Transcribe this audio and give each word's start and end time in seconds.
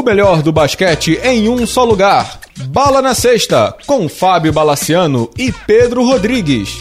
O 0.00 0.02
melhor 0.02 0.40
do 0.40 0.50
basquete 0.50 1.20
em 1.22 1.46
um 1.50 1.66
só 1.66 1.84
lugar. 1.84 2.40
Bala 2.68 3.02
na 3.02 3.14
Sexta, 3.14 3.76
com 3.86 4.08
Fábio 4.08 4.50
Balaciano 4.50 5.28
e 5.36 5.52
Pedro 5.52 6.02
Rodrigues. 6.02 6.80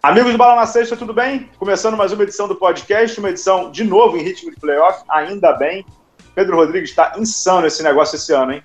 Amigos 0.00 0.30
do 0.30 0.38
Bala 0.38 0.54
na 0.54 0.66
Sexta, 0.66 0.96
tudo 0.96 1.12
bem? 1.12 1.50
Começando 1.58 1.96
mais 1.96 2.12
uma 2.12 2.22
edição 2.22 2.46
do 2.46 2.54
podcast, 2.54 3.18
uma 3.18 3.30
edição 3.30 3.72
de 3.72 3.82
novo 3.82 4.16
em 4.16 4.22
ritmo 4.22 4.52
de 4.52 4.60
playoff, 4.60 5.02
ainda 5.08 5.52
bem. 5.54 5.84
Pedro 6.32 6.54
Rodrigues 6.54 6.90
está 6.90 7.14
insano 7.18 7.66
esse 7.66 7.82
negócio 7.82 8.14
esse 8.14 8.32
ano, 8.32 8.52
hein? 8.52 8.62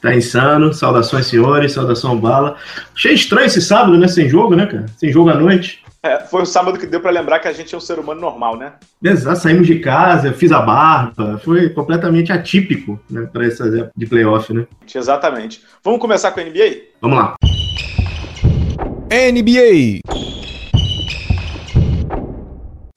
Tá 0.00 0.14
insano. 0.14 0.72
Saudações, 0.72 1.26
senhores. 1.26 1.72
Saudação, 1.72 2.16
bala. 2.16 2.56
Achei 2.96 3.12
estranho 3.12 3.48
esse 3.48 3.60
sábado, 3.60 3.98
né? 3.98 4.08
Sem 4.08 4.30
jogo, 4.30 4.56
né, 4.56 4.64
cara? 4.64 4.86
Sem 4.96 5.12
jogo 5.12 5.28
à 5.28 5.34
noite. 5.34 5.84
É, 6.02 6.20
foi 6.20 6.42
o 6.42 6.46
sábado 6.46 6.78
que 6.78 6.86
deu 6.86 7.00
para 7.00 7.10
lembrar 7.10 7.40
que 7.40 7.48
a 7.48 7.52
gente 7.52 7.74
é 7.74 7.78
um 7.78 7.80
ser 7.80 7.98
humano 7.98 8.20
normal, 8.20 8.56
né? 8.56 8.74
Exato, 9.02 9.40
saímos 9.40 9.66
de 9.66 9.80
casa, 9.80 10.32
fiz 10.32 10.52
a 10.52 10.60
barba, 10.60 11.40
foi 11.44 11.68
completamente 11.70 12.30
atípico 12.32 13.00
né, 13.10 13.28
para 13.32 13.44
essas 13.44 13.74
épocas 13.74 13.92
de 13.96 14.06
playoff, 14.06 14.52
né? 14.54 14.64
Exatamente. 14.94 15.60
Vamos 15.82 16.00
começar 16.00 16.30
com 16.30 16.38
a 16.38 16.44
NBA? 16.44 16.76
Vamos 17.00 17.18
lá. 17.18 17.34
NBA. 19.10 20.00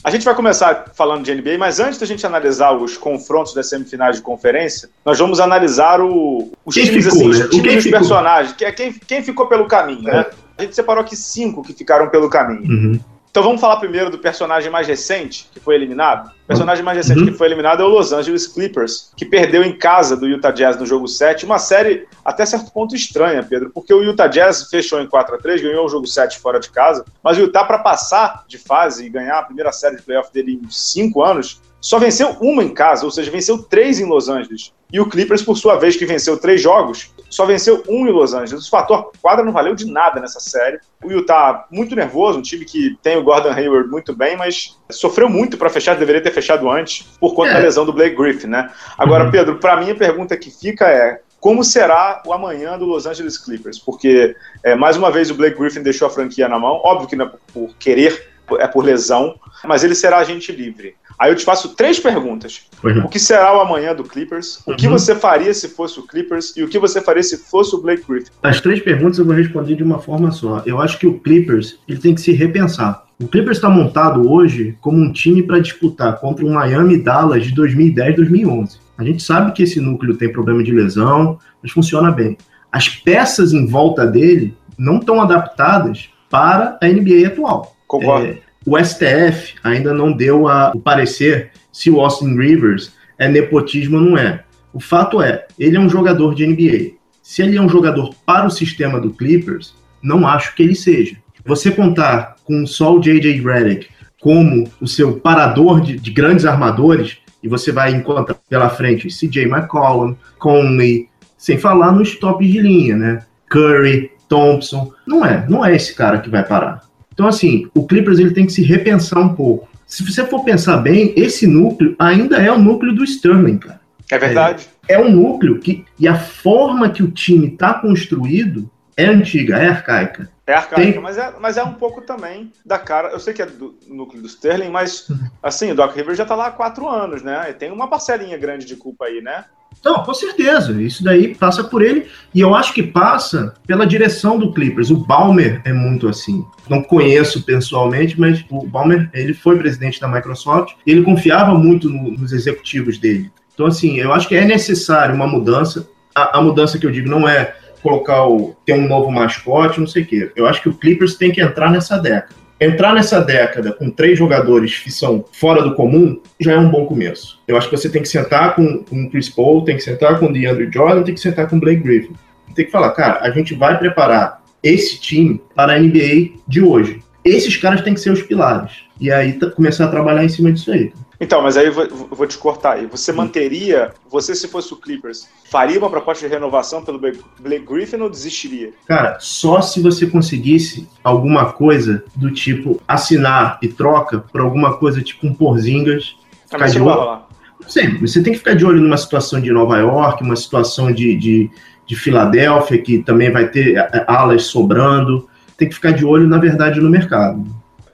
A 0.04 0.10
gente 0.10 0.26
vai 0.26 0.34
começar 0.36 0.86
falando 0.96 1.24
de 1.24 1.34
NBA, 1.34 1.58
mas 1.60 1.80
antes 1.80 2.00
da 2.00 2.06
gente 2.06 2.26
analisar 2.26 2.72
os 2.72 2.98
confrontos 2.98 3.54
das 3.54 3.68
semifinais 3.70 4.16
de 4.18 4.22
conferência, 4.22 4.90
nós 5.06 5.18
vamos 5.18 5.40
analisar 5.40 6.02
o, 6.02 6.52
os 6.66 6.74
quem 6.76 6.86
times, 6.86 7.06
ficou, 7.06 7.20
assim, 7.30 7.40
né? 7.40 7.46
os 7.46 7.50
times 7.50 7.62
Quem 7.64 7.76
dos 7.76 7.84
ficou? 7.84 8.00
personagens, 8.00 8.54
que 8.56 8.66
é 8.66 8.72
quem, 8.72 8.94
quem 8.94 9.24
ficou 9.24 9.46
pelo 9.48 9.66
caminho, 9.68 10.08
É. 10.10 10.18
né? 10.18 10.26
A 10.62 10.66
gente 10.66 10.76
separou 10.76 11.02
aqui 11.04 11.16
cinco 11.16 11.64
que 11.64 11.74
ficaram 11.74 12.10
pelo 12.10 12.30
caminho. 12.30 12.70
Uhum. 12.70 13.00
Então 13.32 13.42
vamos 13.42 13.62
falar 13.62 13.78
primeiro 13.78 14.10
do 14.12 14.18
personagem 14.20 14.70
mais 14.70 14.86
recente 14.88 15.48
que 15.54 15.60
foi 15.60 15.74
eliminado. 15.76 16.28
O 16.44 16.48
personagem 16.48 16.84
mais 16.84 16.98
recente 16.98 17.22
Uhum. 17.22 17.26
que 17.28 17.32
foi 17.32 17.48
eliminado 17.48 17.82
é 17.82 17.86
o 17.86 17.88
Los 17.88 18.12
Angeles 18.12 18.46
Clippers, 18.46 19.12
que 19.16 19.26
perdeu 19.26 19.64
em 19.64 19.78
casa 19.78 20.18
do 20.18 20.28
Utah 20.28 20.52
Jazz 20.52 20.78
no 20.78 20.86
jogo 20.86 21.08
7. 21.08 21.46
Uma 21.46 21.58
série 21.58 22.06
até 22.26 22.46
certo 22.46 22.72
ponto 22.74 22.94
estranha, 22.94 23.42
Pedro, 23.42 23.72
porque 23.74 23.94
o 23.94 24.04
Utah 24.04 24.28
Jazz 24.28 24.70
fechou 24.70 25.00
em 25.02 25.08
4 25.08 25.34
a 25.36 25.38
3 25.38 25.62
ganhou 25.62 25.86
o 25.86 25.90
jogo 25.90 26.06
7 26.06 26.40
fora 26.40 26.60
de 26.60 26.70
casa, 26.70 27.06
mas 27.24 27.38
o 27.38 27.42
Utah, 27.42 27.64
para 27.64 27.80
passar 27.80 28.44
de 28.50 28.58
fase 28.58 29.06
e 29.06 29.10
ganhar 29.10 29.40
a 29.40 29.44
primeira 29.44 29.72
série 29.72 29.96
de 29.96 30.02
playoff 30.04 30.32
dele 30.34 30.60
em 30.62 30.70
5 30.70 31.24
anos, 31.24 31.62
só 31.82 31.98
venceu 31.98 32.38
uma 32.40 32.64
em 32.64 32.70
casa, 32.74 33.04
ou 33.04 33.12
seja, 33.12 33.32
venceu 33.32 33.58
três 33.58 34.00
em 34.00 34.06
Los 34.06 34.30
Angeles. 34.30 34.72
E 34.94 35.00
o 35.00 35.10
Clippers, 35.10 35.42
por 35.42 35.58
sua 35.58 35.78
vez, 35.78 35.96
que 35.96 36.06
venceu 36.06 36.38
três 36.38 36.62
jogos, 36.62 37.12
só 37.30 37.46
venceu 37.46 37.82
um 37.90 38.08
em 38.08 38.12
Los 38.12 38.34
Angeles. 38.34 38.68
O 38.68 38.70
fator 38.70 39.12
quadra 39.22 39.44
não 39.44 39.52
valeu 39.52 39.74
de 39.74 39.86
nada 39.90 40.20
nessa 40.20 40.40
série. 40.40 40.80
O 41.04 41.12
Utah 41.12 41.66
muito 41.72 41.96
nervoso, 41.96 42.38
um 42.38 42.42
time 42.42 42.66
que 42.66 42.96
tem 43.02 43.18
o 43.18 43.24
Gordon 43.24 43.52
Hayward 43.52 43.90
muito 43.90 44.14
bem, 44.16 44.38
mas 44.38 44.78
sofreu 44.92 45.28
muito 45.30 45.58
para 45.58 45.70
fechar, 45.70 45.96
deveria 45.96 46.22
ter 46.22 46.32
fechado 46.32 46.70
antes, 46.70 47.04
por 47.20 47.34
conta 47.34 47.52
É. 47.52 47.54
da 47.54 47.60
lesão 47.60 47.86
do 47.86 47.94
Blake 47.94 48.16
Griffin, 48.16 48.48
né? 48.48 48.70
Agora, 48.98 49.26
Uhum. 49.26 49.32
Pedro, 49.32 49.58
para 49.58 49.78
mim 49.78 49.90
a 49.92 49.96
pergunta 49.96 50.38
que 50.38 50.52
fica 50.52 50.86
é 50.88 51.22
como 51.40 51.64
será 51.64 52.22
o 52.28 52.32
amanhã 52.34 52.78
do 52.78 52.86
Los 52.86 53.08
Angeles 53.08 53.36
Clippers? 53.38 53.80
Porque, 53.80 54.36
é, 54.64 54.76
mais 54.76 54.96
uma 54.96 55.10
vez, 55.10 55.32
o 55.32 55.34
Blake 55.34 55.58
Griffin 55.58 55.82
deixou 55.82 56.08
a 56.08 56.12
franquia 56.12 56.48
na 56.48 56.60
mão. 56.60 56.80
Óbvio 56.84 57.08
que 57.08 57.16
não 57.16 57.26
é 57.26 57.32
por 57.52 57.74
querer, 57.80 58.30
é 58.60 58.68
por 58.68 58.84
lesão, 58.86 59.34
mas 59.64 59.84
ele 59.84 59.96
será 59.96 60.18
agente 60.20 60.52
livre. 60.52 60.96
Aí 61.20 61.32
eu 61.32 61.36
te 61.36 61.44
faço 61.46 61.76
três 61.76 62.00
perguntas. 62.00 62.64
Não. 62.84 63.06
O 63.06 63.10
que 63.10 63.20
será 63.20 63.56
o 63.58 63.62
amanhã 63.62 63.94
do 63.96 64.04
Clippers? 64.04 64.62
O 64.66 64.76
que 64.76 64.88
Uhum. 64.88 64.94
você 64.94 65.16
faria 65.16 65.54
se 65.54 65.70
fosse 65.70 66.00
o 66.00 66.04
Clippers? 66.08 66.56
E 66.58 66.64
o 66.64 66.68
que 66.68 66.80
você 66.80 67.00
faria 67.02 67.24
se 67.24 67.38
fosse 67.38 67.76
o 67.76 67.82
Blake 67.82 68.04
Griffin? 68.08 68.30
As 68.42 68.60
três 68.60 68.80
perguntas 68.82 69.20
eu 69.20 69.26
vou 69.26 69.36
responder 69.36 69.76
de 69.76 69.84
uma 69.84 70.00
forma 70.00 70.32
só. 70.32 70.62
Eu 70.66 70.80
acho 70.82 70.98
que 70.98 71.08
o 71.08 71.20
Clippers 71.20 71.78
ele 71.88 72.00
tem 72.00 72.16
que 72.16 72.22
se 72.22 72.32
repensar. 72.32 73.06
O 73.20 73.28
Clippers 73.28 73.58
está 73.58 73.70
montado 73.70 74.32
hoje 74.32 74.76
como 74.82 74.98
um 74.98 75.12
time 75.12 75.44
para 75.44 75.60
disputar 75.60 76.20
contra 76.20 76.44
o 76.46 76.50
Miami 76.50 76.98
Dallas 76.98 77.44
de 77.46 77.54
2010 77.54 78.16
2011. 78.16 78.80
A 78.98 79.04
gente 79.04 79.22
sabe 79.22 79.52
que 79.52 79.64
esse 79.64 79.80
núcleo 79.80 80.16
tem 80.18 80.32
problema 80.32 80.64
de 80.64 80.72
lesão, 80.72 81.38
mas 81.62 81.72
funciona 81.72 82.12
bem. 82.12 82.36
As 82.72 82.88
peças 82.90 83.54
em 83.54 83.68
volta 83.68 84.08
dele 84.08 84.56
não 84.78 84.98
estão 84.98 85.22
adaptadas 85.22 86.10
para 86.30 86.78
a 86.82 86.88
NBA 86.88 87.28
atual. 87.28 87.76
Concordo. 87.86 88.26
É, 88.28 88.38
o 88.66 88.78
STF 88.78 89.56
ainda 89.64 89.94
não 89.94 90.12
deu 90.12 90.48
a- 90.48 90.72
o 90.74 90.80
parecer 90.80 91.52
se 91.72 91.90
o 91.90 92.00
Austin 92.00 92.38
Rivers 92.38 92.94
é 93.18 93.28
nepotismo 93.28 93.98
ou 93.98 94.04
não 94.04 94.18
é. 94.18 94.44
O 94.74 94.80
fato 94.80 95.22
é, 95.22 95.46
ele 95.60 95.78
é 95.78 95.80
um 95.80 95.90
jogador 95.90 96.34
de 96.36 96.46
NBA. 96.46 96.94
Se 97.22 97.42
ele 97.42 97.58
é 97.58 97.62
um 97.62 97.70
jogador 97.70 98.14
para 98.26 98.48
o 98.48 98.52
sistema 98.52 99.00
do 99.00 99.12
Clippers, 99.12 99.74
não 100.02 100.28
acho 100.28 100.56
que 100.56 100.64
ele 100.64 100.76
seja. 100.76 101.16
Você 101.46 101.72
contar 101.72 102.36
com 102.44 102.66
só 102.66 102.96
o 102.96 103.00
J.J. 103.00 103.42
Redick 103.42 103.88
como 104.22 104.70
o 104.80 104.88
seu 104.88 105.20
parador 105.20 105.82
de, 105.82 105.98
de 105.98 106.12
grandes 106.12 106.46
armadores, 106.46 107.18
e 107.42 107.48
você 107.48 107.72
vai 107.72 107.92
encontrar 107.92 108.36
pela 108.48 108.70
frente 108.70 109.10
C.J. 109.10 109.46
McCollum, 109.46 110.16
Conley, 110.38 111.08
sem 111.38 111.58
falar 111.58 111.92
nos 111.92 112.16
tops 112.16 112.48
de 112.48 112.60
linha, 112.60 112.96
né? 112.96 113.24
Curry, 113.50 114.12
Thompson. 114.30 114.94
Não 115.08 115.26
é, 115.26 115.46
não 115.50 115.66
é 115.66 115.76
esse 115.76 115.96
cara 115.96 116.20
que 116.20 116.30
vai 116.30 116.44
parar. 116.46 116.82
Então, 117.22 117.30
assim, 117.30 117.70
o 117.76 117.86
Clippers 117.86 118.18
ele 118.18 118.34
tem 118.34 118.48
que 118.48 118.52
se 118.52 118.64
repensar 118.64 119.20
um 119.20 119.36
pouco. 119.36 119.70
Se 119.86 120.04
você 120.04 120.26
for 120.26 120.44
pensar 120.44 120.78
bem, 120.78 121.14
esse 121.16 121.46
núcleo 121.46 121.96
ainda 122.00 122.38
é 122.38 122.52
o 122.52 122.58
núcleo 122.58 122.96
do 122.96 123.04
Sterling, 123.04 123.60
cara. 123.60 123.80
É 124.10 124.18
verdade. 124.18 124.68
É 124.90 124.98
um 124.98 125.12
núcleo 125.12 125.60
que. 125.60 125.86
E 126.00 126.08
a 126.08 126.16
forma 126.16 126.90
que 126.90 127.04
o 127.04 127.12
time 127.12 127.46
está 127.46 127.76
construído 127.76 128.68
é 128.98 129.06
antiga, 129.06 129.58
é 129.58 129.68
arcaica. 129.68 130.32
É 130.48 130.56
arcaica, 130.56 130.94
Tem- 130.94 131.00
mas, 131.00 131.20
é, 131.20 131.32
mas 131.40 131.58
é 131.58 131.64
um 131.64 131.74
pouco 131.74 132.02
também 132.02 132.52
da 132.66 132.80
cara. 132.80 133.10
Eu 133.10 133.20
sei 133.20 133.36
que 133.36 133.44
é 133.44 133.46
do 133.46 133.78
núcleo 133.88 134.24
do 134.24 134.28
Sterling, 134.28 134.72
mas 134.72 135.08
assim, 135.44 135.72
o 135.72 135.76
Doc 135.76 135.96
Rivers 135.96 136.18
já 136.18 136.26
tá 136.26 136.34
lá 136.34 136.48
há 136.48 136.52
quatro 136.52 136.90
anos, 136.90 137.22
né? 137.22 137.52
E 137.52 137.54
tem 137.54 137.72
uma 137.72 137.88
parcelinha 137.88 138.36
grande 138.36 138.66
de 138.66 138.76
culpa 138.76 139.06
aí, 139.06 139.22
né? 139.22 139.46
Não, 139.84 140.04
com 140.04 140.14
certeza. 140.14 140.80
Isso 140.82 141.04
daí 141.04 141.34
passa 141.34 141.64
por 141.64 141.82
ele. 141.82 142.06
E 142.36 142.40
eu 142.40 142.54
acho 142.54 142.74
que 142.74 142.84
passa 142.84 143.54
pela 143.66 143.86
direção 143.86 144.38
do 144.38 144.54
Clippers. 144.54 144.92
O 144.92 144.98
Balmer 144.98 145.60
é 145.66 145.74
muito 145.74 146.08
assim. 146.08 146.46
Não 146.70 146.84
conheço 146.84 147.44
pessoalmente, 147.44 148.20
mas 148.20 148.46
o 148.50 148.66
Balmer 148.68 149.10
ele 149.14 149.34
foi 149.34 149.58
presidente 149.58 150.00
da 150.00 150.08
Microsoft 150.08 150.74
e 150.86 150.92
ele 150.92 151.02
confiava 151.02 151.54
muito 151.56 151.90
no- 151.90 152.12
nos 152.12 152.32
executivos 152.32 152.98
dele. 153.00 153.32
Então, 153.54 153.66
assim, 153.66 153.98
eu 153.98 154.14
acho 154.14 154.28
que 154.28 154.36
é 154.36 154.46
necessário 154.46 155.16
uma 155.16 155.26
mudança. 155.28 155.90
A, 156.14 156.38
a 156.38 156.42
mudança 156.42 156.78
que 156.78 156.86
eu 156.86 156.92
digo 156.92 157.10
não 157.10 157.28
é 157.28 157.56
colocar 157.82 158.28
o. 158.28 158.56
ter 158.66 158.74
um 158.74 158.88
novo 158.88 159.10
mascote, 159.12 159.80
não 159.80 159.88
sei 159.88 160.04
o 160.04 160.06
quê. 160.06 160.32
Eu 160.36 160.46
acho 160.46 160.62
que 160.62 160.70
o 160.70 160.74
Clippers 160.74 161.16
tem 161.16 161.32
que 161.32 161.42
entrar 161.42 161.72
nessa 161.72 161.98
década. 161.98 162.36
Entrar 162.62 162.94
nessa 162.94 163.20
década 163.20 163.74
com 163.74 163.90
três 163.90 164.20
jogadores 164.20 164.78
que 164.78 164.92
são 164.92 165.26
fora 165.32 165.64
do 165.64 165.74
comum 165.74 166.22
já 166.40 166.54
é 166.54 166.60
um 166.60 166.70
bom 166.70 166.86
começo. 166.86 167.40
Eu 167.48 167.58
acho 167.58 167.68
que 167.68 167.76
você 167.76 167.90
tem 167.90 168.04
que 168.04 168.08
sentar 168.08 168.56
com, 168.56 168.84
com 168.84 169.10
Chris 169.10 169.30
Paul, 169.30 169.66
tem 169.66 169.78
que 169.78 169.82
sentar 169.82 170.20
com 170.20 170.32
DeAndre 170.32 170.70
Jordan, 170.72 171.02
tem 171.02 171.16
que 171.16 171.20
sentar 171.20 171.50
com 171.50 171.60
Blake 171.60 171.82
Griffin. 171.82 172.14
Tem 172.54 172.64
que 172.64 172.72
falar, 172.72 172.92
cara, 172.92 173.20
a 173.22 173.32
gente 173.32 173.56
vai 173.56 173.80
preparar 173.80 174.44
esse 174.62 175.02
time 175.02 175.42
para 175.56 175.74
a 175.74 175.80
NBA 175.80 176.34
de 176.48 176.62
hoje. 176.62 177.02
Esses 177.26 177.58
caras 177.58 177.82
têm 177.82 177.96
que 177.96 178.00
ser 178.00 178.12
os 178.12 178.22
pilares. 178.22 178.84
E 179.00 179.12
aí 179.12 179.40
começar 179.56 179.86
a 179.86 179.90
trabalhar 179.90 180.24
em 180.24 180.30
cima 180.30 180.52
disso 180.52 180.72
aí. 180.72 180.94
Então, 181.22 181.40
mas 181.40 181.56
aí 181.56 181.68
eu 181.68 181.74
vou, 181.74 181.88
vou 182.10 182.26
te 182.26 182.36
cortar 182.36 182.78
aí. 182.78 182.88
Você 182.88 183.12
manteria, 183.12 183.94
você 184.10 184.34
se 184.34 184.48
fosse 184.48 184.74
o 184.74 184.76
Clippers, 184.76 185.30
faria 185.52 185.78
uma 185.78 185.90
proposta 185.90 186.28
de 186.28 186.34
renovação 186.34 186.84
pelo 186.84 186.98
Blake 186.98 187.66
Griffin 187.66 187.98
ou 187.98 188.10
desistiria? 188.10 188.74
Cara, 188.88 189.20
só 189.20 189.62
se 189.62 189.80
você 189.80 190.08
conseguisse 190.08 190.90
alguma 191.04 191.54
coisa 191.54 192.04
do 192.16 192.32
tipo 192.32 192.82
assinar 192.88 193.60
e 193.62 193.68
troca 193.68 194.18
por 194.18 194.42
alguma 194.42 194.78
coisa 194.78 195.00
tipo 195.04 195.28
um 195.28 195.34
Porzingas. 195.34 196.16
Ah, 196.52 196.58
mas 196.58 196.74
não 196.74 196.86
vai 196.86 196.96
rolar. 196.96 197.28
Sei, 197.68 197.96
você 198.00 198.24
tem 198.24 198.34
que 198.34 198.40
ficar 198.40 198.56
de 198.56 198.66
olho 198.66 198.82
numa 198.82 198.98
situação 198.98 199.40
de 199.40 199.52
Nova 199.52 199.78
York, 199.78 200.24
uma 200.24 200.36
situação 200.36 200.92
de, 200.92 201.16
de, 201.16 201.52
de 201.86 201.96
Filadélfia, 201.96 202.82
que 202.82 202.98
também 203.04 203.32
vai 203.32 203.48
ter 203.48 203.76
alas 204.08 204.46
sobrando. 204.46 205.30
Tem 205.56 205.70
que 205.70 205.76
ficar 205.76 205.92
de 205.92 206.04
olho, 206.04 206.28
na 206.28 206.40
verdade, 206.40 206.82
no 206.82 206.90
mercado. 206.90 207.46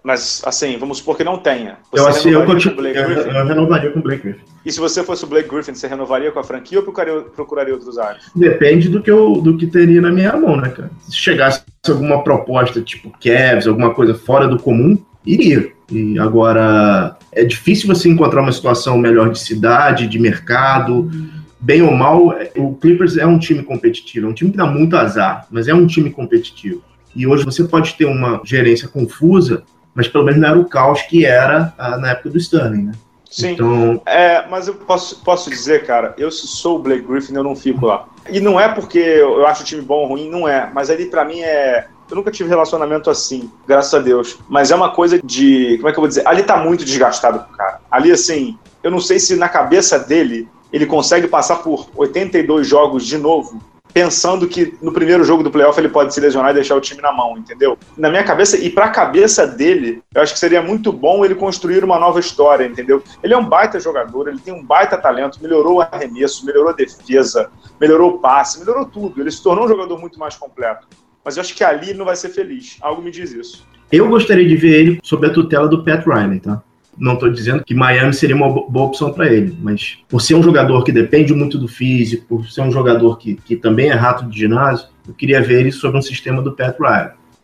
Mas, 0.08 0.42
assim, 0.46 0.78
vamos 0.78 1.00
supor 1.00 1.18
que 1.18 1.24
não 1.26 1.38
tenha. 1.38 1.80
Você 1.92 2.02
Eu, 2.02 2.08
assim, 2.08 2.30
eu, 2.30 2.40
renovaria 2.40 2.56
continuo, 2.56 2.76
com 2.76 2.80
o 2.80 2.82
Blake 2.82 2.98
eu, 2.98 3.10
Griffin? 3.10 3.30
eu 3.30 3.46
renovaria 3.46 3.92
com 3.92 4.00
o 4.00 4.02
Blake 4.02 4.24
Griffin. 4.24 4.42
E 4.66 4.72
se 4.72 4.80
você 4.80 5.04
fosse 5.04 5.26
o 5.26 5.28
Blake 5.28 5.50
Griffin, 5.50 5.74
você 5.74 5.86
renovaria 5.86 6.32
com 6.32 6.40
a 6.40 6.46
franquia 6.46 6.78
ou 6.78 6.84
procuraria, 6.86 7.22
procuraria 7.24 7.74
outros 7.74 7.98
áreas? 7.98 8.24
Depende 8.34 8.88
do 8.88 9.04
que, 9.04 9.12
eu, 9.12 9.42
do 9.42 9.58
que 9.58 9.68
teria 9.68 10.00
na 10.00 10.10
minha 10.10 10.32
mão, 10.38 10.56
né, 10.56 10.70
cara? 10.70 10.90
Se 11.10 11.18
chegasse 11.18 11.62
alguma 11.90 12.24
proposta 12.24 12.82
tipo 12.82 13.12
Cavs, 13.22 13.68
alguma 13.68 13.94
coisa 13.94 14.16
fora 14.16 14.48
do 14.48 14.58
comum, 14.58 14.98
iria. 15.26 15.74
E 15.92 16.18
agora 16.18 17.18
é 17.34 17.44
difícil 17.44 17.94
você 17.94 18.08
encontrar 18.08 18.42
uma 18.42 18.54
situação 18.54 18.98
melhor 18.98 19.30
de 19.30 19.40
cidade, 19.40 20.08
de 20.08 20.18
mercado. 20.18 21.12
Bem 21.60 21.82
ou 21.82 21.92
mal, 21.92 22.34
o 22.56 22.76
Clippers 22.76 23.18
é 23.18 23.26
um 23.26 23.38
time 23.38 23.62
competitivo, 23.62 24.28
é 24.28 24.30
um 24.30 24.34
time 24.34 24.52
que 24.52 24.58
dá 24.58 24.66
muito 24.66 24.96
azar, 24.96 25.46
mas 25.52 25.68
é 25.68 25.74
um 25.74 25.86
time 25.86 26.10
competitivo. 26.12 26.82
E 27.14 27.28
hoje 27.28 27.44
você 27.44 27.64
pode 27.66 27.96
ter 27.96 28.06
uma 28.06 28.40
gerência 28.46 28.88
confusa, 28.88 29.64
mas 29.98 30.08
pelo 30.08 30.24
menos 30.24 30.40
não 30.40 30.50
era 30.50 30.60
o 30.60 30.66
caos 30.66 31.02
que 31.02 31.26
era 31.26 31.74
ah, 31.76 31.98
na 31.98 32.12
época 32.12 32.30
do 32.30 32.38
Sterling, 32.38 32.84
né? 32.84 32.92
Sim. 33.30 33.54
Então, 33.54 34.00
É, 34.06 34.48
mas 34.48 34.68
eu 34.68 34.76
posso, 34.76 35.20
posso 35.24 35.50
dizer, 35.50 35.88
cara, 35.88 36.14
eu 36.20 36.30
se 36.30 36.48
sou 36.48 36.78
o 36.78 36.80
Blake 36.80 37.02
Griffin, 37.02 37.34
eu 37.34 37.44
não 37.44 37.56
fico 37.56 37.88
lá. 37.88 38.08
E 38.30 38.40
não 38.40 38.60
é 38.60 38.70
porque 38.70 39.00
eu 39.00 39.46
acho 39.48 39.64
o 39.64 39.66
time 39.66 39.82
bom 39.82 40.02
ou 40.02 40.08
ruim, 40.10 40.30
não 40.30 40.48
é. 40.48 40.70
Mas 40.72 40.92
ali 40.92 41.08
pra 41.08 41.26
mim 41.26 41.42
é. 41.42 41.88
Eu 42.10 42.16
nunca 42.16 42.32
tive 42.32 42.48
relacionamento 42.48 43.10
assim, 43.10 43.52
graças 43.68 43.94
a 43.94 44.00
Deus. 44.00 44.38
Mas 44.48 44.70
é 44.70 44.76
uma 44.76 44.92
coisa 44.92 45.20
de. 45.22 45.78
Como 45.78 45.90
é 45.90 45.92
que 45.92 45.98
eu 45.98 46.02
vou 46.02 46.08
dizer? 46.08 46.28
Ali 46.28 46.44
tá 46.44 46.58
muito 46.58 46.86
desgastado 46.86 47.40
com 47.40 47.54
o 47.54 47.58
cara. 47.58 47.82
Ali, 47.90 48.12
assim. 48.12 48.58
eu 48.84 48.92
não 48.92 49.02
sei 49.02 49.18
se 49.18 49.36
na 49.36 49.50
cabeça 49.50 49.98
dele 49.98 50.48
ele 50.72 50.86
consegue 50.86 51.28
passar 51.28 51.58
por 51.58 51.90
82 51.96 52.68
jogos 52.68 53.06
de 53.06 53.18
novo 53.18 53.60
pensando 53.98 54.48
que 54.48 54.78
no 54.80 54.94
primeiro 54.94 55.24
jogo 55.24 55.42
do 55.42 55.50
playoff 55.50 55.80
ele 55.80 55.90
pode 55.90 56.14
se 56.14 56.20
lesionar 56.20 56.52
e 56.52 56.54
deixar 56.54 56.76
o 56.76 56.82
time 56.82 57.02
na 57.02 57.12
mão, 57.12 57.36
entendeu? 57.36 57.76
Na 57.98 58.12
minha 58.12 58.24
cabeça, 58.24 58.56
e 58.56 58.70
pra 58.70 58.90
cabeça 58.90 59.48
dele, 59.48 60.04
eu 60.14 60.22
acho 60.22 60.34
que 60.34 60.40
seria 60.40 60.62
muito 60.62 60.94
bom 60.94 61.26
ele 61.26 61.34
construir 61.34 61.84
uma 61.84 61.98
nova 61.98 62.20
história, 62.20 62.64
entendeu? 62.64 63.02
Ele 63.24 63.34
é 63.34 63.38
um 63.38 63.44
baita 63.44 63.80
jogador, 63.80 64.28
ele 64.28 64.38
tem 64.38 64.54
um 64.54 64.64
baita 64.64 65.00
talento, 65.00 65.42
melhorou 65.42 65.78
o 65.78 65.82
arremesso, 65.82 66.46
melhorou 66.46 66.70
a 66.70 66.74
defesa, 66.74 67.50
melhorou 67.82 68.12
o 68.12 68.20
passe, 68.20 68.60
melhorou 68.60 68.86
tudo. 68.86 69.20
Ele 69.20 69.32
se 69.32 69.42
tornou 69.42 69.66
um 69.66 69.68
jogador 69.68 70.00
muito 70.00 70.20
mais 70.20 70.36
completo. 70.36 70.86
Mas 71.26 71.36
eu 71.36 71.42
acho 71.42 71.56
que 71.56 71.64
ali 71.64 71.90
ele 71.90 71.98
não 71.98 72.06
vai 72.06 72.16
ser 72.16 72.30
feliz. 72.30 72.78
Algo 72.80 73.02
me 73.02 73.10
diz 73.10 73.32
isso. 73.32 73.66
Eu 73.92 74.08
gostaria 74.08 74.48
de 74.48 74.56
ver 74.56 74.80
ele 74.80 75.00
sob 75.02 75.26
a 75.26 75.34
tutela 75.34 75.68
do 75.68 75.84
Pat 75.84 76.06
Riley, 76.06 76.40
tá? 76.40 76.62
Não 76.98 77.14
estou 77.14 77.30
dizendo 77.30 77.64
que 77.64 77.76
Miami 77.76 78.14
seria 78.14 78.36
uma 78.36 78.50
boa 78.50 78.88
opção 78.88 79.14
para 79.14 79.32
ele, 79.32 79.56
mas 79.62 80.00
por 80.10 80.22
ser 80.22 80.36
um 80.36 80.44
jogador 80.44 80.84
que 80.84 80.92
depende 80.92 81.34
muito 81.34 81.58
do 81.58 81.68
físico, 81.68 82.26
por 82.28 82.50
ser 82.50 82.62
um 82.62 82.72
jogador 82.72 83.18
que, 83.18 83.36
que 83.36 83.56
também 83.56 83.90
é 83.90 83.94
rato 83.94 84.26
de 84.26 84.40
ginásio, 84.40 84.88
eu 85.08 85.14
queria 85.14 85.42
ver 85.42 85.60
ele 85.60 85.72
sob 85.72 85.98
um 85.98 86.02
sistema 86.02 86.42
do 86.42 86.52
Pat. 86.52 86.76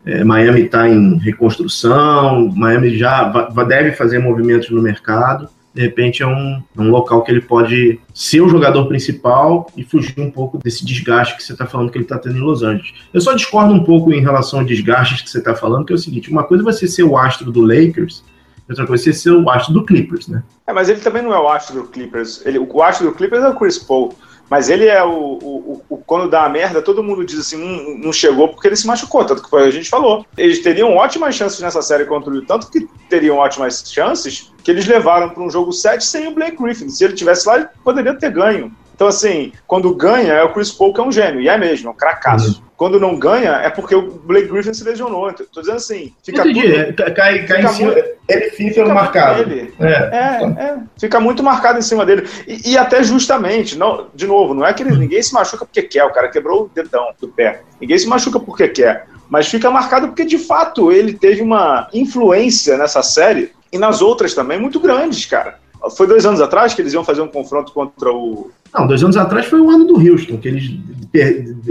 É, 0.05 0.23
Miami 0.23 0.63
está 0.63 0.89
em 0.89 1.17
reconstrução, 1.17 2.51
Miami 2.55 2.97
já 2.97 3.23
deve 3.67 3.93
fazer 3.93 4.19
movimentos 4.19 4.69
no 4.69 4.81
mercado. 4.81 5.47
De 5.73 5.81
repente 5.81 6.21
é 6.21 6.27
um, 6.27 6.61
é 6.77 6.81
um 6.81 6.89
local 6.89 7.23
que 7.23 7.31
ele 7.31 7.41
pode 7.41 7.99
ser 8.13 8.41
o 8.41 8.49
jogador 8.49 8.85
principal 8.85 9.71
e 9.75 9.83
fugir 9.83 10.19
um 10.19 10.29
pouco 10.29 10.59
desse 10.59 10.85
desgaste 10.85 11.35
que 11.35 11.43
você 11.43 11.53
está 11.53 11.65
falando 11.65 11.89
que 11.89 11.97
ele 11.97 12.05
está 12.05 12.19
tendo 12.19 12.37
em 12.37 12.41
Los 12.41 12.61
Angeles. 12.61 12.93
Eu 13.11 13.21
só 13.21 13.33
discordo 13.33 13.73
um 13.73 13.83
pouco 13.83 14.13
em 14.13 14.21
relação 14.21 14.59
ao 14.59 14.65
desgaste 14.65 15.23
que 15.23 15.29
você 15.29 15.39
está 15.39 15.55
falando, 15.55 15.85
que 15.85 15.93
é 15.93 15.95
o 15.95 15.99
seguinte: 15.99 16.29
uma 16.29 16.43
coisa 16.43 16.63
é 16.63 16.65
você 16.65 16.87
ser 16.87 17.03
o 17.03 17.17
astro 17.17 17.51
do 17.51 17.61
Lakers 17.61 18.23
outra 18.69 18.87
coisa 18.87 19.09
é 19.09 19.13
ser 19.13 19.31
o 19.31 19.49
astro 19.49 19.73
do 19.73 19.85
Clippers, 19.85 20.27
né? 20.27 20.43
É, 20.65 20.73
mas 20.73 20.89
ele 20.89 21.01
também 21.01 21.21
não 21.21 21.33
é 21.33 21.39
o 21.39 21.49
astro 21.49 21.81
do 21.81 21.87
Clippers. 21.87 22.45
Ele, 22.45 22.59
o 22.59 22.83
astro 22.83 23.07
do 23.07 23.15
Clippers 23.15 23.43
é 23.43 23.49
o 23.49 23.55
Chris 23.55 23.77
Paul. 23.77 24.15
Mas 24.49 24.69
ele 24.69 24.85
é 24.85 25.03
o, 25.03 25.09
o, 25.09 25.81
o, 25.89 25.97
Quando 25.97 26.29
dá 26.29 26.45
a 26.45 26.49
merda, 26.49 26.81
todo 26.81 27.03
mundo 27.03 27.25
diz 27.25 27.39
assim: 27.39 27.61
hum, 27.61 27.99
não 28.03 28.13
chegou 28.13 28.49
porque 28.49 28.67
ele 28.67 28.75
se 28.75 28.85
machucou. 28.85 29.25
Tanto 29.25 29.41
que 29.41 29.55
a 29.55 29.71
gente 29.71 29.89
falou. 29.89 30.25
Eles 30.37 30.59
teriam 30.59 30.95
ótimas 30.95 31.35
chances 31.35 31.59
nessa 31.59 31.81
série 31.81 32.05
contra 32.05 32.31
o 32.31 32.45
Tanto 32.45 32.69
que 32.69 32.87
teriam 33.09 33.37
ótimas 33.37 33.83
chances 33.91 34.51
que 34.63 34.69
eles 34.69 34.85
levaram 34.85 35.29
para 35.29 35.41
um 35.41 35.49
jogo 35.49 35.71
7 35.71 36.05
sem 36.05 36.27
o 36.27 36.35
Blake 36.35 36.61
Griffin. 36.61 36.89
Se 36.89 37.03
ele 37.03 37.13
tivesse 37.13 37.47
lá, 37.47 37.57
ele 37.57 37.67
poderia 37.83 38.13
ter 38.13 38.31
ganho. 38.31 38.71
Então, 38.93 39.07
assim, 39.07 39.51
quando 39.67 39.93
ganha 39.95 40.33
é 40.33 40.43
o 40.43 40.53
Chris 40.53 40.71
Paul 40.71 40.93
que 40.93 40.99
é 40.99 41.03
um 41.03 41.11
gênio, 41.11 41.41
e 41.41 41.49
é 41.49 41.57
mesmo, 41.57 41.89
é 41.89 41.91
um 41.91 41.95
cracaço. 41.95 42.59
Uhum. 42.59 42.63
Quando 42.75 42.99
não 42.99 43.17
ganha 43.17 43.51
é 43.51 43.69
porque 43.69 43.95
o 43.95 44.01
Blake 44.01 44.47
Griffin 44.47 44.73
se 44.73 44.83
lesionou. 44.83 45.29
Então, 45.29 45.45
tô 45.51 45.61
dizendo 45.61 45.77
assim, 45.77 46.13
fica 46.23 46.41
Entendi. 46.41 46.83
tudo, 46.93 47.03
é, 47.03 47.11
cai, 47.11 47.45
cai 47.45 47.63
em 47.63 47.67
cima, 47.69 47.91
muito, 47.91 48.09
ele 48.27 48.49
fica, 48.51 48.85
marcado. 48.85 49.45
Dele. 49.45 49.73
É. 49.79 49.85
É, 49.87 50.63
é, 50.63 50.77
fica 50.99 51.19
muito 51.19 51.41
marcado 51.41 51.79
em 51.79 51.81
cima 51.81 52.05
dele. 52.05 52.27
E, 52.47 52.71
e, 52.71 52.77
até 52.77 53.03
justamente, 53.03 53.77
não, 53.77 54.07
de 54.13 54.27
novo, 54.27 54.53
não 54.53 54.65
é 54.65 54.73
que 54.73 54.83
ele, 54.83 54.97
ninguém 54.97 55.21
se 55.23 55.33
machuca 55.33 55.65
porque 55.65 55.83
quer, 55.83 56.03
o 56.03 56.11
cara 56.11 56.29
quebrou 56.29 56.63
o 56.63 56.69
dedão 56.69 57.09
do 57.19 57.27
pé. 57.27 57.61
Ninguém 57.79 57.97
se 57.97 58.07
machuca 58.07 58.39
porque 58.39 58.67
quer. 58.67 59.07
Mas 59.29 59.47
fica 59.47 59.71
marcado 59.71 60.07
porque, 60.07 60.25
de 60.25 60.37
fato, 60.37 60.91
ele 60.91 61.13
teve 61.13 61.41
uma 61.41 61.87
influência 61.93 62.77
nessa 62.77 63.01
série 63.01 63.51
e 63.71 63.77
nas 63.77 64.01
outras 64.01 64.35
também 64.35 64.59
muito 64.59 64.79
grandes, 64.79 65.25
cara. 65.25 65.57
Foi 65.97 66.05
dois 66.05 66.25
anos 66.25 66.39
atrás 66.39 66.73
que 66.73 66.81
eles 66.81 66.93
iam 66.93 67.03
fazer 67.03 67.21
um 67.21 67.27
confronto 67.27 67.73
contra 67.73 68.11
o. 68.11 68.51
Não, 68.73 68.87
dois 68.87 69.03
anos 69.03 69.15
atrás 69.15 69.45
foi 69.45 69.61
o 69.61 69.69
ano 69.69 69.85
do 69.85 69.95
Houston, 69.95 70.37
que 70.37 70.47
eles 70.47 70.71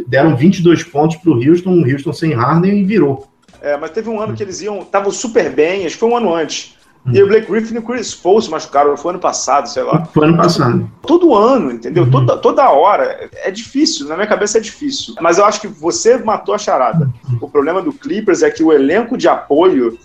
deram 0.06 0.37
22 0.37 0.84
pontos 0.84 1.16
para 1.16 1.31
o 1.31 1.34
Houston, 1.34 1.70
o 1.70 1.90
Houston 1.90 2.12
sem 2.12 2.32
Harden 2.32 2.78
e 2.78 2.84
virou. 2.84 3.28
É, 3.60 3.76
mas 3.76 3.90
teve 3.90 4.08
um 4.08 4.20
ano 4.20 4.34
que 4.34 4.43
eles 4.43 4.60
iam. 4.60 4.81
Estavam 4.81 5.10
super 5.10 5.50
bem, 5.50 5.84
acho 5.84 5.94
que 5.94 6.00
foi 6.00 6.08
um 6.08 6.16
ano 6.16 6.34
antes. 6.34 6.76
Hum. 7.06 7.12
E 7.14 7.22
o 7.22 7.26
Blake 7.26 7.50
Griffin 7.50 7.75
e 7.75 7.78
o 7.78 7.82
Chris 7.82 8.14
Paul 8.14 8.40
se 8.40 8.49
machucaram, 8.49 8.96
foi 8.96 9.10
ano 9.10 9.20
passado, 9.20 9.69
sei 9.69 9.82
lá. 9.82 10.04
Foi 10.06 10.26
ano 10.26 10.37
passado. 10.37 10.88
Todo 11.02 11.34
ano, 11.34 11.72
entendeu? 11.72 12.04
Uhum. 12.04 12.10
Toda, 12.10 12.37
toda 12.37 12.70
hora. 12.70 13.28
É 13.32 13.50
difícil, 13.50 14.06
na 14.06 14.14
minha 14.14 14.26
cabeça 14.26 14.58
é 14.58 14.60
difícil. 14.60 15.14
Mas 15.20 15.38
eu 15.38 15.44
acho 15.44 15.60
que 15.60 15.66
você 15.66 16.19
matou 16.19 16.54
a 16.54 16.58
charada. 16.58 17.10
Uhum. 17.28 17.38
O 17.40 17.50
problema 17.50 17.82
do 17.82 17.93
Clippers 17.93 18.43
é 18.43 18.50
que 18.50 18.62
o 18.62 18.72
elenco 18.72 19.16
de 19.16 19.28
apoio, 19.28 19.99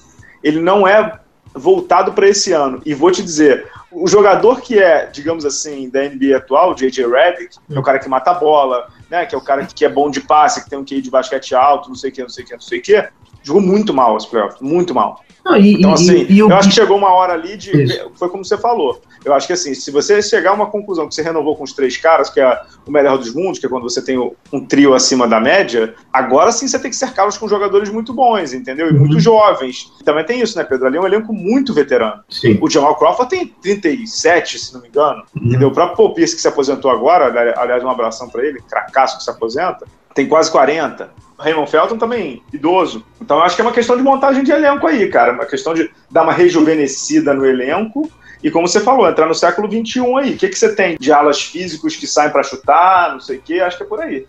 ele 0.44 0.60
não 0.60 0.88
é 0.88 1.20
voltado 1.58 2.14
para 2.14 2.28
esse 2.28 2.52
ano. 2.52 2.82
E 2.86 2.94
vou 2.94 3.12
te 3.12 3.24
dizer, 3.24 3.70
o 3.92 4.08
jogador 4.08 4.62
que 4.62 4.80
é, 4.80 5.06
digamos 5.08 5.46
assim, 5.46 5.90
da 5.90 6.02
NBA 6.04 6.38
atual, 6.38 6.76
J.J. 6.76 7.08
Redick, 7.08 7.58
é 7.70 7.80
o 7.80 7.84
cara 7.84 8.00
que 8.00 8.10
mata 8.10 8.32
a 8.32 8.36
bola, 8.36 8.88
né, 9.10 9.26
que 9.26 9.34
é 9.34 9.38
o 9.38 9.42
cara 9.42 9.66
que 9.66 9.86
é 9.86 9.90
bom 9.90 10.10
de 10.10 10.22
passe, 10.22 10.64
que 10.64 10.70
tem 10.70 10.78
um 10.78 10.86
QI 10.86 11.02
de 11.02 11.10
basquete 11.10 11.56
alto, 11.56 11.90
não 11.90 11.96
sei 11.96 12.12
o 12.12 12.14
que, 12.14 12.22
não 12.22 12.30
sei 12.30 12.44
o 12.44 12.48
que, 12.48 12.54
não 12.54 12.62
sei 12.62 12.80
o 12.80 12.82
que, 12.82 13.10
jogou 13.48 13.62
muito 13.62 13.94
mal 13.94 14.16
os 14.16 14.26
playoffs, 14.26 14.62
muito 14.62 14.94
mal. 14.94 15.24
E, 15.56 15.76
então, 15.76 15.94
assim, 15.94 16.26
e, 16.30 16.34
e 16.34 16.40
eu, 16.40 16.50
eu 16.50 16.56
acho 16.56 16.68
que 16.68 16.76
chegou 16.76 16.98
uma 16.98 17.14
hora 17.14 17.34
ali 17.34 17.56
de. 17.56 17.84
Isso. 17.84 18.12
Foi 18.16 18.28
como 18.28 18.44
você 18.44 18.58
falou. 18.58 19.02
Eu 19.24 19.34
acho 19.34 19.48
que 19.48 19.54
assim, 19.54 19.74
se 19.74 19.90
você 19.92 20.22
chegar 20.22 20.52
a 20.52 20.54
uma 20.54 20.68
conclusão 20.68 21.08
que 21.08 21.16
você 21.16 21.22
renovou 21.22 21.56
com 21.56 21.64
os 21.64 21.74
três 21.74 21.96
caras, 21.98 22.30
que 22.30 22.40
é 22.40 22.62
o 22.86 22.92
melhor 22.92 23.18
dos 23.18 23.34
mundos, 23.34 23.60
que 23.60 23.66
é 23.66 23.70
quando 23.70 23.84
você 23.84 24.02
tem 24.02 24.18
um 24.52 24.66
trio 24.66 24.94
acima 24.94 25.28
da 25.28 25.40
média, 25.40 25.96
agora 26.12 26.52
sim 26.52 26.68
você 26.68 26.78
tem 26.78 26.92
que 26.92 26.98
cercá-los 26.98 27.38
com 27.38 27.48
jogadores 27.48 27.90
muito 27.90 28.14
bons, 28.14 28.54
entendeu? 28.54 28.88
E 28.88 28.92
uhum. 28.92 29.00
muito 29.00 29.20
jovens. 29.20 29.92
Também 30.04 30.26
tem 30.26 30.42
isso, 30.42 30.58
né, 30.58 30.64
Pedro? 30.64 30.88
Ali 30.88 30.98
é 30.98 31.02
um 31.02 31.06
elenco 31.06 31.34
muito 31.34 31.74
veterano. 31.74 32.22
Sim. 32.30 32.58
O 32.62 32.70
Jamal 32.70 32.96
Crawford 32.96 33.30
tem 33.30 33.48
37, 33.48 34.60
se 34.60 34.74
não 34.74 34.82
me 34.82 34.90
engano. 34.90 35.24
Uhum. 35.36 35.48
Entendeu? 35.48 35.70
O 35.70 35.74
próprio 35.74 35.98
Paul 35.98 36.14
Pierce, 36.14 36.36
que 36.36 36.42
se 36.42 36.48
aposentou 36.48 36.92
agora, 36.92 37.26
aliás, 37.58 37.84
um 37.84 37.90
abração 37.90 38.28
para 38.30 38.46
ele, 38.46 38.62
cracaço 38.62 39.18
que 39.18 39.24
se 39.24 39.30
aposenta, 39.30 39.86
tem 40.14 40.28
quase 40.28 40.52
40. 40.52 41.27
Raymond 41.38 41.70
Felton 41.70 41.98
também 41.98 42.42
idoso. 42.52 43.04
Então 43.22 43.42
acho 43.42 43.56
que 43.56 43.62
é 43.62 43.66
uma 43.66 43.74
questão 43.74 43.96
de 43.96 44.04
montagem 44.04 44.44
de 44.44 44.52
elenco 44.52 44.88
aí, 44.88 45.08
cara. 45.10 45.34
Uma 45.34 45.46
questão 45.46 45.74
de 45.74 45.90
dar 46.10 46.24
uma 46.24 46.34
rejuvenescida 46.34 47.34
no 47.34 47.46
elenco. 47.46 48.10
E 48.44 48.52
como 48.52 48.68
você 48.68 48.80
falou, 48.80 49.08
entrar 49.08 49.28
no 49.28 49.36
século 49.36 49.70
XXI 49.70 50.00
aí. 50.20 50.34
O 50.34 50.38
que, 50.38 50.48
que 50.50 50.58
você 50.58 50.74
tem 50.76 50.98
de 50.98 51.12
alas 51.12 51.42
físicos 51.42 51.96
que 51.96 52.08
saem 52.08 52.32
para 52.32 52.44
chutar, 52.44 53.12
não 53.12 53.20
sei 53.20 53.38
o 53.38 53.42
quê? 53.42 53.60
Acho 53.60 53.78
que 53.78 53.84
é 53.84 53.88
por 53.88 54.00
aí. 54.02 54.26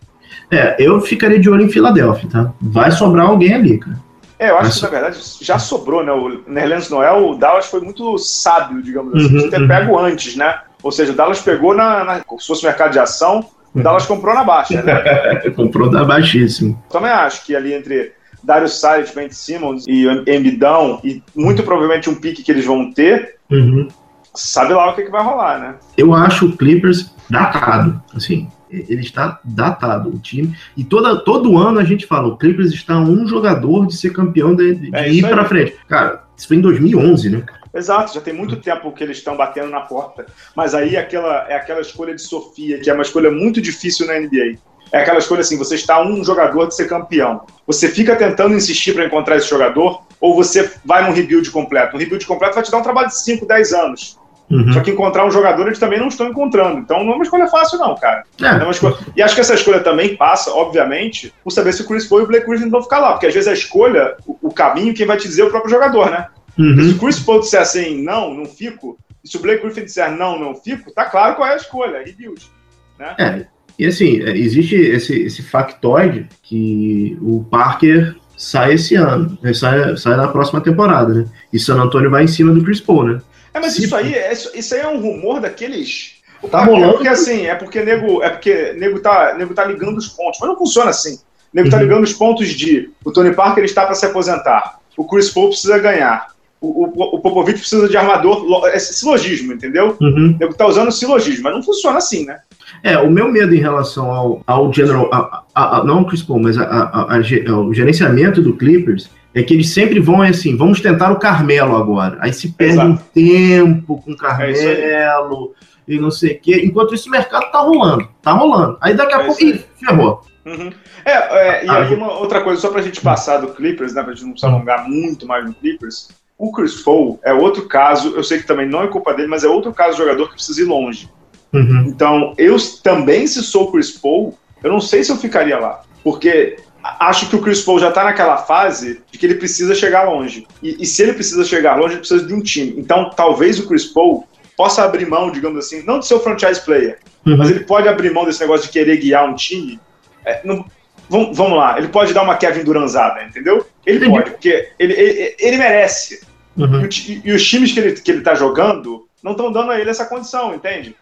É, 0.50 0.76
eu 0.78 1.00
ficaria 1.00 1.38
de 1.38 1.48
olho 1.48 1.64
em 1.64 1.70
Filadélfia, 1.70 2.28
tá? 2.30 2.52
Vai 2.60 2.90
sobrar 2.90 3.26
alguém 3.26 3.54
ali, 3.54 3.78
cara. 3.78 4.08
É, 4.38 4.50
eu 4.50 4.58
acho 4.58 4.76
que 4.76 4.82
na 4.82 4.88
verdade 4.88 5.18
já 5.40 5.58
sobrou, 5.58 6.04
né? 6.04 6.12
O 6.12 6.42
Nerlens 6.46 6.88
Noel, 6.88 7.30
o 7.30 7.34
Dallas 7.34 7.66
foi 7.66 7.80
muito 7.80 8.16
sábio, 8.18 8.80
digamos 8.80 9.12
assim, 9.14 9.34
uhum, 9.34 9.42
de 9.42 9.50
ter 9.50 9.60
uhum. 9.60 9.66
pego 9.66 9.98
antes, 9.98 10.36
né? 10.36 10.60
Ou 10.80 10.92
seja, 10.92 11.12
o 11.12 11.14
Dallas 11.14 11.40
pegou 11.40 11.74
na, 11.74 12.04
na, 12.04 12.16
se 12.38 12.46
fosse 12.46 12.64
mercado 12.64 12.92
de 12.92 13.00
ação, 13.00 13.44
o 13.74 13.82
Dallas 13.82 14.06
comprou 14.06 14.34
na 14.34 14.44
baixa, 14.44 14.82
né? 14.82 15.50
comprou 15.54 15.90
na 15.90 16.04
baixíssimo. 16.04 16.82
Também 16.90 17.10
acho 17.10 17.44
que 17.44 17.54
ali 17.54 17.72
entre 17.72 18.12
Darius 18.42 18.80
Saric, 18.80 19.14
Ben 19.14 19.30
Simmons 19.30 19.84
e 19.86 20.06
Embidão, 20.26 21.00
e 21.04 21.22
muito 21.34 21.62
provavelmente 21.62 22.08
um 22.08 22.14
pique 22.14 22.42
que 22.42 22.50
eles 22.50 22.64
vão 22.64 22.92
ter, 22.92 23.36
uhum. 23.50 23.88
sabe 24.34 24.72
lá 24.72 24.90
o 24.90 24.94
que, 24.94 25.02
que 25.02 25.10
vai 25.10 25.22
rolar, 25.22 25.58
né? 25.58 25.74
Eu 25.96 26.14
acho 26.14 26.46
o 26.46 26.56
Clippers 26.56 27.12
datado, 27.28 28.00
assim, 28.14 28.48
ele 28.70 29.00
está 29.00 29.40
datado, 29.44 30.10
o 30.10 30.18
time. 30.18 30.54
E 30.76 30.84
toda, 30.84 31.16
todo 31.24 31.58
ano 31.58 31.78
a 31.78 31.84
gente 31.84 32.06
fala, 32.06 32.28
o 32.28 32.36
Clippers 32.36 32.72
está 32.72 32.98
um 32.98 33.26
jogador 33.26 33.86
de 33.86 33.96
ser 33.96 34.12
campeão, 34.12 34.54
de, 34.54 34.74
de 34.74 34.94
é 34.94 35.10
ir 35.10 35.22
para 35.22 35.44
frente. 35.44 35.74
Cara, 35.88 36.24
isso 36.36 36.48
foi 36.48 36.56
em 36.56 36.60
2011, 36.60 37.30
né? 37.30 37.42
Exato, 37.74 38.14
já 38.14 38.20
tem 38.20 38.32
muito 38.32 38.56
tempo 38.56 38.92
que 38.92 39.02
eles 39.02 39.18
estão 39.18 39.36
batendo 39.36 39.70
na 39.70 39.80
porta. 39.80 40.26
Mas 40.54 40.74
aí 40.74 40.96
aquela, 40.96 41.46
é 41.48 41.54
aquela 41.54 41.80
escolha 41.80 42.14
de 42.14 42.22
Sofia, 42.22 42.78
que 42.78 42.90
é 42.90 42.94
uma 42.94 43.02
escolha 43.02 43.30
muito 43.30 43.60
difícil 43.60 44.06
na 44.06 44.18
NBA. 44.18 44.58
É 44.92 45.00
aquela 45.00 45.18
escolha 45.18 45.40
assim: 45.40 45.56
você 45.56 45.74
está 45.74 46.02
um 46.02 46.24
jogador 46.24 46.66
de 46.66 46.74
ser 46.74 46.88
campeão. 46.88 47.42
Você 47.66 47.88
fica 47.88 48.16
tentando 48.16 48.54
insistir 48.54 48.94
para 48.94 49.04
encontrar 49.04 49.36
esse 49.36 49.48
jogador, 49.48 50.02
ou 50.20 50.34
você 50.34 50.70
vai 50.84 51.06
num 51.06 51.12
rebuild 51.12 51.50
completo. 51.50 51.96
Um 51.96 51.98
rebuild 51.98 52.24
completo 52.26 52.54
vai 52.54 52.64
te 52.64 52.70
dar 52.70 52.78
um 52.78 52.82
trabalho 52.82 53.08
de 53.08 53.20
5, 53.20 53.46
10 53.46 53.72
anos. 53.72 54.18
Uhum. 54.50 54.72
Só 54.72 54.80
que 54.80 54.90
encontrar 54.90 55.26
um 55.26 55.30
jogador 55.30 55.66
eles 55.66 55.78
também 55.78 55.98
não 55.98 56.08
estão 56.08 56.28
encontrando. 56.28 56.78
Então 56.78 57.04
não 57.04 57.12
é 57.12 57.14
uma 57.16 57.24
escolha 57.24 57.46
fácil, 57.48 57.78
não, 57.78 57.94
cara. 57.94 58.24
É. 58.40 58.46
É 58.46 58.70
escolha... 58.70 58.96
E 59.14 59.22
acho 59.22 59.34
que 59.34 59.42
essa 59.42 59.54
escolha 59.54 59.80
também 59.80 60.16
passa, 60.16 60.50
obviamente, 60.52 61.34
por 61.44 61.50
saber 61.50 61.72
se 61.74 61.82
o 61.82 61.86
Chris 61.86 62.06
Paul 62.06 62.22
e 62.22 62.24
o 62.24 62.26
Blake 62.26 62.46
Griffin 62.46 62.70
vão 62.70 62.82
ficar 62.82 62.98
lá. 62.98 63.12
Porque 63.12 63.26
às 63.26 63.34
vezes 63.34 63.48
a 63.48 63.52
escolha, 63.52 64.16
o, 64.26 64.38
o 64.42 64.52
caminho, 64.52 64.94
quem 64.94 65.06
vai 65.06 65.18
te 65.18 65.28
dizer 65.28 65.42
é 65.42 65.44
o 65.44 65.50
próprio 65.50 65.70
jogador, 65.70 66.10
né? 66.10 66.28
Uhum. 66.58 66.76
Se 66.76 66.94
o 66.94 66.98
Chris 66.98 67.20
Paul 67.20 67.40
disser 67.40 67.60
assim, 67.60 68.02
não, 68.02 68.34
não 68.34 68.44
fico, 68.44 68.98
e 69.24 69.28
se 69.28 69.36
o 69.36 69.40
Blake 69.40 69.62
Griffin 69.62 69.84
disser 69.84 70.10
não, 70.16 70.38
não 70.38 70.54
fico, 70.54 70.92
tá 70.92 71.04
claro 71.04 71.36
qual 71.36 71.48
é 71.48 71.52
a 71.52 71.56
escolha, 71.56 72.02
rebuild. 72.04 72.50
Né? 72.98 73.14
É, 73.18 73.46
e 73.78 73.86
assim, 73.86 74.22
é, 74.22 74.36
existe 74.36 74.74
esse, 74.74 75.20
esse 75.22 75.42
factoide 75.42 76.28
que 76.42 77.16
o 77.22 77.44
Parker 77.44 78.16
sai 78.36 78.74
esse 78.74 78.94
ano, 78.94 79.38
né, 79.42 79.52
sai, 79.54 79.96
sai 79.96 80.16
na 80.16 80.28
próxima 80.28 80.60
temporada, 80.60 81.14
né? 81.14 81.24
E 81.52 81.58
San 81.58 81.80
Antônio 81.80 82.10
vai 82.10 82.24
em 82.24 82.28
cima 82.28 82.52
do 82.52 82.62
Chris 82.62 82.80
Paul, 82.80 83.04
né? 83.04 83.20
É, 83.54 83.60
mas 83.60 83.74
Se... 83.74 83.84
isso 83.84 83.94
aí, 83.94 84.14
é, 84.14 84.32
isso 84.32 84.74
aí 84.74 84.80
é 84.80 84.88
um 84.88 85.00
rumor 85.00 85.40
daqueles. 85.40 86.18
Tá 86.50 86.64
rolando. 86.64 86.90
É 86.90 86.92
porque 86.92 87.08
assim, 87.08 87.46
é 87.46 87.54
porque 87.56 87.82
nego, 87.82 88.22
é 88.22 88.30
porque 88.30 88.72
nego 88.74 89.00
tá, 89.00 89.34
nego 89.36 89.54
tá 89.54 89.64
ligando 89.64 89.98
os 89.98 90.08
pontos, 90.08 90.38
mas 90.40 90.48
não 90.48 90.56
funciona 90.56 90.90
assim. 90.90 91.14
O 91.16 91.20
nego 91.52 91.68
tá 91.68 91.76
uhum. 91.76 91.80
tá 91.80 91.88
ligando 91.88 92.04
os 92.04 92.12
pontos 92.12 92.48
de 92.48 92.90
o 93.04 93.10
Tony 93.10 93.34
Parker 93.34 93.64
está 93.64 93.84
para 93.84 93.96
se 93.96 94.06
aposentar 94.06 94.78
o 94.98 95.06
Chris 95.06 95.30
Paul 95.30 95.48
precisa 95.48 95.78
ganhar. 95.78 96.26
O, 96.60 96.86
o, 96.86 97.16
o 97.16 97.20
Popovich 97.20 97.60
precisa 97.60 97.88
de 97.88 97.96
armador, 97.96 98.66
é 98.66 98.78
silogismo, 98.78 99.52
entendeu? 99.52 99.96
Uhum. 100.00 100.36
Ele 100.40 100.54
tá 100.54 100.66
usando 100.66 100.90
silogismo, 100.90 101.44
mas 101.44 101.54
não 101.54 101.62
funciona 101.62 101.98
assim, 101.98 102.26
né? 102.26 102.40
É, 102.82 102.98
o 102.98 103.10
meu 103.10 103.30
medo 103.30 103.54
em 103.54 103.60
relação 103.60 104.10
ao, 104.10 104.42
ao 104.46 104.72
general, 104.72 105.08
a, 105.12 105.44
a, 105.54 105.78
a, 105.78 105.84
não 105.84 105.98
ao 105.98 106.06
Chris 106.06 106.22
Paul, 106.22 106.40
mas 106.40 106.56
ao 106.58 107.72
gerenciamento 107.72 108.42
do 108.42 108.56
Clippers 108.56 109.08
é 109.34 109.42
que 109.42 109.54
eles 109.54 109.70
sempre 109.70 110.00
vão 110.00 110.22
assim, 110.22 110.56
vamos 110.56 110.80
tentar 110.80 111.12
o 111.12 111.18
Carmelo 111.18 111.76
agora. 111.76 112.18
Aí 112.20 112.32
se 112.32 112.52
perde 112.52 112.74
Exato. 112.74 112.90
um 112.90 112.96
tempo 112.96 114.02
com 114.02 114.10
o 114.10 114.14
é 114.14 114.16
Carmelo 114.16 115.54
é 115.64 115.68
e 115.88 115.98
não 115.98 116.10
sei 116.10 116.32
o 116.32 116.40
quê. 116.40 116.62
Enquanto 116.64 116.94
isso, 116.94 117.08
o 117.08 117.12
mercado 117.12 117.50
tá 117.50 117.60
rolando, 117.60 118.08
tá 118.20 118.32
rolando. 118.32 118.76
Aí 118.80 118.94
daqui 118.94 119.14
a 119.14 119.22
é 119.22 119.24
pouco, 119.24 119.42
ih, 119.42 119.64
ferrou. 119.78 120.22
Uhum. 120.44 120.70
É, 121.04 121.12
é, 121.12 121.66
e 121.66 121.68
aí 121.68 121.94
uma 121.94 122.12
outra 122.18 122.42
coisa, 122.42 122.60
só 122.60 122.70
pra 122.70 122.82
gente 122.82 123.00
passar 123.00 123.38
do 123.38 123.48
Clippers, 123.48 123.94
né, 123.94 124.02
pra 124.02 124.14
gente 124.14 124.26
não 124.26 124.36
se 124.36 124.44
alongar 124.46 124.88
muito 124.88 125.26
mais 125.26 125.44
no 125.44 125.54
Clippers, 125.54 126.08
o 126.38 126.52
Chris 126.52 126.80
Paul 126.80 127.18
é 127.24 127.32
outro 127.32 127.66
caso, 127.66 128.14
eu 128.14 128.22
sei 128.22 128.38
que 128.38 128.46
também 128.46 128.66
não 128.66 128.82
é 128.82 128.86
culpa 128.86 129.12
dele, 129.12 129.28
mas 129.28 129.42
é 129.42 129.48
outro 129.48 129.74
caso 129.74 129.92
de 129.92 129.98
jogador 129.98 130.28
que 130.28 130.34
precisa 130.34 130.62
ir 130.62 130.66
longe. 130.66 131.10
Uhum. 131.52 131.86
Então, 131.88 132.34
eu 132.38 132.56
também, 132.82 133.26
se 133.26 133.42
sou 133.42 133.64
o 133.64 133.72
Chris 133.72 133.90
Paul, 133.90 134.38
eu 134.62 134.70
não 134.70 134.80
sei 134.80 135.02
se 135.02 135.10
eu 135.10 135.16
ficaria 135.16 135.58
lá. 135.58 135.82
Porque 136.04 136.56
acho 136.82 137.28
que 137.28 137.36
o 137.36 137.42
Chris 137.42 137.62
Paul 137.62 137.80
já 137.80 137.88
está 137.88 138.04
naquela 138.04 138.36
fase 138.36 139.00
de 139.10 139.18
que 139.18 139.26
ele 139.26 139.34
precisa 139.34 139.74
chegar 139.74 140.04
longe. 140.04 140.46
E, 140.62 140.76
e, 140.80 140.86
se 140.86 141.02
ele 141.02 141.12
precisa 141.12 141.44
chegar 141.44 141.76
longe, 141.76 141.94
ele 141.94 142.00
precisa 142.00 142.24
de 142.24 142.32
um 142.32 142.40
time. 142.40 142.74
Então, 142.76 143.10
talvez 143.10 143.58
o 143.58 143.66
Chris 143.66 143.86
Paul 143.86 144.26
possa 144.56 144.84
abrir 144.84 145.06
mão, 145.06 145.30
digamos 145.30 145.58
assim, 145.64 145.82
não 145.84 145.98
de 145.98 146.06
ser 146.06 146.14
o 146.14 146.20
franchise 146.20 146.60
player, 146.60 146.98
uhum. 147.26 147.36
mas 147.36 147.50
ele 147.50 147.60
pode 147.60 147.88
abrir 147.88 148.12
mão 148.12 148.24
desse 148.24 148.40
negócio 148.40 148.66
de 148.66 148.72
querer 148.72 148.96
guiar 148.96 149.28
um 149.28 149.34
time. 149.34 149.80
É, 150.24 150.40
não, 150.44 150.64
vamos, 151.08 151.36
vamos, 151.36 151.56
lá, 151.56 151.78
ele 151.78 151.88
pode 151.88 152.12
dar 152.12 152.22
uma 152.22 152.36
Kevin 152.36 152.64
Duranzada, 152.64 153.22
entendeu? 153.22 153.64
Ele 153.86 154.08
pode, 154.08 154.30
porque 154.30 154.68
ele, 154.78 154.92
ele, 154.94 155.36
ele 155.38 155.56
merece. 155.56 156.26
Uhum. 156.58 156.84
E, 156.84 157.22
e, 157.24 157.32
os 157.32 157.46
times 157.46 157.72
que 157.72 157.80
ele, 157.80 157.92
que 157.92 158.10
ele 158.10 158.20
tá 158.20 158.34
jogando 158.34 159.06
não 159.22 159.32
estão 159.32 159.52
dando 159.52 159.70
a 159.70 159.80
ele 159.80 159.90
essa 159.90 160.04
condição, 160.04 160.54
entende? 160.54 160.94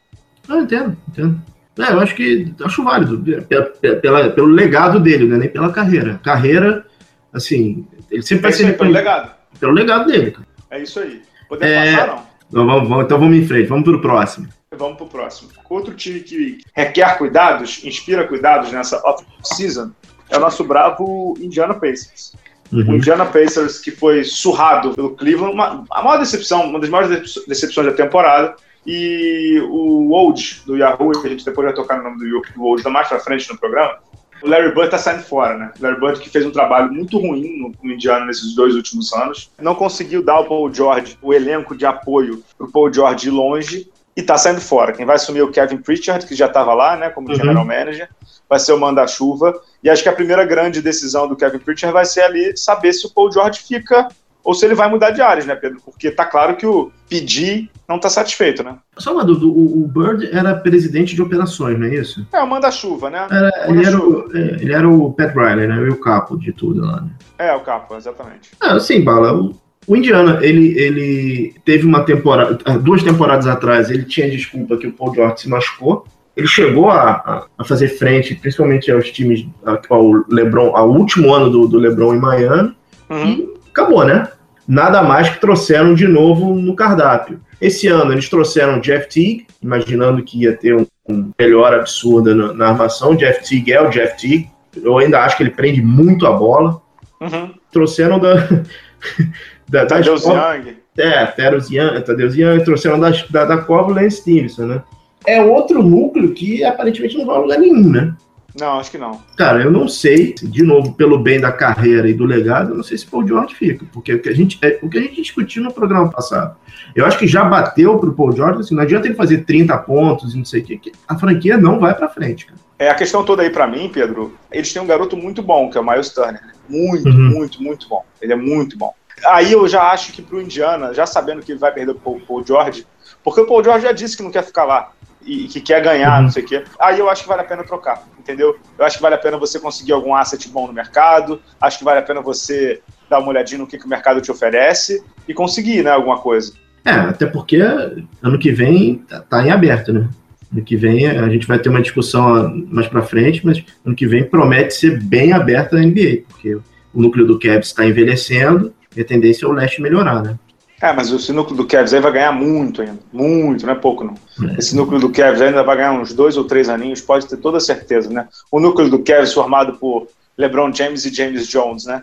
Eu 0.49 0.61
entendo, 0.61 0.97
entendo. 1.09 1.41
É, 1.79 1.93
eu 1.93 2.01
acho 2.01 2.15
que 2.15 2.55
acho 2.63 2.85
válido, 2.85 3.23
pela, 3.47 3.67
pela, 3.97 4.31
pelo 4.31 4.47
legado 4.47 5.01
dele, 5.01 5.27
né? 5.27 5.37
Nem 5.37 5.49
pela 5.49 5.73
carreira. 5.73 6.21
Carreira, 6.23 6.87
assim, 7.33 7.87
ele 8.11 8.23
sempre 8.23 8.43
vai 8.43 8.51
é 8.53 8.55
ser. 8.55 8.79
pelo 8.79 8.91
legado. 8.91 9.35
Pelo 9.59 9.73
legado 9.73 10.07
dele. 10.07 10.31
Cara. 10.31 10.47
É 10.71 10.83
isso 10.83 11.01
aí. 11.01 11.23
Podemos 11.49 11.75
é... 11.75 11.97
passar, 11.97 12.07
não? 12.07 12.27
Então 12.49 12.67
vamos, 12.67 13.05
então 13.05 13.19
vamos 13.19 13.37
em 13.37 13.47
frente, 13.47 13.67
vamos 13.67 13.85
para 13.85 13.97
o 13.97 14.01
próximo. 14.01 14.49
Vamos 14.77 14.97
para 14.97 15.07
o 15.07 15.09
próximo. 15.09 15.51
Outro 15.69 15.95
time 15.95 16.21
que 16.21 16.59
requer 16.75 17.19
cuidados, 17.19 17.85
inspira 17.85 18.27
cuidados 18.27 18.71
nessa 18.73 19.01
off-season, 19.05 19.91
é 20.31 20.37
o 20.37 20.41
nosso 20.41 20.65
bravo 20.65 21.35
Indiana 21.41 21.75
Pacers. 21.75 22.35
Uhum. 22.73 22.93
O 22.93 22.97
Indiana 22.97 23.27
Pacers, 23.27 23.79
que 23.79 23.91
foi 23.91 24.25
surrado 24.25 24.95
pelo 24.95 25.11
Cleveland, 25.11 25.55
uma, 25.55 25.85
a 25.91 26.03
maior 26.03 26.19
decepção, 26.19 26.69
uma 26.69 26.81
das 26.81 26.91
maiores 26.91 27.35
decepções 27.47 27.87
da 27.87 27.93
temporada, 27.93 28.57
e 28.87 29.61
o 29.69 30.11
Old, 30.11 30.63
do 30.65 30.77
Yahoo, 30.77 31.21
que 31.21 31.27
a 31.27 31.31
gente 31.31 31.45
depois 31.45 31.67
vai 31.67 31.75
tocar 31.75 31.99
no 31.99 32.05
nome 32.05 32.19
do, 32.19 32.43
do 32.55 32.65
Old 32.65 32.83
mais 32.89 33.09
pra 33.09 33.19
frente 33.19 33.51
no 33.51 33.59
programa, 33.59 33.99
o 34.43 34.49
Larry 34.49 34.75
Bird 34.75 34.91
tá 34.91 34.99
saindo 34.99 35.23
fora, 35.23 35.57
né? 35.57 35.73
O 35.79 35.83
Larry 35.83 36.01
Bird 36.01 36.21
que 36.21 36.29
fez 36.29 36.45
um 36.45 36.51
trabalho 36.51 36.93
muito 36.93 37.19
ruim 37.19 37.59
no, 37.59 37.73
no 37.83 37.93
Indiana 37.93 38.27
nesses 38.27 38.55
dois 38.55 38.75
últimos 38.75 39.13
anos. 39.13 39.51
Não 39.61 39.75
conseguiu 39.75 40.23
dar 40.23 40.35
ao 40.35 40.45
Paul 40.47 40.73
George 40.73 41.19
o 41.23 41.33
elenco 41.33 41.75
de 41.75 41.87
apoio 41.87 42.43
pro 42.57 42.71
Paul 42.71 42.93
George 42.93 43.29
ir 43.29 43.31
longe 43.31 43.89
e 44.17 44.23
tá 44.23 44.39
saindo 44.39 44.61
fora. 44.61 44.93
Quem 44.93 45.05
vai 45.05 45.17
assumir 45.17 45.41
é 45.41 45.45
o 45.45 45.51
Kevin 45.51 45.77
Pritchard, 45.77 46.25
que 46.27 46.35
já 46.35 46.47
estava 46.47 46.73
lá, 46.73 46.97
né, 46.97 47.11
como 47.11 47.29
uhum. 47.29 47.35
general 47.35 47.65
manager, 47.65 48.09
vai 48.49 48.59
ser 48.59 48.73
o 48.73 48.81
manda-chuva. 48.81 49.53
E 49.85 49.91
acho 49.91 50.03
que 50.03 50.09
a 50.09 50.13
primeira 50.13 50.45
grande 50.45 50.81
decisão 50.81 51.29
do 51.29 51.37
Kevin 51.37 51.59
Pritchard 51.59 51.93
vai 51.93 52.07
ser 52.07 52.23
ali 52.23 52.57
saber 52.57 52.93
se 52.95 53.07
o 53.07 53.11
Paul 53.11 53.31
George 53.31 53.61
fica 53.61 54.09
ou 54.43 54.55
se 54.55 54.65
ele 54.65 54.77
vai 54.77 54.89
mudar 54.89 55.11
de 55.11 55.21
áreas, 55.21 55.45
né, 55.45 55.57
Pedro? 55.57 55.81
Porque 55.85 56.09
tá 56.09 56.25
claro 56.25 56.57
que 56.57 56.65
o 56.65 56.93
pedir 57.09 57.69
não 57.89 57.99
tá 57.99 58.09
satisfeito, 58.09 58.63
né? 58.63 58.77
Só 58.97 59.13
uma 59.13 59.25
dúvida, 59.25 59.47
o, 59.47 59.89
Bird 59.89 60.31
era 60.33 60.55
presidente 60.55 61.17
de 61.17 61.23
operações, 61.23 61.77
não 61.77 61.87
é 61.87 61.95
isso? 61.97 62.25
É, 62.33 62.41
o 62.41 62.47
manda-chuva, 62.47 63.11
né? 63.11 63.27
Era, 63.29 63.51
manda 63.67 63.81
ele, 63.81 63.87
era 63.87 63.99
o, 63.99 64.37
é, 64.37 64.39
ele 64.39 64.73
era 64.73 64.89
o 64.89 65.13
Pat 65.13 65.35
Riley, 65.35 65.67
né? 65.67 65.77
E 65.79 65.89
o 65.89 65.99
capo 65.99 66.39
de 66.39 66.53
tudo 66.53 66.83
lá, 66.83 67.01
né? 67.01 67.11
É, 67.39 67.53
o 67.55 67.61
capo, 67.61 67.97
exatamente. 67.97 68.53
Ah, 68.61 68.79
sim, 68.79 69.03
Bala, 69.03 69.35
o, 69.35 69.53
o 69.87 69.97
Indiana, 69.97 70.41
ele, 70.43 70.79
ele 70.79 71.55
teve 71.65 71.87
uma 71.87 72.03
temporada, 72.03 72.59
ah, 72.65 72.77
duas 72.77 73.03
temporadas 73.03 73.47
atrás, 73.47 73.91
ele 73.91 74.05
tinha 74.05 74.31
desculpa 74.31 74.77
que 74.77 74.87
o 74.87 74.93
Paul 74.93 75.15
George 75.15 75.43
se 75.43 75.49
machucou, 75.49 76.05
ele 76.37 76.47
chegou 76.47 76.91
a, 76.91 77.47
a, 77.57 77.65
fazer 77.65 77.89
frente, 77.89 78.35
principalmente 78.35 78.91
aos 78.91 79.11
times, 79.11 79.47
ao 79.89 80.25
LeBron, 80.29 80.77
ao 80.77 80.91
último 80.91 81.33
ano 81.33 81.49
do, 81.49 81.67
do 81.67 81.79
LeBron 81.79 82.15
em 82.15 82.21
Miami, 82.21 82.75
uhum. 83.09 83.27
e 83.27 83.49
acabou, 83.71 84.05
né? 84.05 84.29
nada 84.67 85.03
mais 85.03 85.29
que 85.29 85.41
trouxeram 85.41 85.95
de 85.95 86.09
novo 86.09 86.55
no 86.55 86.75
cardápio. 86.75 87.41
Esse 87.61 87.87
ano 87.87 88.13
eles 88.13 88.29
trouxeram 88.29 88.81
Jeff 88.81 89.09
Teague, 89.09 89.47
imaginando 89.63 90.23
que 90.23 90.43
ia 90.43 90.55
ter 90.55 90.75
um, 90.75 90.87
um 91.09 91.31
melhor 91.39 91.73
absurda 91.73 92.35
na, 92.35 92.53
na, 92.53 92.69
armação. 92.69 93.15
Jeff 93.15 93.49
Teague 93.49 93.73
é 93.73 93.81
o 93.81 93.91
Jeff 93.91 94.17
Teague. 94.21 94.49
Eu 94.75 94.99
ainda 94.99 95.23
acho 95.23 95.37
que 95.37 95.43
ele 95.43 95.51
prende 95.51 95.81
muito 95.81 96.27
a 96.27 96.33
bola. 96.33 96.81
Uhum. 97.21 97.55
Trouxeram 97.71 98.19
da. 98.19 98.35
da 99.69 99.87
Tadeusz 99.87 100.25
Young. 100.25 100.77
É, 100.97 101.27
Tadeusz 101.27 101.71
Young, 101.71 102.01
Tadeusz 102.03 102.37
Young. 102.37 102.65
Trouxeram 102.65 103.01
da, 103.01 103.11
da, 103.31 103.45
da 103.45 103.59
Cova 103.59 103.93
Lance 103.93 104.19
Stevenson, 104.19 104.67
né? 104.67 104.83
É 105.27 105.43
outro 105.43 105.83
núcleo 105.83 106.33
que 106.33 106.65
aparentemente 106.65 107.19
não 107.19 107.27
vai 107.27 107.37
a 107.37 107.41
lugar 107.41 107.59
nenhum, 107.59 107.91
né? 107.91 108.15
Não, 108.59 108.81
acho 108.81 108.91
que 108.91 108.97
não. 108.97 109.21
Cara, 109.37 109.63
eu 109.63 109.71
não 109.71 109.87
sei, 109.87 110.33
de 110.33 110.63
novo, 110.63 110.95
pelo 110.95 111.19
bem 111.19 111.39
da 111.39 111.53
carreira 111.53 112.09
e 112.09 112.15
do 112.15 112.25
legado, 112.25 112.71
eu 112.71 112.77
não 112.77 112.83
sei 112.83 112.97
se 112.97 113.07
Paul 113.07 113.27
George 113.27 113.55
fica, 113.55 113.85
porque 113.93 114.15
o 114.15 114.23
que 114.23 114.31
a 114.31 114.35
gente, 114.35 114.59
é, 114.63 114.79
o 114.83 114.89
que 114.89 114.97
a 114.97 115.03
gente 115.03 115.21
discutiu 115.21 115.63
no 115.63 115.73
programa 115.73 116.11
passado, 116.11 116.57
eu 116.95 117.05
acho 117.05 117.19
que 117.19 117.27
já 117.27 117.45
bateu 117.45 117.99
pro 117.99 118.15
Paul 118.15 118.33
George, 118.33 118.61
assim, 118.61 118.75
não 118.75 118.83
adianta 118.83 119.07
ele 119.07 119.15
fazer 119.15 119.45
30 119.45 119.77
pontos 119.79 120.33
e 120.33 120.39
não 120.39 120.45
sei 120.47 120.63
o 120.63 120.65
que, 120.65 120.93
a 121.07 121.19
franquia 121.19 121.59
não 121.59 121.79
vai 121.79 121.95
para 121.95 122.09
frente, 122.09 122.47
cara. 122.47 122.59
É, 122.79 122.89
a 122.89 122.95
questão 122.95 123.25
toda 123.25 123.43
aí 123.43 123.51
para 123.51 123.67
mim, 123.67 123.91
Pedro, 123.93 124.35
eles 124.51 124.73
têm 124.73 124.81
um 124.81 124.87
garoto 124.87 125.17
muito 125.17 125.43
bom, 125.43 125.69
que 125.71 125.77
é 125.77 125.81
o 125.81 125.87
Miles 125.87 126.11
Turner. 126.11 126.43
Muito, 126.69 127.09
uhum. 127.09 127.31
muito, 127.31 127.63
muito 127.63 127.89
bom. 127.89 128.05
Ele 128.21 128.33
é 128.33 128.37
muito 128.37 128.77
bom. 128.77 128.93
Aí 129.25 129.53
eu 129.53 129.67
já 129.67 129.91
acho 129.91 130.13
que 130.13 130.21
pro 130.21 130.41
Indiana, 130.41 130.93
já 130.93 131.07
sabendo 131.07 131.43
que 131.43 131.53
ele 131.53 131.59
vai 131.59 131.73
perder 131.73 131.95
pro 131.95 132.21
Paul 132.21 132.45
George, 132.45 132.87
porque 133.25 133.41
o 133.41 133.47
Paul 133.47 133.65
George 133.65 133.87
já 133.87 133.93
disse 133.93 134.17
que 134.17 134.23
não 134.23 134.31
quer 134.31 134.45
ficar 134.45 134.65
lá 134.65 134.93
e, 135.25 135.49
que 135.49 135.61
quer 135.61 135.83
ganhar, 135.83 136.17
uhum. 136.17 136.23
não 136.25 136.31
sei 136.31 136.45
o 136.45 136.47
quê, 136.47 136.65
aí 136.79 136.99
eu 136.99 137.09
acho 137.09 137.23
que 137.23 137.29
vale 137.29 137.43
a 137.43 137.45
pena 137.45 137.65
trocar, 137.65 138.05
entendeu? 138.19 138.57
Eu 138.79 138.85
acho 138.85 138.97
que 138.97 139.03
vale 139.03 139.15
a 139.15 139.19
pena 139.19 139.39
você 139.39 139.59
conseguir 139.59 139.93
algum 139.93 140.15
asset 140.15 140.49
bom 140.49 140.67
no 140.67 140.73
mercado, 140.73 141.41
acho 141.61 141.79
que 141.79 141.85
vale 141.85 142.01
a 142.01 142.03
pena 142.03 142.21
você 142.21 142.81
dar 143.09 143.19
uma 143.19 143.29
olhadinha 143.29 143.59
no 143.59 143.67
que, 143.67 143.79
que 143.79 143.87
o 143.87 143.89
mercado 143.89 144.21
te 144.21 144.31
oferece 144.31 145.03
e 145.27 145.35
conseguir, 145.35 145.83
né, 145.83 145.91
alguma 145.91 146.19
coisa. 146.19 146.53
É, 146.85 146.91
até 146.91 147.27
porque 147.27 147.57
ano 147.57 148.39
que 148.39 148.53
vem 148.53 148.99
tá, 148.99 149.21
tá 149.21 149.45
em 149.45 149.51
aberto, 149.51 149.93
né? 149.93 150.09
Ano 150.53 150.65
que 150.65 150.77
vem 150.77 151.09
a 151.09 151.29
gente 151.29 151.47
vai 151.47 151.59
ter 151.59 151.69
uma 151.69 151.83
discussão 151.83 152.55
mais 152.71 152.87
para 152.87 153.03
frente, 153.03 153.45
mas 153.45 153.63
ano 153.85 153.97
que 153.97 154.07
vem 154.07 154.23
promete 154.23 154.75
ser 154.75 155.03
bem 155.03 155.33
aberta 155.33 155.77
a 155.77 155.81
NBA, 155.81 156.23
porque 156.29 156.55
o 156.55 156.63
núcleo 156.95 157.27
do 157.27 157.39
Cavs 157.39 157.67
está 157.67 157.85
envelhecendo 157.85 158.73
e 158.97 159.01
a 159.01 159.05
tendência 159.05 159.47
é 159.47 159.49
o 159.49 159.53
leste 159.53 159.81
melhorar, 159.81 160.23
né? 160.23 160.37
É, 160.81 160.93
mas 160.93 161.11
esse 161.11 161.33
núcleo 161.33 161.57
do 161.57 161.67
Cavs 161.67 161.95
aí 161.95 162.01
vai 162.01 162.13
ganhar 162.13 162.33
muito 162.33 162.83
ainda. 162.83 162.99
Muito, 163.13 163.65
não 163.65 163.73
é 163.73 163.77
pouco 163.77 164.05
não. 164.05 164.15
É. 164.51 164.59
Esse 164.59 164.77
núcleo 164.77 165.01
do 165.01 165.11
Cavs 165.11 165.41
ainda 165.41 165.63
vai 165.63 165.77
ganhar 165.77 165.93
uns 165.93 166.13
dois 166.13 166.37
ou 166.37 166.45
três 166.45 166.69
aninhos, 166.69 167.01
pode 167.01 167.27
ter 167.27 167.39
toda 167.39 167.59
certeza, 167.61 168.11
né? 168.11 168.29
O 168.51 168.61
núcleo 168.61 168.91
do 168.91 169.03
Cavs 169.03 169.33
formado 169.33 169.79
por 169.79 170.09
LeBron 170.37 170.73
James 170.73 171.07
e 171.07 171.15
James 171.15 171.49
Jones, 171.49 171.87
né? 171.87 172.03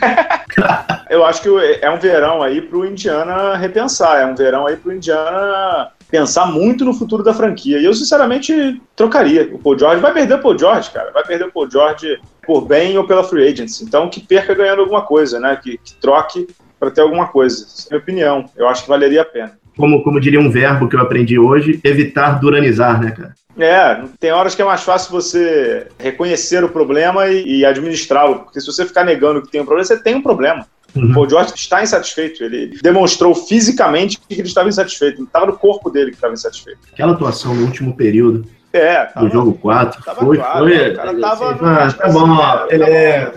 Eu 1.08 1.24
acho 1.24 1.42
que 1.42 1.48
é 1.80 1.88
um 1.90 1.98
verão 1.98 2.42
aí 2.42 2.60
pro 2.60 2.84
Indiana 2.84 3.56
repensar, 3.56 4.20
é 4.20 4.26
um 4.26 4.34
verão 4.34 4.66
aí 4.66 4.76
pro 4.76 4.92
Indiana 4.92 5.92
pensar 6.10 6.46
muito 6.46 6.84
no 6.84 6.94
futuro 6.94 7.22
da 7.22 7.34
franquia. 7.34 7.78
E 7.78 7.84
eu, 7.84 7.94
sinceramente, 7.94 8.80
trocaria. 8.96 9.48
O 9.52 9.58
Paul 9.58 9.78
George 9.78 10.00
vai 10.00 10.12
perder 10.12 10.34
o 10.34 10.40
Paul 10.40 10.58
George, 10.58 10.90
cara. 10.90 11.10
Vai 11.12 11.24
perder 11.24 11.46
o 11.46 11.52
Paul 11.52 11.70
George 11.70 12.18
por 12.46 12.62
bem 12.62 12.96
ou 12.96 13.06
pela 13.06 13.24
free 13.24 13.46
agency. 13.46 13.84
Então, 13.84 14.08
que 14.08 14.20
perca 14.20 14.54
ganhando 14.54 14.80
alguma 14.80 15.02
coisa, 15.02 15.38
né? 15.38 15.58
Que, 15.62 15.78
que 15.78 15.94
troque 15.96 16.46
para 16.80 16.90
ter 16.90 17.02
alguma 17.02 17.28
coisa. 17.28 17.64
Essa 17.64 17.88
é 17.88 17.90
minha 17.90 18.02
opinião. 18.02 18.50
Eu 18.56 18.68
acho 18.68 18.82
que 18.82 18.88
valeria 18.88 19.22
a 19.22 19.26
pena. 19.26 19.52
Como, 19.76 20.02
como 20.02 20.20
diria 20.20 20.40
um 20.40 20.50
verbo 20.50 20.88
que 20.88 20.96
eu 20.96 21.00
aprendi 21.00 21.38
hoje, 21.38 21.80
evitar 21.84 22.40
duranizar, 22.40 23.00
né, 23.00 23.12
cara? 23.12 23.34
É, 23.58 24.04
tem 24.20 24.30
horas 24.30 24.54
que 24.54 24.62
é 24.62 24.64
mais 24.64 24.82
fácil 24.82 25.10
você 25.10 25.88
reconhecer 25.98 26.62
o 26.62 26.68
problema 26.68 27.26
e, 27.26 27.58
e 27.58 27.64
administrá-lo. 27.64 28.40
Porque 28.40 28.60
se 28.60 28.66
você 28.66 28.86
ficar 28.86 29.04
negando 29.04 29.42
que 29.42 29.50
tem 29.50 29.60
um 29.60 29.64
problema, 29.64 29.84
você 29.84 30.00
tem 30.00 30.14
um 30.14 30.22
problema. 30.22 30.66
Uhum. 31.02 31.10
O 31.10 31.14
Paul 31.14 31.30
George 31.30 31.52
está 31.54 31.82
insatisfeito. 31.82 32.44
Ele 32.44 32.78
demonstrou 32.82 33.34
fisicamente 33.34 34.18
que 34.18 34.34
ele 34.34 34.48
estava 34.48 34.68
insatisfeito. 34.68 35.22
Estava 35.22 35.46
no 35.46 35.58
corpo 35.58 35.90
dele 35.90 36.10
que 36.10 36.16
estava 36.16 36.34
insatisfeito. 36.34 36.80
Aquela 36.92 37.12
atuação 37.12 37.54
no 37.54 37.64
último 37.64 37.94
período 37.94 38.46
é, 38.72 39.04
tava, 39.06 39.26
do 39.26 39.32
jogo 39.32 39.54
4 39.54 40.02
foi, 40.02 40.36
claro, 40.36 40.58
foi. 40.58 40.90
O 40.90 40.96
cara 40.96 41.20
tava. 41.20 41.52
Assim, 41.52 41.64
ah, 41.64 41.92
tá 41.92 42.08
bom, 42.08 42.66
ele 42.70 42.84
é. 42.84 43.32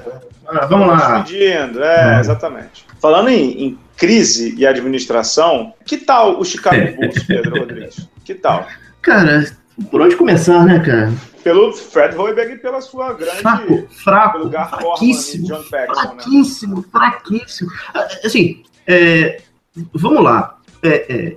Ah, 0.48 0.66
vamos 0.66 0.88
lá. 0.88 1.20
Despedindo, 1.20 1.84
é, 1.84 2.20
exatamente. 2.20 2.86
Falando 3.00 3.30
em, 3.30 3.66
em, 3.66 3.80
crise 3.96 4.56
e 4.58 4.66
administração, 4.66 5.74
que 5.86 5.98
tal 5.98 6.40
o 6.40 6.44
Chicago 6.44 6.76
Bulls, 6.98 7.24
Pedro 7.24 7.60
Rodrigues? 7.60 8.10
Que 8.26 8.34
tal? 8.34 8.68
Cara, 9.02 9.46
por 9.90 10.02
onde 10.02 10.16
começar, 10.16 10.66
né, 10.66 10.80
cara? 10.80 11.12
Pelo 11.44 11.74
Fred 11.74 12.16
Hoiberg 12.16 12.54
e 12.54 12.58
pela 12.58 12.82
sua 12.82 13.14
grande. 13.14 13.38
Fraco, 13.38 13.88
fraco. 13.90 14.50
fraquíssimo, 14.50 15.48
John 15.48 15.64
Paxson, 15.64 15.78
né? 15.78 15.94
fraquíssimo, 15.94 16.76
né? 16.78 16.84
fraquíssimo. 16.92 17.72
Assim, 18.24 18.64
é, 18.86 19.42
vamos 19.94 20.24
lá. 20.24 20.60
É, 20.84 21.14
é, 21.14 21.36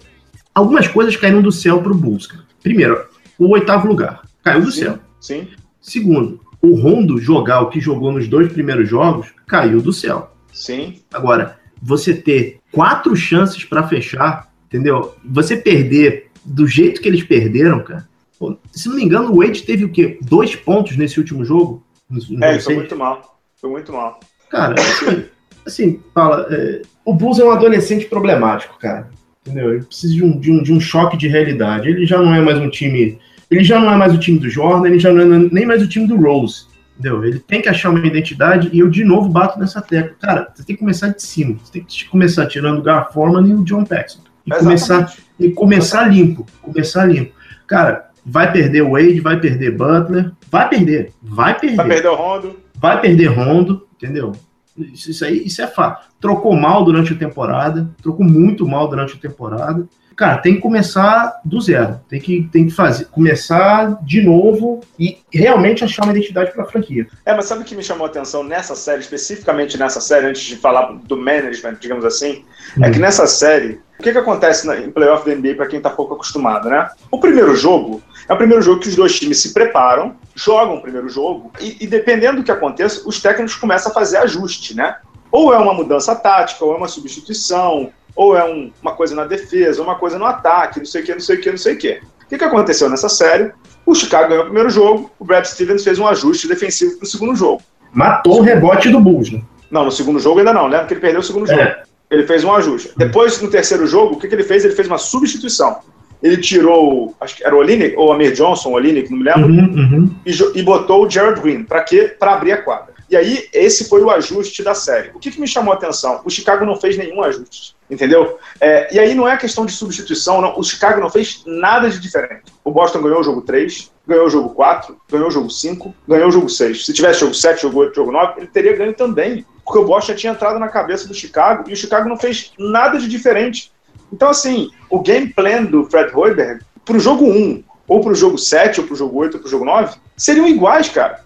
algumas 0.55 0.89
coisas 0.89 1.17
caíram 1.17 1.43
do 1.43 1.53
céu 1.53 1.83
pro 1.83 1.95
Bulls, 1.95 2.27
cara. 2.27 2.45
Primeiro, 2.63 3.07
o 3.39 3.49
oitavo 3.51 3.87
lugar. 3.87 4.23
Caiu 4.43 4.63
do 4.63 4.73
sim, 4.73 4.81
céu. 4.81 4.99
Sim. 5.21 5.49
Segundo, 5.81 6.41
o 6.61 6.75
Rondo 6.77 7.19
jogar 7.19 7.61
o 7.61 7.69
que 7.69 7.81
jogou 7.81 8.13
nos 8.13 8.29
dois 8.29 8.53
primeiros 8.53 8.89
jogos 8.89 9.29
caiu 9.47 9.81
do 9.81 9.93
céu. 9.93 10.35
Sim. 10.53 11.01
Agora, 11.13 11.59
você 11.83 12.15
ter 12.15 12.61
quatro 12.73 13.15
chances 13.15 13.65
para 13.65 13.87
fechar, 13.87 14.51
entendeu? 14.67 15.15
Você 15.25 15.57
perder 15.57 16.31
do 16.45 16.67
jeito 16.67 17.01
que 17.01 17.09
eles 17.09 17.23
perderam, 17.23 17.83
cara. 17.83 18.09
Pô, 18.39 18.57
se 18.73 18.89
não 18.89 18.97
me 18.97 19.05
engano, 19.05 19.31
o 19.31 19.39
Wade 19.39 19.63
teve 19.63 19.85
o 19.85 19.91
quê? 19.91 20.19
Dois 20.23 20.57
pontos 20.57 20.97
nesse 20.97 21.19
último 21.19 21.45
jogo? 21.45 21.85
No, 22.11 22.45
é, 22.45 22.59
foi 22.59 22.75
muito 22.75 22.97
mal. 22.97 23.41
Foi 23.61 23.71
muito 23.71 23.93
mal. 23.93 24.21
Cara, 24.51 24.75
assim, 24.75 25.25
assim 25.67 26.01
fala, 26.13 26.47
é, 26.51 26.83
o 27.05 27.15
Bulls 27.15 27.39
é 27.39 27.45
um 27.45 27.51
adolescente 27.51 28.07
problemático, 28.07 28.79
cara. 28.79 29.09
Entendeu? 29.47 29.75
Ele 29.75 29.85
precisa 29.85 30.15
de 30.15 30.25
um, 30.25 30.39
de, 30.39 30.51
um, 30.51 30.63
de 30.63 30.73
um 30.73 30.81
choque 30.81 31.17
de 31.17 31.29
realidade. 31.29 31.89
Ele 31.89 32.07
já 32.07 32.19
não 32.19 32.35
é 32.35 32.41
mais 32.41 32.59
um 32.59 32.69
time. 32.69 33.19
Ele 33.51 33.63
já 33.63 33.79
não 33.79 33.93
é 33.93 33.97
mais 33.97 34.15
o 34.15 34.19
time 34.19 34.39
do 34.39 34.49
Jordan, 34.49 34.89
ele 34.89 34.99
já 34.99 35.13
não 35.13 35.21
é 35.21 35.49
nem 35.53 35.67
mais 35.67 35.83
o 35.83 35.89
time 35.89 36.07
do 36.07 36.17
Rose. 36.17 36.67
Entendeu? 36.99 37.25
Ele 37.25 37.39
tem 37.39 37.61
que 37.61 37.69
achar 37.69 37.91
uma 37.91 38.07
identidade 38.07 38.71
e 38.73 38.79
eu 38.79 38.89
de 38.89 39.05
novo 39.05 39.29
bato 39.29 39.59
nessa 39.59 39.83
tecla. 39.83 40.17
Cara, 40.21 40.53
você 40.55 40.65
tem 40.65 40.77
que 40.77 40.81
começar 40.81 41.09
de 41.09 41.23
cima. 41.23 41.59
Você 41.63 41.73
tem 41.73 41.85
que 41.85 42.05
começar 42.07 42.47
tirando 42.47 42.79
o 42.79 42.83
Gar 42.83 43.13
Forman 43.13 43.47
e 43.49 43.55
o 43.55 43.65
John 43.65 43.85
Paxson. 43.85 44.21
E 44.47 44.51
começar, 44.51 45.15
e 45.39 45.51
começar 45.51 46.05
limpo. 46.05 46.47
Começar 46.63 47.05
limpo. 47.05 47.35
Cara, 47.67 48.11
vai 48.25 48.51
perder 48.53 48.83
o 48.83 48.93
Wade, 48.93 49.21
vai 49.21 49.39
perder 49.39 49.77
Butler. 49.77 50.33
Vai 50.51 50.69
perder. 50.69 51.13
Vai 51.23 51.59
perder. 51.59 51.77
Vai 51.77 51.89
perder 51.89 52.09
o 52.09 52.15
Rondo. 52.15 52.61
Vai 52.75 53.01
perder 53.01 53.27
Rondo, 53.27 53.87
entendeu? 53.97 54.33
Isso, 54.77 55.11
isso 55.11 55.25
aí, 55.25 55.45
isso 55.47 55.63
é 55.63 55.67
fato. 55.67 56.09
Trocou 56.21 56.55
mal 56.57 56.85
durante 56.85 57.13
a 57.13 57.17
temporada. 57.17 57.89
Trocou 58.03 58.27
muito 58.27 58.67
mal 58.67 58.89
durante 58.89 59.15
a 59.17 59.21
temporada 59.21 59.87
cara, 60.17 60.39
tem 60.39 60.55
que 60.55 60.61
começar 60.61 61.41
do 61.45 61.61
zero. 61.61 62.01
Tem 62.09 62.21
que, 62.21 62.49
tem 62.53 62.67
que 62.67 62.73
fazer, 62.73 63.07
começar 63.07 63.99
de 64.03 64.23
novo 64.23 64.81
e 64.99 65.19
realmente 65.33 65.85
achar 65.85 66.05
uma 66.05 66.13
identidade 66.13 66.53
para 66.53 66.63
a 66.63 66.67
franquia. 66.67 67.07
É, 67.25 67.35
mas 67.35 67.47
sabe 67.47 67.63
o 67.63 67.65
que 67.65 67.75
me 67.75 67.83
chamou 67.83 68.07
a 68.07 68.11
atenção 68.11 68.43
nessa 68.43 68.75
série, 68.75 69.01
especificamente 69.01 69.79
nessa 69.79 70.01
série, 70.01 70.27
antes 70.27 70.43
de 70.43 70.57
falar 70.57 70.93
do 71.05 71.17
management, 71.17 71.77
digamos 71.81 72.05
assim, 72.05 72.45
é 72.81 72.91
que 72.91 72.97
uhum. 72.97 73.03
nessa 73.03 73.27
série, 73.27 73.81
o 73.99 74.03
que, 74.03 74.13
que 74.13 74.19
acontece 74.19 74.67
na, 74.67 74.77
em 74.77 74.91
playoff 74.91 75.29
da 75.29 75.35
NBA 75.35 75.55
para 75.55 75.67
quem 75.67 75.79
está 75.79 75.91
pouco 75.91 76.15
acostumado, 76.15 76.69
né? 76.69 76.91
O 77.11 77.19
primeiro 77.19 77.55
jogo 77.55 78.03
é 78.29 78.33
o 78.33 78.37
primeiro 78.37 78.63
jogo 78.63 78.81
que 78.81 78.89
os 78.89 78.97
dois 78.97 79.19
times 79.19 79.41
se 79.41 79.53
preparam, 79.53 80.17
jogam 80.35 80.77
o 80.77 80.83
primeiro 80.83 81.09
jogo 81.09 81.53
e, 81.61 81.77
e 81.81 81.87
dependendo 81.87 82.39
do 82.39 82.45
que 82.45 82.51
aconteça, 82.51 83.03
os 83.07 83.21
técnicos 83.21 83.57
começam 83.57 83.91
a 83.91 83.95
fazer 83.95 84.19
ajuste, 84.19 84.75
né? 84.75 84.97
Ou 85.31 85.53
é 85.53 85.59
uma 85.59 85.75
mudança 85.75 86.15
tática, 86.15 86.65
ou 86.65 86.75
é 86.75 86.77
uma 86.77 86.87
substituição, 86.87 87.91
ou 88.17 88.37
é 88.37 88.45
um, 88.45 88.71
uma 88.81 88.93
coisa 88.93 89.15
na 89.15 89.25
defesa, 89.25 89.83
uma 89.83 89.97
coisa 89.97 90.19
no 90.19 90.25
ataque, 90.25 90.79
não 90.79 90.87
sei 90.87 91.03
o 91.03 91.05
que, 91.05 91.13
não 91.13 91.21
sei 91.21 91.37
o 91.37 91.41
que, 91.41 91.51
não 91.51 91.59
sei 91.59 91.75
o 91.75 91.79
que. 91.79 92.01
O 92.23 92.29
que, 92.29 92.39
que 92.39 92.45
aconteceu 92.45 92.89
nessa 92.89 93.09
série? 93.09 93.53
O 93.85 93.95
Chicago 93.95 94.29
ganhou 94.29 94.43
o 94.43 94.47
primeiro 94.47 94.71
jogo, 94.71 95.11
o 95.19 95.25
Brad 95.25 95.45
Stevens 95.45 95.85
fez 95.85 95.99
um 95.99 96.07
ajuste 96.07 96.49
defensivo 96.49 96.97
para 96.97 97.05
o 97.05 97.09
segundo 97.09 97.37
jogo. 97.37 97.63
Matou 97.93 98.39
o 98.39 98.43
rebote 98.43 98.89
do 98.89 99.01
Bulls, 99.01 99.31
né? 99.31 99.43
Não, 99.71 99.85
no 99.85 99.93
segundo 99.93 100.19
jogo 100.19 100.39
ainda 100.39 100.53
não, 100.53 100.67
lembra 100.67 100.87
que 100.87 100.95
ele 100.95 101.01
perdeu 101.01 101.21
o 101.21 101.25
segundo 101.25 101.51
é. 101.51 101.55
jogo. 101.55 101.77
Ele 102.11 102.27
fez 102.27 102.45
um 102.45 102.53
ajuste. 102.53 102.93
Depois, 102.97 103.41
no 103.41 103.51
terceiro 103.51 103.87
jogo, 103.87 104.15
o 104.15 104.19
que, 104.19 104.29
que 104.29 104.35
ele 104.35 104.45
fez? 104.45 104.65
Ele 104.65 104.75
fez 104.75 104.87
uma 104.87 104.99
substituição. 104.99 105.79
Ele 106.23 106.37
tirou, 106.39 107.15
acho 107.21 107.37
que 107.37 107.45
era 107.45 107.55
o 107.55 107.59
Olinick, 107.59 107.95
ou 107.97 108.13
Amir 108.13 108.33
Johnson, 108.33 108.71
o 108.71 108.73
Olinick, 108.75 109.11
não 109.11 109.19
me 109.19 109.25
lembro, 109.25 109.51
uhum, 109.51 109.75
uhum. 109.75 110.11
E, 110.25 110.33
e, 110.59 110.63
botou 110.63 111.05
o 111.05 111.11
Jared 111.11 111.41
Green. 111.41 111.65
Para 111.65 111.83
quê? 111.83 112.15
Para 112.19 112.35
abrir 112.35 112.53
a 112.53 112.63
quadra. 112.63 112.94
E 113.15 113.17
aí, 113.17 113.49
esse 113.53 113.89
foi 113.89 114.03
o 114.03 114.11
ajuste 114.11 114.61
da 114.65 114.75
série. 114.75 115.11
O 115.15 115.21
que, 115.21 115.31
que 115.31 115.41
me 115.41 115.47
chamou 115.47 115.73
a 115.73 115.77
atenção? 115.77 116.21
O 116.25 116.31
Chicago 116.31 116.65
não 116.65 116.75
fez 116.75 116.99
nenhum 116.99 117.23
ajuste, 117.23 117.77
entendeu? 117.89 118.41
É, 118.61 118.93
e 118.93 118.99
aí 118.99 119.15
não 119.15 119.29
é 119.29 119.37
questão 119.37 119.65
de 119.65 119.71
substituição, 119.71 120.41
não. 120.41 120.59
O 120.59 120.65
Chicago 120.65 121.01
não 121.01 121.09
fez 121.09 121.45
nada 121.47 121.89
de 121.89 122.01
diferente. 122.01 122.43
O 122.65 122.73
Boston 122.73 123.03
ganhou 123.03 123.21
o 123.21 123.23
jogo 123.23 123.43
3, 123.43 123.93
ganhou 124.05 124.27
o 124.27 124.29
jogo 124.29 124.51
4, 124.51 125.01
ganhou 125.09 125.29
o 125.29 125.31
jogo 125.31 125.49
5, 125.49 125.95
ganhou 126.09 126.27
o 126.27 126.33
jogo 126.33 126.49
6. 126.49 126.87
Se 126.87 126.93
tivesse 126.93 127.21
jogo 127.21 127.35
7, 127.35 127.63
jogo 127.63 127.79
8, 127.83 127.95
jogo 127.95 128.11
9, 128.11 128.33
ele 128.39 128.49
teria 128.49 128.77
ganho 128.77 128.95
também. 128.95 129.47
Porque 129.65 129.79
o 129.79 129.85
Boston 129.85 130.17
tinha 130.17 130.33
entrado 130.33 130.59
na 130.59 130.67
cabeça 130.67 131.07
do 131.07 131.15
Chicago 131.15 131.71
e 131.71 131.73
o 131.73 131.77
Chicago 131.77 132.09
não 132.09 132.17
fez 132.17 132.51
nada 132.59 132.99
de 132.99 133.07
diferente. 133.07 133.71
Então, 134.13 134.29
assim, 134.29 134.73
o 134.91 134.99
game 134.99 135.29
plan 135.29 135.63
do 135.63 135.85
Fred 135.85 136.11
Hoiberg 136.13 136.65
para 136.85 136.97
o 136.97 137.01
jogo 137.01 137.25
1, 137.27 137.63
ou 137.87 138.01
para 138.01 138.11
o 138.11 138.17
jogo 138.17 138.39
7, 138.39 138.81
ou 138.81 138.87
para 138.87 138.95
o 138.95 138.97
jogo 138.97 139.17
8, 139.19 139.35
ou 139.35 139.41
para 139.41 139.47
o 139.47 139.51
jogo 139.51 139.65
9, 139.65 139.99
seriam 140.17 140.49
iguais, 140.49 140.89
cara. 140.89 141.23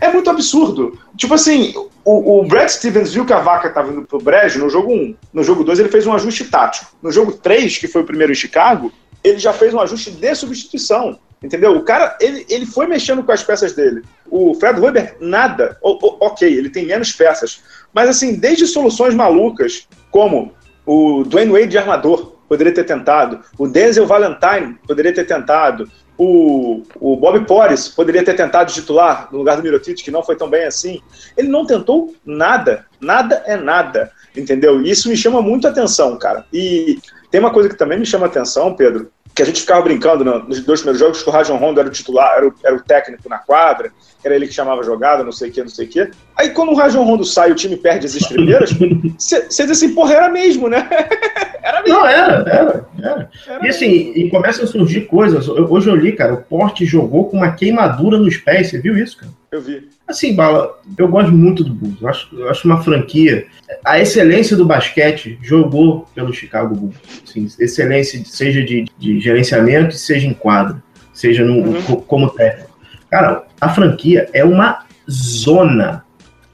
É 0.00 0.12
muito 0.12 0.30
absurdo. 0.30 0.98
Tipo 1.16 1.34
assim, 1.34 1.74
o, 2.04 2.40
o, 2.40 2.46
Brad 2.46 2.68
Stevens 2.68 3.12
viu 3.12 3.26
que 3.26 3.32
a 3.32 3.40
vaca 3.40 3.68
estava 3.68 3.90
indo 3.90 4.02
pro 4.02 4.18
brejo 4.18 4.60
no 4.60 4.70
jogo 4.70 4.92
1. 4.92 5.14
No 5.32 5.42
jogo 5.42 5.64
2 5.64 5.80
ele 5.80 5.88
fez 5.88 6.06
um 6.06 6.12
ajuste 6.12 6.44
tático. 6.44 6.92
No 7.02 7.10
jogo 7.10 7.32
3, 7.32 7.78
que 7.78 7.88
foi 7.88 8.02
o 8.02 8.06
primeiro 8.06 8.32
em 8.32 8.36
Chicago, 8.36 8.92
ele 9.22 9.38
já 9.38 9.52
fez 9.52 9.74
um 9.74 9.80
ajuste 9.80 10.10
de 10.10 10.34
substituição. 10.34 11.18
Entendeu? 11.42 11.76
O 11.76 11.82
cara, 11.82 12.16
ele, 12.20 12.44
ele 12.48 12.66
foi 12.66 12.86
mexendo 12.86 13.22
com 13.22 13.30
as 13.30 13.44
peças 13.44 13.72
dele. 13.72 14.02
O 14.28 14.54
Fred 14.54 14.80
Weber, 14.80 15.16
nada. 15.20 15.76
O, 15.82 15.92
o, 15.92 16.16
ok, 16.20 16.52
ele 16.52 16.70
tem 16.70 16.86
menos 16.86 17.12
peças. 17.12 17.62
Mas 17.92 18.08
assim, 18.08 18.34
desde 18.34 18.66
soluções 18.66 19.14
malucas, 19.14 19.86
como 20.10 20.52
o 20.84 21.22
Dwayne 21.24 21.52
Wade 21.52 21.68
de 21.68 21.78
armador, 21.78 22.38
poderia 22.48 22.72
ter 22.72 22.84
tentado. 22.84 23.40
O 23.56 23.68
Denzel 23.68 24.06
Valentine 24.06 24.78
poderia 24.86 25.12
ter 25.12 25.24
tentado. 25.24 25.88
O, 26.18 26.82
o 27.00 27.16
Bob 27.16 27.46
Porres 27.46 27.88
poderia 27.88 28.24
ter 28.24 28.34
tentado 28.34 28.72
titular 28.72 29.28
no 29.30 29.38
lugar 29.38 29.56
do 29.56 29.62
Mirotic, 29.62 30.02
que 30.02 30.10
não 30.10 30.22
foi 30.22 30.34
tão 30.34 30.50
bem 30.50 30.64
assim. 30.64 31.00
Ele 31.36 31.48
não 31.48 31.64
tentou 31.64 32.12
nada. 32.26 32.86
Nada 33.00 33.42
é 33.46 33.56
nada. 33.56 34.10
Entendeu? 34.36 34.82
Isso 34.82 35.08
me 35.08 35.16
chama 35.16 35.40
muito 35.40 35.68
atenção, 35.68 36.18
cara. 36.18 36.44
E 36.52 36.98
tem 37.30 37.40
uma 37.40 37.52
coisa 37.52 37.68
que 37.68 37.76
também 37.76 37.98
me 37.98 38.06
chama 38.06 38.26
atenção, 38.26 38.74
Pedro, 38.74 39.10
que 39.38 39.42
a 39.42 39.46
gente 39.46 39.60
ficava 39.60 39.82
brincando 39.82 40.24
nos 40.24 40.58
dois 40.64 40.80
primeiros 40.80 40.98
jogos 40.98 41.22
que 41.22 41.28
o 41.28 41.32
Rajon 41.32 41.56
Rondo 41.58 41.78
era 41.78 41.88
o 41.88 41.92
titular, 41.92 42.38
era 42.38 42.48
o, 42.48 42.54
era 42.64 42.74
o, 42.74 42.80
técnico 42.80 43.28
na 43.28 43.38
quadra, 43.38 43.92
era 44.24 44.34
ele 44.34 44.48
que 44.48 44.52
chamava 44.52 44.80
a 44.80 44.84
jogada, 44.84 45.22
não 45.22 45.30
sei 45.30 45.48
o 45.48 45.52
que, 45.52 45.60
não 45.60 45.68
sei 45.68 45.86
o 45.86 45.88
que. 45.88 46.10
Aí 46.36 46.50
quando 46.50 46.72
o 46.72 46.74
Rajon 46.74 47.04
Rondo 47.04 47.24
sai 47.24 47.50
e 47.50 47.52
o 47.52 47.54
time 47.54 47.76
perde 47.76 48.04
as 48.04 48.16
estribeiras, 48.16 48.72
você 49.16 49.46
diz 49.46 49.70
assim, 49.70 49.94
porra, 49.94 50.14
era 50.14 50.28
mesmo, 50.28 50.68
né? 50.68 50.88
era 51.62 51.82
mesmo. 51.82 51.98
Não, 51.98 52.06
era, 52.08 52.32
era, 52.50 52.88
era. 53.00 53.30
era 53.46 53.64
e 53.64 53.68
assim, 53.68 54.06
mesmo. 54.06 54.16
e 54.16 54.30
começam 54.30 54.64
a 54.64 54.66
surgir 54.66 55.02
coisas. 55.02 55.48
Hoje 55.48 55.88
eu 55.88 55.94
li, 55.94 56.10
cara, 56.16 56.34
o 56.34 56.42
Porte 56.42 56.84
jogou 56.84 57.30
com 57.30 57.36
uma 57.36 57.52
queimadura 57.52 58.18
nos 58.18 58.38
pés, 58.38 58.70
você 58.70 58.80
viu 58.80 58.98
isso, 58.98 59.18
cara? 59.18 59.32
Eu 59.50 59.62
vi. 59.62 59.88
Assim, 60.06 60.34
Bala, 60.34 60.78
eu 60.96 61.08
gosto 61.08 61.32
muito 61.32 61.64
do 61.64 61.72
Bulls. 61.72 62.00
Eu 62.00 62.08
acho, 62.08 62.36
eu 62.36 62.50
acho 62.50 62.68
uma 62.68 62.82
franquia. 62.82 63.46
A 63.84 63.98
excelência 63.98 64.56
do 64.56 64.66
basquete 64.66 65.38
jogou 65.42 66.06
pelo 66.14 66.34
Chicago 66.34 66.74
Bulls. 66.74 66.96
Assim, 67.26 67.48
excelência, 67.58 68.22
seja 68.26 68.62
de, 68.62 68.84
de 68.98 69.20
gerenciamento, 69.20 69.94
seja 69.94 70.26
em 70.26 70.34
quadro, 70.34 70.82
seja 71.14 71.44
no, 71.44 71.60
uhum. 71.60 71.96
como 72.02 72.30
técnico. 72.30 72.76
Cara, 73.10 73.44
a 73.58 73.70
franquia 73.70 74.28
é 74.34 74.44
uma 74.44 74.84
zona. 75.10 76.04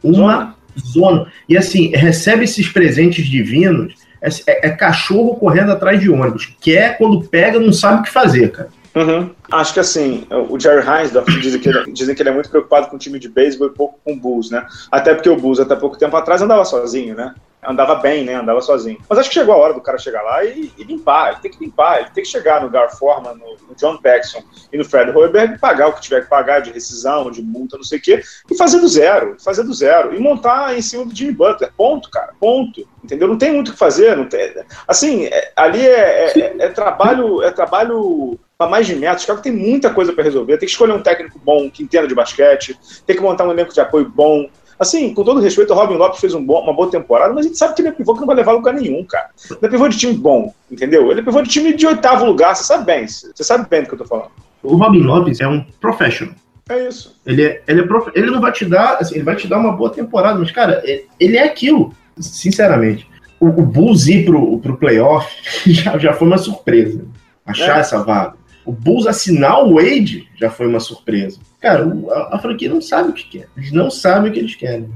Uma 0.02 0.14
zona. 0.14 0.54
zona. 0.78 1.32
E 1.48 1.56
assim, 1.56 1.88
recebe 1.88 2.44
esses 2.44 2.68
presentes 2.68 3.26
divinos. 3.26 3.94
É, 4.22 4.28
é, 4.46 4.68
é 4.68 4.70
cachorro 4.70 5.34
correndo 5.34 5.72
atrás 5.72 6.00
de 6.00 6.08
ônibus. 6.08 6.54
Quer, 6.60 6.96
quando 6.96 7.28
pega, 7.28 7.58
não 7.58 7.72
sabe 7.72 8.00
o 8.00 8.02
que 8.04 8.10
fazer, 8.10 8.52
cara. 8.52 8.68
Uhum. 8.94 9.34
Acho 9.50 9.74
que 9.74 9.80
assim, 9.80 10.26
o 10.30 10.58
Jerry 10.58 10.86
Heinsdorf 10.86 11.28
dizem 11.40 11.60
que, 11.60 11.68
ele, 11.68 11.92
dizem 11.92 12.14
que 12.14 12.22
ele 12.22 12.28
é 12.28 12.32
muito 12.32 12.48
preocupado 12.48 12.88
com 12.88 12.96
o 12.96 12.98
time 12.98 13.18
de 13.18 13.28
beisebol 13.28 13.68
e 13.68 13.70
pouco 13.70 13.98
com 14.04 14.12
o 14.12 14.16
Bulls, 14.16 14.50
né? 14.50 14.66
Até 14.90 15.14
porque 15.14 15.28
o 15.28 15.36
Bulls, 15.36 15.58
até 15.58 15.74
pouco 15.74 15.98
tempo 15.98 16.16
atrás, 16.16 16.40
andava 16.40 16.64
sozinho, 16.64 17.14
né? 17.14 17.34
Andava 17.66 17.94
bem, 17.96 18.24
né? 18.24 18.34
Andava 18.34 18.60
sozinho. 18.60 18.98
Mas 19.08 19.18
acho 19.18 19.28
que 19.30 19.34
chegou 19.34 19.54
a 19.54 19.58
hora 19.58 19.72
do 19.72 19.80
cara 19.80 19.96
chegar 19.98 20.22
lá 20.22 20.44
e, 20.44 20.70
e 20.76 20.84
limpar. 20.84 21.32
Ele 21.32 21.40
tem 21.40 21.50
que 21.50 21.64
limpar, 21.64 22.00
ele 22.00 22.10
tem 22.10 22.22
que 22.22 22.30
chegar 22.30 22.60
no 22.60 22.70
Gar 22.70 22.90
Forman, 22.90 23.34
no, 23.34 23.56
no, 23.68 23.74
John 23.74 23.96
Paxson 23.96 24.42
e 24.72 24.76
no 24.76 24.84
Fred 24.84 25.10
Hoiberg, 25.10 25.58
pagar 25.58 25.88
o 25.88 25.94
que 25.94 26.02
tiver 26.02 26.22
que 26.22 26.28
pagar 26.28 26.60
de 26.60 26.70
rescisão, 26.70 27.30
de 27.30 27.42
multa, 27.42 27.76
não 27.76 27.84
sei 27.84 27.98
o 27.98 28.02
quê, 28.02 28.22
e 28.50 28.56
fazer 28.56 28.80
do 28.80 28.88
zero, 28.88 29.36
fazer 29.42 29.62
do 29.62 29.72
zero. 29.72 30.14
E 30.14 30.18
montar 30.18 30.76
em 30.76 30.82
cima 30.82 31.06
do 31.06 31.16
Jimmy 31.16 31.32
Butler. 31.32 31.72
Ponto, 31.76 32.10
cara. 32.10 32.34
Ponto. 32.38 32.86
Entendeu? 33.02 33.28
Não 33.28 33.38
tem 33.38 33.52
muito 33.52 33.68
o 33.68 33.72
que 33.72 33.78
fazer. 33.78 34.16
Não 34.16 34.26
tem, 34.26 34.54
assim, 34.86 35.24
é, 35.24 35.52
ali 35.56 35.86
é, 35.86 36.38
é, 36.38 36.56
é 36.58 36.68
trabalho. 36.68 37.42
É 37.42 37.50
trabalho 37.50 38.38
para 38.56 38.70
mais 38.70 38.86
de 38.86 38.94
metros. 38.94 39.18
O 39.18 39.20
Chicago 39.22 39.42
tem 39.42 39.52
muita 39.52 39.90
coisa 39.90 40.12
para 40.12 40.24
resolver. 40.24 40.58
Tem 40.58 40.66
que 40.66 40.72
escolher 40.72 40.92
um 40.92 41.02
técnico 41.02 41.40
bom, 41.44 41.70
que 41.70 41.82
entenda 41.82 42.06
de 42.06 42.14
basquete, 42.14 42.78
tem 43.06 43.16
que 43.16 43.22
montar 43.22 43.46
um 43.46 43.52
elenco 43.52 43.72
de 43.72 43.80
apoio 43.80 44.08
bom. 44.08 44.48
Assim, 44.78 45.14
com 45.14 45.22
todo 45.22 45.40
respeito, 45.40 45.72
o 45.72 45.76
Robin 45.76 45.94
Lopes 45.94 46.20
fez 46.20 46.34
um 46.34 46.44
bom, 46.44 46.60
uma 46.60 46.72
boa 46.72 46.90
temporada, 46.90 47.32
mas 47.32 47.44
a 47.44 47.48
gente 47.48 47.58
sabe 47.58 47.74
que 47.74 47.82
ele 47.82 47.88
é 47.88 47.92
pivô 47.92 48.14
que 48.14 48.20
não 48.20 48.26
vai 48.26 48.36
levar 48.36 48.52
a 48.52 48.54
lugar 48.54 48.74
nenhum, 48.74 49.04
cara. 49.04 49.30
Ele 49.48 49.58
é 49.62 49.68
pivô 49.68 49.88
de 49.88 49.96
time 49.96 50.14
bom, 50.14 50.52
entendeu? 50.70 51.10
Ele 51.10 51.20
é 51.20 51.22
pivô 51.22 51.40
de 51.42 51.48
time 51.48 51.74
de 51.74 51.86
oitavo 51.86 52.24
lugar, 52.24 52.56
você 52.56 52.64
sabe 52.64 52.84
bem. 52.84 53.06
Você 53.06 53.44
sabe 53.44 53.68
bem 53.68 53.82
do 53.82 53.88
que 53.88 53.94
eu 53.94 53.98
tô 53.98 54.04
falando. 54.04 54.30
O 54.62 54.76
Robin 54.76 55.00
Lopes 55.00 55.40
é 55.40 55.46
um 55.46 55.64
professional. 55.80 56.34
É 56.68 56.88
isso. 56.88 57.20
Ele, 57.26 57.44
é, 57.44 57.62
ele, 57.68 57.82
é 57.82 57.86
prof... 57.86 58.10
ele 58.14 58.30
não 58.30 58.40
vai 58.40 58.50
te 58.50 58.64
dar, 58.64 58.96
assim, 58.98 59.16
ele 59.16 59.24
vai 59.24 59.36
te 59.36 59.46
dar 59.46 59.58
uma 59.58 59.72
boa 59.72 59.90
temporada, 59.90 60.38
mas, 60.38 60.50
cara, 60.50 60.82
ele 61.20 61.36
é 61.36 61.44
aquilo, 61.44 61.94
sinceramente. 62.18 63.06
O, 63.38 63.46
o 63.46 63.62
Bulls 63.62 64.06
ir 64.06 64.24
pro, 64.24 64.58
pro 64.58 64.76
playoff 64.76 65.30
já, 65.70 65.98
já 65.98 66.12
foi 66.14 66.26
uma 66.26 66.38
surpresa. 66.38 67.04
Achar 67.44 67.76
é. 67.76 67.80
essa 67.80 68.02
vaga. 68.02 68.34
O 68.64 68.72
Bulls 68.72 69.06
assinar 69.06 69.62
o 69.64 69.74
Wade 69.74 70.28
já 70.36 70.50
foi 70.50 70.66
uma 70.66 70.80
surpresa. 70.80 71.38
Cara, 71.60 71.86
a, 72.10 72.36
a, 72.36 72.38
franquia 72.38 72.68
não 72.68 72.80
sabe 72.80 73.10
o 73.10 73.12
que 73.12 73.28
quer. 73.38 73.48
Eles 73.56 73.72
não 73.72 73.90
sabem 73.90 74.30
o 74.30 74.34
que 74.34 74.40
eles 74.40 74.54
querem. 74.54 74.88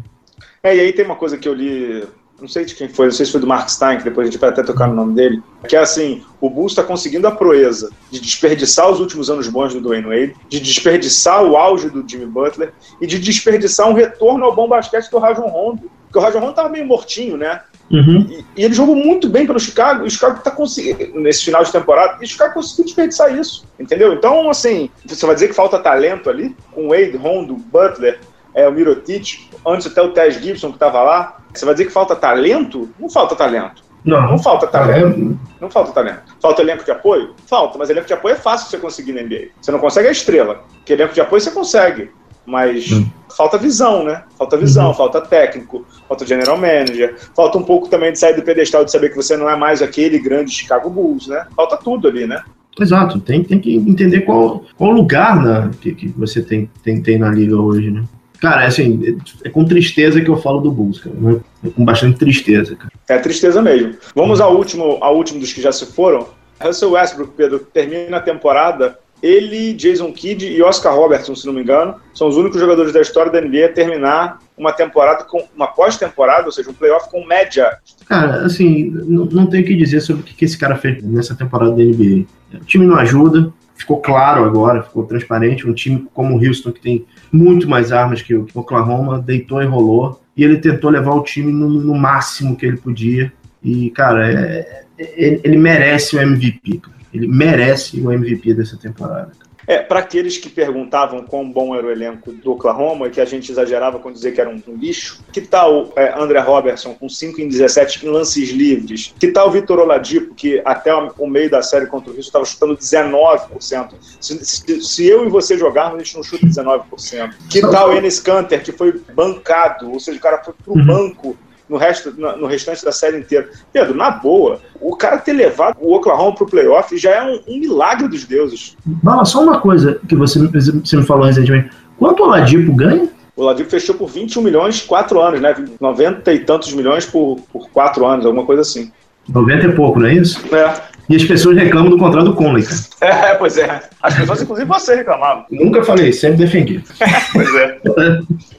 É, 0.62 0.74
e 0.76 0.80
aí 0.80 0.92
tem 0.92 1.04
uma 1.04 1.16
coisa 1.16 1.36
que 1.36 1.48
eu 1.48 1.54
li 1.54 2.02
não 2.40 2.46
sei 2.46 2.64
de 2.64 2.74
quem 2.74 2.88
foi, 2.88 3.06
não 3.06 3.12
sei 3.12 3.26
se 3.26 3.32
foi 3.32 3.40
do 3.40 3.46
Mark 3.46 3.68
Stein, 3.68 3.98
que 3.98 4.04
depois 4.04 4.28
a 4.28 4.30
gente 4.30 4.40
vai 4.40 4.50
até 4.50 4.62
tocar 4.62 4.86
no 4.86 4.94
nome 4.94 5.14
dele, 5.14 5.42
que 5.66 5.74
é 5.74 5.80
assim, 5.80 6.22
o 6.40 6.48
Bulls 6.48 6.72
está 6.72 6.84
conseguindo 6.84 7.26
a 7.26 7.32
proeza 7.32 7.90
de 8.10 8.20
desperdiçar 8.20 8.88
os 8.88 9.00
últimos 9.00 9.28
anos 9.28 9.48
bons 9.48 9.74
do 9.74 9.80
Dwayne 9.80 10.06
Wade, 10.06 10.36
de 10.48 10.60
desperdiçar 10.60 11.42
o 11.42 11.56
auge 11.56 11.90
do 11.90 12.08
Jimmy 12.08 12.26
Butler 12.26 12.72
e 13.00 13.06
de 13.06 13.18
desperdiçar 13.18 13.88
um 13.88 13.92
retorno 13.92 14.44
ao 14.44 14.54
bom 14.54 14.68
basquete 14.68 15.10
do 15.10 15.18
Rajon 15.18 15.48
Rondo. 15.48 15.90
Porque 16.04 16.18
o 16.18 16.22
Rajon 16.22 16.38
Rondo 16.38 16.50
estava 16.50 16.68
meio 16.68 16.86
mortinho, 16.86 17.36
né? 17.36 17.60
Uhum. 17.90 18.26
E, 18.28 18.44
e, 18.56 18.64
ele 18.64 18.74
jogou 18.74 18.94
muito 18.94 19.28
bem 19.28 19.46
pelo 19.46 19.58
Chicago, 19.58 20.04
e 20.04 20.08
o 20.08 20.10
Chicago 20.10 20.38
está 20.38 20.50
conseguindo, 20.50 21.18
nesse 21.20 21.44
final 21.44 21.64
de 21.64 21.72
temporada, 21.72 22.18
e 22.20 22.24
o 22.24 22.28
Chicago 22.28 22.54
conseguiu 22.54 22.84
desperdiçar 22.84 23.34
isso, 23.36 23.64
entendeu? 23.78 24.12
Então, 24.12 24.50
assim, 24.50 24.90
você 25.06 25.24
vai 25.24 25.34
dizer 25.34 25.48
que 25.48 25.54
falta 25.54 25.78
talento 25.78 26.28
ali, 26.28 26.54
com 26.72 26.88
Wade, 26.88 27.16
Rondo, 27.16 27.54
Butler, 27.54 28.20
é, 28.54 28.68
o 28.68 28.72
Mirotic, 28.72 29.48
antes 29.66 29.86
até 29.86 30.02
o 30.02 30.12
Tess 30.12 30.34
Gibson 30.34 30.68
que 30.68 30.76
estava 30.76 31.02
lá, 31.02 31.38
você 31.54 31.64
vai 31.64 31.74
dizer 31.74 31.86
que 31.86 31.92
falta 31.92 32.14
talento? 32.14 32.88
Não 32.98 33.08
falta 33.08 33.34
talento. 33.34 33.82
Não, 34.04 34.22
não 34.22 34.38
falta 34.38 34.66
talento. 34.66 35.38
Não 35.60 35.70
falta 35.70 35.92
talento. 35.92 36.22
Falta 36.40 36.62
elenco 36.62 36.84
de 36.84 36.90
apoio? 36.90 37.34
Falta, 37.46 37.76
mas 37.78 37.90
elenco 37.90 38.06
de 38.06 38.12
apoio 38.12 38.34
é 38.34 38.38
fácil 38.38 38.68
você 38.68 38.78
conseguir 38.78 39.12
na 39.12 39.22
NBA. 39.22 39.48
Você 39.60 39.70
não 39.70 39.78
consegue 39.78 40.08
a 40.08 40.12
estrela, 40.12 40.64
porque 40.72 40.92
elenco 40.92 41.14
de 41.14 41.20
apoio 41.20 41.40
você 41.40 41.50
consegue. 41.50 42.10
Mas 42.48 42.90
hum. 42.90 43.06
falta 43.36 43.58
visão, 43.58 44.02
né? 44.02 44.24
Falta 44.38 44.56
visão, 44.56 44.88
uhum. 44.88 44.94
falta 44.94 45.20
técnico, 45.20 45.84
falta 46.08 46.24
general 46.24 46.56
manager, 46.56 47.14
falta 47.36 47.58
um 47.58 47.62
pouco 47.62 47.88
também 47.88 48.10
de 48.10 48.18
sair 48.18 48.34
do 48.34 48.42
pedestal 48.42 48.86
de 48.86 48.90
saber 48.90 49.10
que 49.10 49.16
você 49.16 49.36
não 49.36 49.50
é 49.50 49.54
mais 49.54 49.82
aquele 49.82 50.18
grande 50.18 50.50
Chicago 50.50 50.88
Bulls, 50.88 51.28
né? 51.28 51.46
Falta 51.54 51.76
tudo 51.76 52.08
ali, 52.08 52.26
né? 52.26 52.42
Exato, 52.80 53.20
tem, 53.20 53.44
tem 53.44 53.58
que 53.58 53.74
entender 53.74 54.22
qual, 54.22 54.64
qual 54.76 54.92
lugar 54.92 55.42
né, 55.42 55.70
que, 55.80 55.92
que 55.92 56.08
você 56.08 56.40
tem, 56.40 56.70
tem, 56.82 57.02
tem 57.02 57.18
na 57.18 57.28
liga 57.28 57.56
hoje, 57.56 57.90
né? 57.90 58.04
Cara, 58.40 58.62
é 58.62 58.66
assim, 58.68 59.18
é 59.44 59.50
com 59.50 59.64
tristeza 59.64 60.20
que 60.20 60.30
eu 60.30 60.36
falo 60.36 60.60
do 60.60 60.70
Bulls, 60.70 61.00
cara. 61.00 61.16
Né? 61.18 61.40
É 61.64 61.68
com 61.70 61.84
bastante 61.84 62.18
tristeza, 62.18 62.76
cara. 62.76 62.92
É 63.08 63.18
tristeza 63.18 63.60
mesmo. 63.60 63.94
Vamos 64.14 64.40
ao 64.40 64.56
último, 64.56 64.96
ao 65.00 65.16
último 65.16 65.40
dos 65.40 65.52
que 65.52 65.60
já 65.60 65.72
se 65.72 65.84
foram. 65.86 66.28
Russell 66.60 66.92
Westbrook, 66.92 67.32
Pedro, 67.36 67.58
termina 67.58 68.16
a 68.16 68.20
temporada 68.20 68.96
ele, 69.22 69.74
Jason 69.74 70.12
Kidd 70.12 70.46
e 70.46 70.62
Oscar 70.62 70.94
Robertson, 70.94 71.34
se 71.34 71.46
não 71.46 71.52
me 71.52 71.62
engano, 71.62 71.96
são 72.14 72.28
os 72.28 72.36
únicos 72.36 72.60
jogadores 72.60 72.92
da 72.92 73.00
história 73.00 73.30
da 73.30 73.40
NBA 73.40 73.66
a 73.66 73.72
terminar 73.72 74.38
uma 74.56 74.72
temporada 74.72 75.24
com 75.24 75.46
uma 75.54 75.66
pós-temporada, 75.66 76.46
ou 76.46 76.52
seja, 76.52 76.70
um 76.70 76.74
playoff 76.74 77.10
com 77.10 77.24
média. 77.26 77.78
Cara, 78.06 78.44
assim, 78.44 78.90
não, 78.90 79.24
não 79.26 79.46
tenho 79.46 79.64
o 79.64 79.66
que 79.66 79.74
dizer 79.74 80.00
sobre 80.00 80.22
o 80.22 80.24
que 80.24 80.44
esse 80.44 80.58
cara 80.58 80.76
fez 80.76 81.02
nessa 81.02 81.34
temporada 81.34 81.72
da 81.72 81.82
NBA. 81.82 82.26
O 82.54 82.64
time 82.64 82.86
não 82.86 82.96
ajuda, 82.96 83.52
ficou 83.76 84.00
claro 84.00 84.44
agora, 84.44 84.82
ficou 84.82 85.04
transparente. 85.04 85.66
Um 85.66 85.72
time 85.72 86.06
como 86.12 86.36
o 86.36 86.44
Houston, 86.44 86.72
que 86.72 86.80
tem 86.80 87.06
muito 87.32 87.68
mais 87.68 87.92
armas 87.92 88.20
que 88.20 88.34
o 88.34 88.46
Oklahoma, 88.54 89.20
deitou 89.20 89.62
e 89.62 89.66
rolou. 89.66 90.20
E 90.36 90.44
ele 90.44 90.58
tentou 90.58 90.90
levar 90.90 91.14
o 91.14 91.22
time 91.22 91.52
no, 91.52 91.68
no 91.68 91.94
máximo 91.94 92.56
que 92.56 92.66
ele 92.66 92.76
podia. 92.76 93.32
E, 93.62 93.90
cara, 93.90 94.30
é, 94.30 94.84
é, 94.98 95.40
ele 95.44 95.56
merece 95.56 96.16
o 96.16 96.20
MVP. 96.20 96.78
Cara. 96.78 96.97
Ele 97.12 97.26
merece 97.26 98.00
o 98.00 98.12
MVP 98.12 98.54
dessa 98.54 98.76
temporada. 98.76 99.32
É, 99.68 99.80
para 99.80 99.98
aqueles 99.98 100.38
que 100.38 100.48
perguntavam 100.48 101.22
quão 101.22 101.52
bom 101.52 101.76
era 101.76 101.86
o 101.86 101.90
elenco 101.90 102.32
do 102.32 102.52
Oklahoma 102.52 103.06
e 103.06 103.10
que 103.10 103.20
a 103.20 103.24
gente 103.26 103.52
exagerava 103.52 103.98
quando 103.98 104.14
dizia 104.14 104.32
que 104.32 104.40
era 104.40 104.48
um, 104.48 104.62
um 104.66 104.74
lixo, 104.74 105.22
que 105.30 105.42
tal 105.42 105.92
é, 105.94 106.18
André 106.18 106.40
Robertson 106.40 106.94
com 106.94 107.06
5 107.06 107.38
em 107.38 107.48
17 107.48 108.06
em 108.06 108.08
lances 108.08 108.48
livres? 108.48 109.14
Que 109.20 109.28
tal 109.28 109.50
Vitor 109.50 109.78
Oladipo, 109.78 110.34
que 110.34 110.62
até 110.64 110.94
o 110.94 111.26
meio 111.26 111.50
da 111.50 111.60
série 111.60 111.84
contra 111.84 112.08
o 112.08 112.14
Rio 112.14 112.22
estava 112.22 112.46
chutando 112.46 112.78
19%? 112.78 113.90
Se, 114.18 114.42
se, 114.42 114.80
se, 114.80 115.06
eu 115.06 115.26
e 115.26 115.28
você 115.28 115.58
jogarmos, 115.58 115.96
a 115.96 116.02
gente 116.02 116.16
não 116.16 116.22
chuta 116.22 116.46
19%. 116.46 117.34
Que 117.50 117.60
tal 117.60 117.94
Enes 117.94 118.18
Kanter, 118.20 118.64
que 118.64 118.72
foi 118.72 118.98
bancado, 119.12 119.92
ou 119.92 120.00
seja, 120.00 120.16
o 120.16 120.22
cara 120.22 120.42
foi 120.42 120.54
pro 120.64 120.72
uhum. 120.72 120.86
banco 120.86 121.36
no, 121.68 121.76
resto, 121.76 122.12
no, 122.16 122.46
restante 122.46 122.84
da 122.84 122.92
série 122.92 123.18
inteira. 123.18 123.48
Pedro, 123.72 123.94
na 123.94 124.10
boa, 124.10 124.60
o 124.80 124.96
cara 124.96 125.18
ter 125.18 125.32
levado 125.32 125.76
o 125.80 125.94
Oklahoma 125.94 126.34
pro 126.34 126.46
playoff 126.46 126.96
já 126.96 127.10
é 127.10 127.22
um, 127.22 127.40
um 127.48 127.58
milagre 127.58 128.08
dos 128.08 128.24
deuses. 128.24 128.76
Bala, 128.84 129.24
só 129.24 129.42
uma 129.42 129.60
coisa 129.60 130.00
que 130.08 130.14
você, 130.14 130.38
você 130.46 130.96
me 130.96 131.06
falou 131.06 131.26
recentemente. 131.26 131.70
Quanto 131.98 132.22
o 132.22 132.26
Oladipo 132.26 132.72
ganha? 132.74 133.08
O 133.36 133.42
Oladipo 133.42 133.70
fechou 133.70 133.94
por 133.94 134.08
21 134.08 134.42
milhões, 134.42 134.80
4 134.82 135.20
anos, 135.20 135.40
né? 135.40 135.54
90 135.80 136.32
e 136.32 136.40
tantos 136.40 136.72
milhões 136.72 137.06
por, 137.06 137.38
por 137.52 137.68
4 137.70 138.06
anos, 138.06 138.26
alguma 138.26 138.44
coisa 138.44 138.62
assim. 138.62 138.90
90 139.28 139.66
e 139.66 139.72
pouco, 139.72 140.00
não 140.00 140.06
é 140.08 140.14
isso? 140.14 140.42
É. 140.54 140.97
E 141.08 141.16
as 141.16 141.24
pessoas 141.24 141.56
reclamam 141.56 141.90
do 141.90 141.98
contrato 141.98 142.26
do 142.26 142.34
Conley, 142.34 142.64
cara. 142.64 142.78
É, 143.28 143.34
pois 143.34 143.56
é. 143.56 143.82
As 144.02 144.14
pessoas, 144.14 144.42
inclusive, 144.42 144.68
você 144.68 144.94
reclamava. 144.96 145.46
Nunca 145.50 145.82
falei, 145.82 146.12
sempre 146.12 146.38
defendi. 146.38 146.84
pois 147.32 147.54
é. 147.54 147.78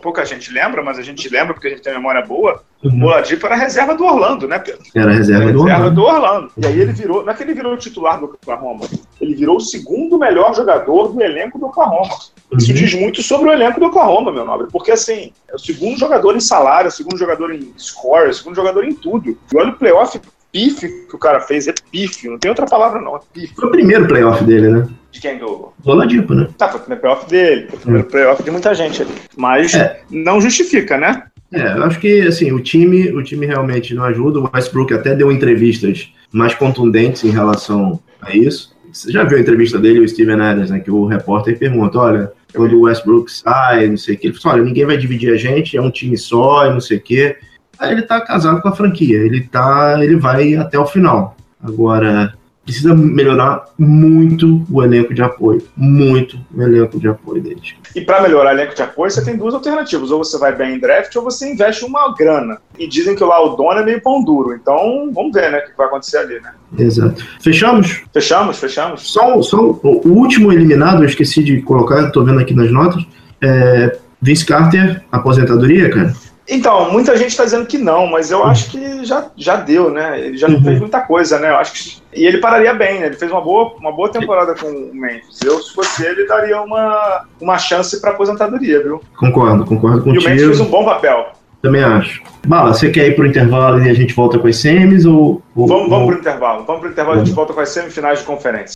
Pouca 0.02 0.26
gente 0.26 0.52
lembra, 0.52 0.82
mas 0.82 0.98
a 0.98 1.04
gente 1.04 1.28
lembra 1.30 1.54
porque 1.54 1.68
a 1.68 1.70
gente 1.72 1.82
tem 1.82 1.94
memória 1.94 2.26
boa. 2.26 2.64
Uhum. 2.84 3.04
O 3.04 3.08
Oladipo 3.08 3.46
era 3.46 3.56
reserva 3.56 3.94
do 3.94 4.06
Orlando, 4.06 4.48
né, 4.48 4.58
Pedro? 4.58 4.82
Era 4.96 5.12
reserva, 5.12 5.44
era 5.44 5.54
do, 5.54 5.64
reserva 5.64 5.86
Orlando. 5.86 6.02
do 6.02 6.08
Orlando. 6.08 6.52
E 6.58 6.66
aí 6.66 6.80
ele 6.80 6.94
virou, 6.94 7.24
não 7.24 7.32
é 7.32 7.36
que 7.36 7.44
ele 7.44 7.54
virou 7.54 7.74
o 7.74 7.78
titular 7.78 8.20
do 8.20 8.26
Oklahoma, 8.26 8.86
ele 9.20 9.36
virou 9.36 9.58
o 9.58 9.62
segundo 9.62 10.18
melhor 10.18 10.56
jogador 10.56 11.10
do 11.10 11.22
elenco 11.22 11.60
do 11.60 11.68
Oklahoma. 11.68 12.10
Isso 12.58 12.72
uhum. 12.72 12.78
diz 12.78 12.94
muito 12.96 13.22
sobre 13.22 13.50
o 13.50 13.54
elenco 13.54 13.80
do 13.80 13.88
Oklahoma, 13.88 14.32
meu 14.32 14.46
nobre, 14.46 14.68
porque 14.72 14.92
assim, 14.92 15.32
é 15.50 15.56
o 15.56 15.60
segundo 15.60 16.00
jogador 16.00 16.36
em 16.36 16.40
salário, 16.40 16.88
é 16.88 16.90
o 16.90 16.92
segundo 16.92 17.18
jogador 17.18 17.54
em 17.54 17.74
score, 17.78 18.28
é 18.28 18.30
o 18.30 18.34
segundo 18.34 18.56
jogador 18.56 18.84
em 18.86 18.94
tudo. 18.94 19.30
E 19.30 19.38
olha 19.58 19.70
o 19.70 19.78
playoff 19.78 20.20
pife 20.52 20.88
que 21.08 21.16
o 21.16 21.20
cara 21.20 21.40
fez, 21.40 21.68
é 21.68 21.74
pife, 21.92 22.28
não 22.28 22.38
tem 22.38 22.50
outra 22.50 22.66
palavra 22.66 23.02
não, 23.02 23.16
é 23.16 23.20
pife. 23.34 23.54
Foi 23.56 23.68
o 23.68 23.72
primeiro 23.72 24.08
playoff 24.08 24.44
dele, 24.44 24.70
né? 24.70 24.88
De 25.12 25.20
quem? 25.20 25.38
Do, 25.38 25.74
do 25.78 25.92
Oladipo, 25.92 26.34
né? 26.34 26.48
Tá, 26.58 26.70
foi 26.70 26.80
o 26.80 26.84
primeiro 26.84 27.02
playoff 27.02 27.30
dele, 27.30 27.68
foi 27.68 27.78
o 27.78 27.82
primeiro 27.82 28.08
é. 28.08 28.12
playoff 28.12 28.44
de 28.44 28.52
muita 28.52 28.74
gente 28.74 29.02
ali. 29.02 29.12
Mas 29.36 29.74
é. 29.74 30.02
não 30.10 30.40
justifica, 30.40 30.98
né? 30.98 31.24
É, 31.52 31.78
eu 31.78 31.84
acho 31.84 32.00
que 32.00 32.28
assim, 32.28 32.52
o 32.52 32.60
time, 32.60 33.12
o 33.12 33.24
time 33.24 33.46
realmente 33.46 33.94
não 33.96 34.04
ajuda. 34.04 34.40
O 34.40 34.50
Westbrook 34.54 34.94
até 34.94 35.16
deu 35.16 35.32
entrevistas 35.32 36.12
mais 36.32 36.54
contundentes 36.54 37.24
em 37.24 37.32
relação 37.32 38.00
a 38.22 38.36
isso. 38.36 38.78
Você 38.92 39.12
já 39.12 39.24
viu 39.24 39.38
a 39.38 39.42
entrevista 39.42 39.78
dele, 39.78 40.00
o 40.00 40.08
Steven 40.08 40.42
Adams, 40.42 40.70
né? 40.70 40.80
Que 40.80 40.92
o 40.92 41.06
repórter 41.06 41.58
pergunta: 41.58 41.98
olha, 41.98 42.32
quando 42.54 42.78
o 42.78 42.82
Westbrook 42.82 43.32
sai, 43.32 43.88
não 43.88 43.98
sei 43.98 44.16
o 44.16 44.18
que, 44.18 44.28
ele 44.28 44.40
fala, 44.40 44.56
olha, 44.56 44.66
ninguém 44.66 44.86
vai 44.86 44.98
dividir 44.98 45.34
a 45.34 45.38
gente, 45.38 45.78
é 45.78 45.82
um 45.82 45.92
time 45.92 46.18
só, 46.18 46.68
e 46.68 46.74
não 46.74 46.82
sei 46.82 46.98
o 46.98 47.02
que. 47.02 47.36
Aí 47.80 47.92
ele 47.92 48.02
tá 48.02 48.20
casado 48.22 48.62
com 48.62 48.68
a 48.68 48.76
franquia, 48.76 49.18
ele 49.18 49.42
tá, 49.42 49.98
ele 50.02 50.18
vai 50.18 50.56
até 50.56 50.78
o 50.78 50.86
final. 50.86 51.36
Agora, 51.62 52.34
precisa 52.70 52.94
melhorar 52.94 53.66
muito 53.80 54.64
o 54.70 54.84
elenco 54.84 55.12
de 55.12 55.24
apoio, 55.24 55.64
muito 55.76 56.38
o 56.54 56.62
elenco 56.62 57.00
de 57.00 57.08
apoio 57.08 57.42
dele. 57.42 57.62
E 57.96 58.02
para 58.02 58.22
melhorar 58.22 58.52
o 58.52 58.54
elenco 58.54 58.76
de 58.76 58.82
apoio, 58.84 59.10
você 59.10 59.24
tem 59.24 59.36
duas 59.36 59.56
alternativas, 59.56 60.12
ou 60.12 60.24
você 60.24 60.38
vai 60.38 60.56
bem 60.56 60.76
em 60.76 60.80
draft 60.80 61.16
ou 61.16 61.24
você 61.24 61.52
investe 61.52 61.84
uma 61.84 62.14
grana. 62.16 62.60
E 62.78 62.88
dizem 62.88 63.16
que 63.16 63.24
lá 63.24 63.44
o 63.44 63.56
dono 63.56 63.80
é 63.80 63.84
meio 63.84 64.02
pão 64.02 64.24
duro, 64.24 64.54
então 64.54 65.12
vamos 65.12 65.32
ver, 65.34 65.52
né, 65.52 65.58
o 65.58 65.66
que 65.66 65.78
vai 65.78 65.88
acontecer 65.88 66.18
ali, 66.18 66.40
né? 66.40 66.52
Exato. 66.78 67.26
Fechamos? 67.42 68.04
Fechamos, 68.14 68.60
fechamos. 68.60 69.12
Só, 69.12 69.42
só 69.42 69.58
o 69.58 70.10
último 70.10 70.54
eliminado, 70.54 71.04
eu 71.04 71.08
esqueci 71.08 71.44
de 71.44 71.62
colocar, 71.62 72.08
estou 72.08 72.24
vendo 72.24 72.40
aqui 72.40 72.54
nas 72.54 72.72
notas, 72.72 73.04
é 73.42 73.98
Vince 74.22 74.46
Carter, 74.46 75.02
aposentadoria, 75.12 75.90
cara? 75.90 76.14
Então, 76.50 76.92
muita 76.92 77.16
gente 77.16 77.30
está 77.30 77.44
dizendo 77.44 77.68
que 77.68 77.78
não, 77.78 78.08
mas 78.08 78.32
eu 78.32 78.44
acho 78.44 78.72
que 78.72 79.06
já, 79.06 79.28
já 79.38 79.56
deu, 79.58 79.92
né? 79.92 80.20
Ele 80.20 80.38
já 80.38 80.48
uhum. 80.48 80.64
fez 80.64 80.80
muita 80.80 81.02
coisa, 81.02 81.38
né? 81.38 81.52
Eu 81.52 81.58
acho 81.58 81.74
que, 81.74 82.02
e 82.16 82.26
ele 82.26 82.40
pararia 82.40 82.74
bem, 82.74 83.00
né? 83.00 83.06
Ele 83.06 83.16
fez 83.16 83.32
uma 83.32 83.40
boa, 83.40 83.76
uma 83.80 83.92
boa 83.92 84.10
temporada 84.10 84.56
com 84.56 84.68
o 84.68 84.96
Memphis. 84.96 85.40
Eu, 85.44 85.62
se 85.62 85.74
fosse 85.74 86.04
ele, 86.04 86.26
daria 86.26 86.60
uma, 86.62 87.26
uma 87.40 87.58
chance 87.60 88.02
para 88.02 88.12
aposentadoria, 88.12 88.82
viu? 88.82 89.00
Concordo, 89.16 89.64
concordo 89.64 90.02
contigo. 90.02 90.24
E 90.24 90.26
o 90.26 90.30
Memphis 90.30 90.48
fez 90.48 90.60
um 90.60 90.72
bom 90.72 90.84
papel. 90.84 91.28
Também 91.62 91.84
acho. 91.84 92.24
Bala, 92.48 92.74
você 92.74 92.90
quer 92.90 93.08
ir 93.08 93.16
para 93.16 93.26
o 93.26 93.28
intervalo 93.28 93.84
e 93.84 93.90
a 93.90 93.94
gente 93.94 94.14
volta 94.14 94.40
com 94.40 94.48
as 94.48 94.56
semis 94.58 95.06
ou... 95.06 95.42
ou 95.56 95.68
vamos 95.68 95.90
vamos 95.90 96.08
para 96.08 96.16
o 96.16 96.20
intervalo. 96.20 96.64
Vamos 96.66 96.82
para 96.82 96.90
o 96.90 96.92
intervalo 96.92 97.18
e 97.18 97.22
a 97.22 97.26
gente 97.26 97.36
volta 97.36 97.54
com 97.54 97.60
as 97.60 97.70
semifinais 97.70 98.20
de 98.20 98.26
conferência. 98.26 98.76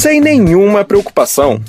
sem 0.01 0.19
nenhuma 0.19 0.83
preocupação. 0.83 1.61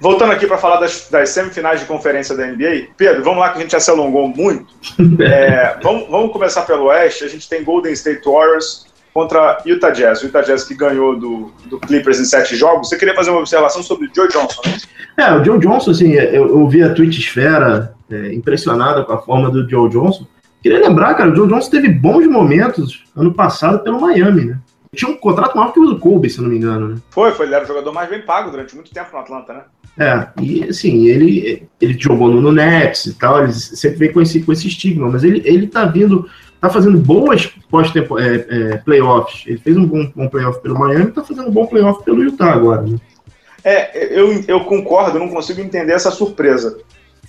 Voltando 0.00 0.32
aqui 0.32 0.44
para 0.44 0.58
falar 0.58 0.80
das, 0.80 1.08
das, 1.08 1.28
semifinais 1.30 1.78
de 1.78 1.86
conferência 1.86 2.36
da 2.36 2.44
NBA, 2.48 2.88
Pedro, 2.96 3.22
vamos 3.22 3.38
lá 3.38 3.50
que 3.50 3.58
a 3.58 3.60
gente 3.62 3.70
já 3.70 3.78
se 3.78 3.88
alongou 3.92 4.26
muito. 4.26 4.66
É, 5.22 5.78
vamos, 5.80 6.08
vamos, 6.08 6.32
começar 6.32 6.62
pelo 6.62 6.86
Oeste. 6.86 7.22
A 7.22 7.28
gente 7.28 7.48
tem 7.48 7.62
Golden 7.62 7.92
State 7.92 8.28
Warriors 8.28 8.86
contra 9.14 9.62
Utah 9.64 9.90
Jazz. 9.90 10.20
O 10.22 10.26
Utah 10.26 10.42
Jazz 10.42 10.64
que 10.64 10.74
ganhou 10.74 11.16
do, 11.16 11.52
do 11.66 11.78
Clippers 11.78 12.18
em 12.18 12.24
sete 12.24 12.56
jogos. 12.56 12.88
Você 12.88 12.96
queria 12.96 13.14
fazer 13.14 13.30
uma 13.30 13.38
observação 13.38 13.84
sobre 13.84 14.08
o 14.08 14.10
Joe 14.12 14.26
Johnson, 14.26 14.62
né? 14.66 14.76
É, 15.16 15.32
o 15.32 15.44
Joe 15.44 15.60
Johnson, 15.60 15.92
assim, 15.92 16.14
eu, 16.14 16.48
eu 16.48 16.68
vi 16.68 16.82
a 16.82 16.92
Twitch 16.92 17.18
Esfera 17.18 17.94
é, 18.10 18.34
impressionada 18.34 19.04
com 19.04 19.12
a 19.12 19.22
forma 19.22 19.48
do 19.48 19.68
Joe 19.68 19.88
Johnson. 19.88 20.26
Queria 20.62 20.80
lembrar, 20.80 21.14
cara, 21.14 21.30
o 21.30 21.36
Joe 21.36 21.48
Johnson 21.48 21.70
teve 21.70 21.88
bons 21.88 22.26
momentos 22.26 23.04
ano 23.16 23.32
passado 23.32 23.80
pelo 23.80 24.00
Miami, 24.00 24.44
né? 24.44 24.58
Tinha 24.94 25.10
um 25.10 25.16
contrato 25.16 25.56
maior 25.56 25.72
que 25.72 25.78
o 25.78 25.86
do 25.86 25.98
Kobe, 25.98 26.30
se 26.30 26.40
não 26.40 26.48
me 26.48 26.56
engano, 26.56 26.88
né? 26.88 26.96
Foi, 27.10 27.30
foi, 27.32 27.46
ele 27.46 27.54
era 27.54 27.64
o 27.64 27.68
jogador 27.68 27.92
mais 27.92 28.08
bem 28.08 28.22
pago 28.22 28.50
durante 28.50 28.74
muito 28.74 28.90
tempo 28.90 29.10
no 29.12 29.18
Atlanta, 29.18 29.52
né? 29.52 29.62
É, 29.98 30.28
e 30.40 30.64
assim, 30.64 31.06
ele, 31.06 31.68
ele 31.80 31.96
jogou 31.98 32.28
no, 32.28 32.40
no 32.40 32.52
Nets 32.52 33.06
e 33.06 33.14
tal, 33.14 33.42
ele 33.42 33.52
sempre 33.52 33.98
vem 33.98 34.12
com 34.12 34.20
esse, 34.20 34.42
com 34.42 34.52
esse 34.52 34.66
estigma, 34.66 35.10
mas 35.10 35.24
ele, 35.24 35.42
ele 35.44 35.66
tá 35.66 35.84
vindo, 35.84 36.28
tá 36.60 36.70
fazendo 36.70 36.96
boas 36.96 37.46
pós-tempo, 37.70 38.18
é, 38.18 38.46
é, 38.48 38.76
playoffs. 38.78 39.44
Ele 39.46 39.58
fez 39.58 39.76
um 39.76 39.84
bom, 39.84 40.10
bom 40.14 40.28
playoff 40.28 40.60
pelo 40.62 40.78
Miami 40.78 41.06
e 41.06 41.12
tá 41.12 41.22
fazendo 41.22 41.48
um 41.48 41.52
bom 41.52 41.66
playoff 41.66 42.02
pelo 42.04 42.22
Utah 42.22 42.52
agora, 42.52 42.82
né? 42.82 42.96
É, 43.64 44.18
eu, 44.18 44.42
eu 44.48 44.64
concordo, 44.64 45.18
não 45.18 45.28
consigo 45.28 45.60
entender 45.60 45.92
essa 45.92 46.10
surpresa. 46.10 46.78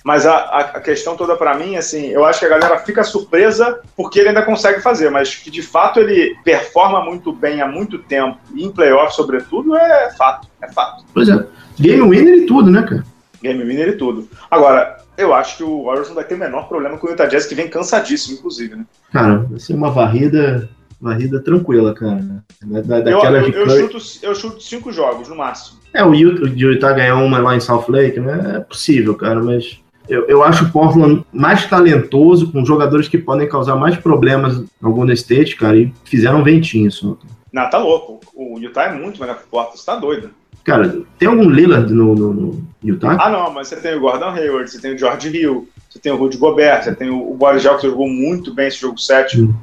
Mas 0.04 0.26
a, 0.26 0.38
a 0.38 0.80
questão 0.80 1.16
toda 1.16 1.36
para 1.36 1.58
mim, 1.58 1.76
assim, 1.76 2.08
eu 2.08 2.26
acho 2.26 2.40
que 2.40 2.46
a 2.46 2.50
galera 2.50 2.78
fica 2.80 3.04
surpresa 3.04 3.80
porque 3.96 4.20
ele 4.20 4.30
ainda 4.30 4.44
consegue 4.44 4.82
fazer, 4.82 5.10
mas 5.10 5.36
que 5.36 5.52
de 5.52 5.62
fato 5.62 6.00
ele 6.00 6.36
performa 6.44 7.04
muito 7.04 7.34
bem 7.34 7.62
há 7.62 7.68
muito 7.68 8.00
tempo, 8.00 8.38
e 8.54 8.64
em 8.64 8.72
playoff, 8.72 9.14
sobretudo, 9.14 9.76
é 9.76 10.12
fato. 10.12 10.48
É 10.62 10.72
fato. 10.72 11.04
Pois 11.14 11.28
é. 11.28 11.46
Game 11.78 12.02
winner 12.10 12.40
e 12.40 12.46
tudo, 12.46 12.72
né, 12.72 12.82
cara? 12.84 13.04
Game 13.42 13.64
winner 13.64 13.90
e 13.90 13.98
tudo. 13.98 14.28
Agora, 14.50 14.98
eu 15.18 15.34
acho 15.34 15.58
que 15.58 15.64
o 15.64 15.84
Warriors 15.84 16.08
não 16.08 16.16
vai 16.16 16.24
ter 16.24 16.36
o 16.36 16.38
menor 16.38 16.68
problema 16.68 16.98
com 16.98 17.08
o 17.08 17.10
Utah 17.10 17.26
Jazz, 17.26 17.46
que 17.46 17.56
vem 17.56 17.70
cansadíssimo, 17.70 18.38
inclusive, 18.38 18.76
né? 18.76 18.86
Cara, 19.12 19.40
vai 19.50 19.60
ser 19.60 19.74
uma 19.74 19.92
varrida, 19.92 20.70
varrida 21.00 21.42
tranquila, 21.42 21.94
cara. 21.94 22.44
Da, 22.64 23.02
daquela 23.02 23.40
eu, 23.40 23.50
eu, 23.50 23.68
eu, 23.68 23.70
chuto, 23.70 23.98
eu 24.22 24.36
chuto 24.36 24.62
cinco 24.62 24.92
jogos, 24.92 25.28
no 25.28 25.36
máximo. 25.36 25.80
É, 25.94 26.04
o 26.04 26.14
Utah, 26.14 26.44
o 26.44 26.48
Utah 26.48 26.94
ganhar 26.94 27.16
uma 27.16 27.40
lá 27.40 27.56
em 27.56 27.60
South 27.60 27.86
Lake, 27.90 28.20
né? 28.20 28.58
É 28.58 28.60
possível, 28.60 29.16
cara, 29.16 29.42
mas 29.42 29.82
eu, 30.10 30.26
eu 30.28 30.43
acho 30.43 30.65
o 30.65 30.72
Portland 30.72 31.24
mais 31.32 31.65
talentoso, 31.67 32.52
com 32.52 32.65
jogadores 32.65 33.08
que 33.08 33.17
podem 33.17 33.48
causar 33.48 33.76
mais 33.76 33.95
problemas 33.95 34.63
no 34.82 34.91
Golden 34.91 35.13
State, 35.13 35.56
cara, 35.56 35.78
e 35.78 35.93
fizeram 36.04 36.39
um 36.39 36.43
ventinho 36.43 36.91
só. 36.91 37.15
Não, 37.54 37.69
tá 37.69 37.78
louco. 37.78 38.19
O 38.36 38.60
Utah 38.60 38.86
é 38.86 38.93
muito 38.93 39.19
melhor 39.19 39.38
que 39.38 39.43
o 39.43 39.48
Portland, 39.48 39.80
você 39.80 39.86
tá 39.86 39.95
doido. 39.95 40.32
Cara, 40.63 41.02
tem 41.17 41.28
algum 41.28 41.50
Lillard 41.50 41.91
no, 41.93 42.13
no, 42.15 42.34
no, 42.34 42.67
Utah? 42.84 43.17
Ah, 43.19 43.30
não, 43.30 43.52
mas 43.52 43.67
você 43.67 43.78
tem 43.78 43.95
o 43.95 44.00
Gordon 44.00 44.30
Hayward, 44.30 44.69
você 44.69 44.80
tem 44.80 44.93
o 44.93 44.98
George 44.98 45.30
Hill, 45.30 45.67
você 45.89 46.00
tem 46.00 46.12
o 46.12 46.17
Rudy 46.17 46.38
Gobert, 46.38 46.84
você 46.84 46.93
tem 46.93 47.10
o, 47.10 47.32
o 47.32 47.36
Boris 47.36 47.63
Gel, 47.63 47.78
que 47.78 47.88
jogou 47.88 48.08
muito 48.08 48.54
bem 48.54 48.67
esse 48.67 48.80
jogo 48.80 48.98
7. 48.98 49.41
Hum. 49.41 49.54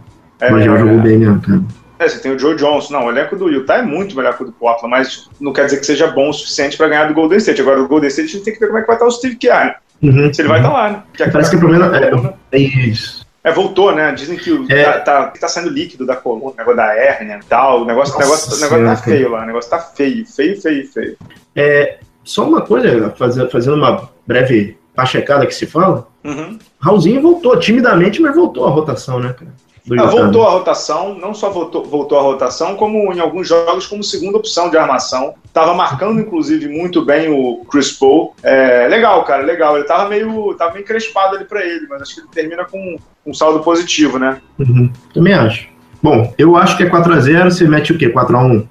É, 0.40 0.52
o 0.52 0.61
Gel 0.61 0.78
jogou 0.78 0.98
bem 1.00 1.18
mesmo, 1.18 1.40
cara. 1.40 1.62
É, 1.98 2.09
você 2.09 2.18
tem 2.18 2.32
o 2.32 2.38
Joe 2.38 2.56
Johnson. 2.56 2.92
Não, 2.92 3.06
o 3.06 3.11
elenco 3.11 3.37
do 3.37 3.48
Utah 3.48 3.78
é 3.78 3.82
muito 3.82 4.16
melhor 4.16 4.37
que 4.37 4.42
o 4.42 4.46
do 4.46 4.52
Portland, 4.52 4.90
mas 4.90 5.30
não 5.40 5.52
quer 5.52 5.64
dizer 5.66 5.78
que 5.78 5.87
seja 5.87 6.09
bom 6.09 6.30
o 6.30 6.32
suficiente 6.32 6.76
para 6.76 6.88
ganhar 6.88 7.06
do 7.06 7.14
Golden 7.14 7.38
State. 7.38 7.61
Agora, 7.61 7.80
o 7.80 7.88
Golden 7.88 8.09
State 8.09 8.28
a 8.28 8.32
gente 8.32 8.44
tem 8.44 8.54
que 8.54 8.61
ver 8.61 8.66
como 8.66 8.78
é 8.78 8.80
que 8.82 8.87
vai 8.87 8.96
estar 8.96 9.06
o 9.06 9.11
Steve 9.11 9.37
Kerr. 9.37 9.76
Uhum, 10.02 10.32
se 10.32 10.42
ele 10.42 10.48
vai 10.48 10.59
estar 10.59 10.70
tá 10.70 10.76
lá, 10.76 10.90
né? 10.90 11.02
Porque 11.09 11.30
Parece 11.30 11.50
que 11.50 11.56
o 11.56 11.61
problema 11.61 11.96
é, 11.96 12.56
é 12.56 12.59
isso. 12.59 13.26
É, 13.42 13.52
voltou, 13.52 13.94
né? 13.94 14.12
Dizem 14.12 14.37
que 14.37 14.66
é. 14.72 14.85
tá, 14.85 15.00
tá, 15.00 15.26
tá, 15.28 15.48
saindo 15.48 15.70
líquido 15.70 16.04
da 16.04 16.16
coluna, 16.16 16.50
o 16.50 16.56
negócio 16.56 16.76
da 16.76 16.94
hérnia 16.96 17.38
e 17.40 17.46
tal. 17.46 17.82
O 17.82 17.85
negócio, 17.85 18.14
Nossa, 18.14 18.24
negócio, 18.26 18.61
negócio 18.61 18.87
tá 18.87 18.96
feio 18.96 19.30
lá, 19.30 19.42
o 19.42 19.46
negócio 19.46 19.70
tá 19.70 19.78
feio, 19.78 20.26
feio, 20.26 20.61
feio, 20.61 20.88
feio. 20.88 21.16
É, 21.54 21.98
só 22.24 22.46
uma 22.46 22.61
coisa, 22.61 23.14
fazendo 23.48 23.76
uma 23.76 24.11
breve 24.26 24.76
pachecada 24.96 25.46
que 25.46 25.54
se 25.54 25.64
fala. 25.64 26.09
Uhum. 26.24 26.59
Raulzinho 26.80 27.22
voltou, 27.22 27.56
timidamente, 27.61 28.20
mas 28.20 28.35
voltou 28.35 28.66
a 28.66 28.70
rotação, 28.70 29.20
né, 29.20 29.32
cara? 29.32 29.52
Ah, 29.99 30.07
voltou 30.07 30.46
a 30.46 30.51
rotação, 30.51 31.14
não 31.14 31.33
só 31.33 31.49
voltou, 31.51 31.85
voltou 31.85 32.18
a 32.18 32.22
rotação, 32.22 32.75
como 32.75 33.12
em 33.12 33.20
alguns 33.20 33.46
jogos 33.46 33.87
como 33.87 34.03
segunda 34.03 34.38
opção 34.38 34.68
de 34.68 34.77
armação. 34.77 35.35
Tava 35.53 35.75
marcando, 35.75 36.20
inclusive, 36.20 36.68
muito 36.68 37.05
bem 37.05 37.29
o 37.29 37.64
Chris 37.70 37.92
Paul. 37.92 38.35
É, 38.42 38.88
legal, 38.88 39.22
cara, 39.25 39.42
legal. 39.42 39.77
Ele 39.77 39.87
tava 39.87 40.09
meio, 40.09 40.55
tava 40.55 40.75
meio 40.75 40.85
crespado 40.85 41.37
ali 41.37 41.44
para 41.44 41.64
ele, 41.64 41.87
mas 41.88 42.03
acho 42.03 42.14
que 42.14 42.20
ele 42.20 42.29
termina 42.33 42.64
com 42.64 42.96
um 43.25 43.33
saldo 43.33 43.61
positivo, 43.61 44.18
né? 44.18 44.40
Uhum, 44.59 44.90
também 45.14 45.35
acho. 45.35 45.68
Bom, 46.03 46.33
eu 46.37 46.57
acho 46.57 46.77
que 46.77 46.83
é 46.83 46.90
4x0, 46.90 47.44
você 47.51 47.66
mete 47.66 47.92
o 47.92 47.99
quê? 47.99 48.12
4x1? 48.12 48.66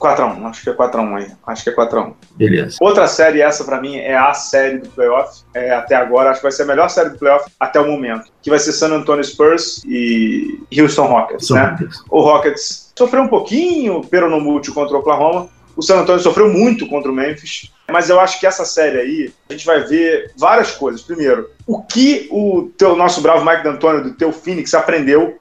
4x1, 0.00 0.44
acho 0.46 0.62
que 0.62 0.70
é 0.70 0.74
4x1 0.74 1.16
aí. 1.16 1.30
Acho 1.46 1.64
que 1.64 1.70
é 1.70 1.74
4x1. 1.74 2.14
Beleza. 2.34 2.76
Outra 2.80 3.06
série, 3.06 3.42
essa 3.42 3.64
para 3.64 3.80
mim, 3.80 3.98
é 3.98 4.16
a 4.16 4.32
série 4.32 4.78
do 4.78 4.88
playoff. 4.88 5.42
É, 5.54 5.70
até 5.72 5.94
agora, 5.94 6.30
acho 6.30 6.40
que 6.40 6.44
vai 6.44 6.52
ser 6.52 6.62
a 6.62 6.66
melhor 6.66 6.88
série 6.88 7.10
do 7.10 7.18
playoff 7.18 7.50
até 7.60 7.78
o 7.78 7.86
momento. 7.86 8.32
Que 8.42 8.48
vai 8.48 8.58
ser 8.58 8.72
San 8.72 8.94
Antonio 8.94 9.22
Spurs 9.22 9.82
e 9.86 10.58
Houston 10.76 11.06
Rockets, 11.06 11.50
né? 11.50 11.76
O 12.08 12.22
Rockets 12.22 12.92
sofreu 12.96 13.22
um 13.22 13.28
pouquinho, 13.28 14.00
pero 14.10 14.30
no 14.30 14.40
múltiplo 14.40 14.80
contra 14.80 14.96
o 14.96 15.00
Oklahoma, 15.00 15.48
o 15.76 15.82
San 15.82 16.00
Antonio 16.00 16.20
sofreu 16.20 16.48
muito 16.48 16.86
contra 16.88 17.10
o 17.10 17.14
Memphis, 17.14 17.70
mas 17.90 18.08
eu 18.08 18.20
acho 18.20 18.38
que 18.38 18.46
essa 18.46 18.64
série 18.64 18.98
aí, 18.98 19.32
a 19.48 19.52
gente 19.52 19.66
vai 19.66 19.80
ver 19.84 20.32
várias 20.36 20.72
coisas. 20.72 21.02
Primeiro, 21.02 21.48
o 21.66 21.82
que 21.82 22.28
o 22.30 22.70
teu 22.76 22.96
nosso 22.96 23.20
bravo 23.20 23.44
Mike 23.44 23.62
D'Antoni, 23.62 24.02
do 24.02 24.14
teu 24.14 24.32
Phoenix, 24.32 24.72
aprendeu 24.74 25.38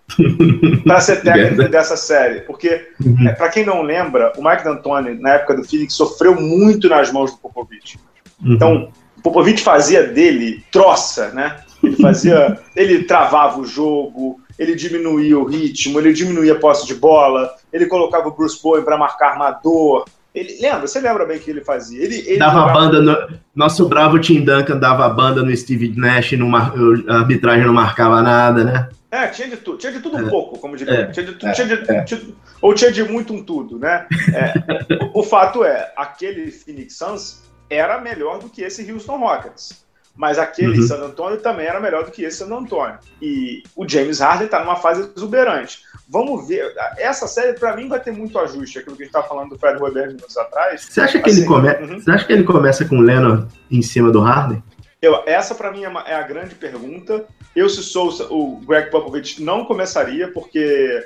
para 0.83 0.99
ser 1.01 1.21
técnico 1.23 1.69
dessa 1.69 1.95
série? 1.95 2.41
Porque, 2.41 2.87
uhum. 3.03 3.27
é, 3.27 3.33
para 3.33 3.49
quem 3.49 3.65
não 3.65 3.81
lembra, 3.81 4.33
o 4.37 4.43
Mike 4.43 4.63
D'Antoni, 4.63 5.19
na 5.19 5.35
época 5.35 5.55
do 5.55 5.63
Phoenix, 5.63 5.93
sofreu 5.93 6.35
muito 6.35 6.89
nas 6.89 7.11
mãos 7.11 7.31
do 7.31 7.37
Popovich. 7.37 7.97
Uhum. 8.43 8.53
Então, 8.53 8.91
o 9.17 9.21
Popovich 9.21 9.61
fazia 9.61 10.03
dele 10.03 10.63
troça, 10.71 11.29
né? 11.29 11.57
Ele 11.83 11.95
fazia. 11.95 12.59
ele 12.75 13.03
travava 13.03 13.59
o 13.59 13.65
jogo, 13.65 14.39
ele 14.57 14.75
diminuía 14.75 15.39
o 15.39 15.45
ritmo, 15.45 15.99
ele 15.99 16.11
diminuía 16.11 16.53
a 16.53 16.59
posse 16.59 16.85
de 16.85 16.93
bola, 16.93 17.49
ele 17.71 17.85
colocava 17.85 18.27
o 18.27 18.35
Bruce 18.35 18.61
Bowen 18.61 18.83
para 18.83 18.97
marcar 18.97 19.31
armador, 19.31 20.05
ele, 20.39 20.57
lembra? 20.61 20.87
Você 20.87 20.99
lembra 20.99 21.25
bem 21.25 21.37
o 21.37 21.39
que 21.39 21.51
ele 21.51 21.63
fazia? 21.63 22.03
Ele, 22.03 22.17
ele 22.27 22.37
dava 22.37 22.59
jogava... 22.59 22.79
banda 22.79 23.01
no, 23.01 23.39
Nosso 23.55 23.87
bravo 23.87 24.19
Tim 24.19 24.43
Duncan 24.43 24.77
dava 24.77 25.05
a 25.05 25.09
banda 25.09 25.43
no 25.43 25.55
Steve 25.55 25.93
Nash, 25.95 26.31
no 26.33 26.47
mar, 26.47 26.73
a 27.07 27.17
arbitragem 27.17 27.65
não 27.65 27.73
marcava 27.73 28.21
nada, 28.21 28.63
né? 28.63 28.89
É, 29.11 29.27
tinha 29.27 29.49
de 29.49 29.57
tudo, 29.57 29.77
tinha 29.77 29.91
de 29.91 29.99
tudo 29.99 30.17
um 30.17 30.27
é. 30.27 30.29
pouco, 30.29 30.59
como 30.59 30.77
diria. 30.77 30.93
É. 30.93 31.05
Tinha 31.07 31.25
de, 31.25 31.45
é. 31.45 31.51
tinha 31.51 31.67
de, 31.67 31.91
é. 31.91 32.03
tinha, 32.03 32.21
ou 32.61 32.73
tinha 32.73 32.91
de 32.91 33.03
muito 33.03 33.33
um 33.33 33.43
tudo, 33.43 33.79
né? 33.79 34.05
É, 34.33 34.93
o, 35.13 35.19
o, 35.19 35.23
fato 35.23 35.63
é, 35.63 35.91
aquele 35.97 36.51
Phoenix 36.51 36.95
Suns 36.95 37.43
era 37.69 37.99
melhor 37.99 38.39
do 38.39 38.49
que 38.49 38.61
esse 38.61 38.89
Houston 38.91 39.17
Rockets. 39.17 39.83
Mas 40.19 40.37
aquele 40.37 40.81
uhum. 40.81 40.85
San 40.85 40.97
Antonio 40.97 41.39
também 41.39 41.65
era 41.65 41.79
melhor 41.79 42.03
do 42.03 42.11
que 42.11 42.25
esse 42.25 42.39
San 42.39 42.53
Antonio. 42.53 42.97
E 43.21 43.63
o 43.73 43.87
James 43.87 44.19
Harden 44.19 44.47
está 44.47 44.59
numa 44.59 44.75
fase 44.75 45.09
exuberante. 45.15 45.79
Vamos 46.09 46.45
ver. 46.45 46.73
Essa 46.97 47.25
série, 47.25 47.57
para 47.57 47.73
mim, 47.73 47.87
vai 47.87 48.01
ter 48.01 48.11
muito 48.11 48.37
ajuste. 48.37 48.79
Aquilo 48.79 48.97
que 48.97 49.03
a 49.03 49.05
gente 49.05 49.15
estava 49.15 49.29
falando 49.29 49.51
do 49.51 49.57
Fred 49.57 49.81
Weber 49.81 50.07
minutos 50.07 50.35
atrás. 50.35 50.89
Você 50.89 50.99
acha 50.99 51.19
que, 51.19 51.29
assim, 51.29 51.39
ele, 51.39 51.47
come... 51.47 51.69
Uhum. 51.69 52.01
Você 52.01 52.11
acha 52.11 52.25
que 52.25 52.33
ele 52.33 52.43
começa 52.43 52.83
com 52.83 52.97
o 52.97 53.01
Leonard 53.01 53.47
em 53.71 53.81
cima 53.81 54.11
do 54.11 54.19
Harden? 54.19 54.61
Eu, 55.01 55.23
essa, 55.25 55.55
para 55.55 55.71
mim, 55.71 55.85
é, 55.85 55.87
uma, 55.87 56.01
é, 56.01 56.15
a 56.15 56.23
grande 56.23 56.53
pergunta. 56.53 57.23
Eu, 57.55 57.69
se 57.69 57.81
sou 57.81 58.09
o 58.29 58.57
Greg 58.57 58.91
Popovich, 58.91 59.41
não 59.41 59.63
começaria, 59.63 60.29
porque 60.33 61.01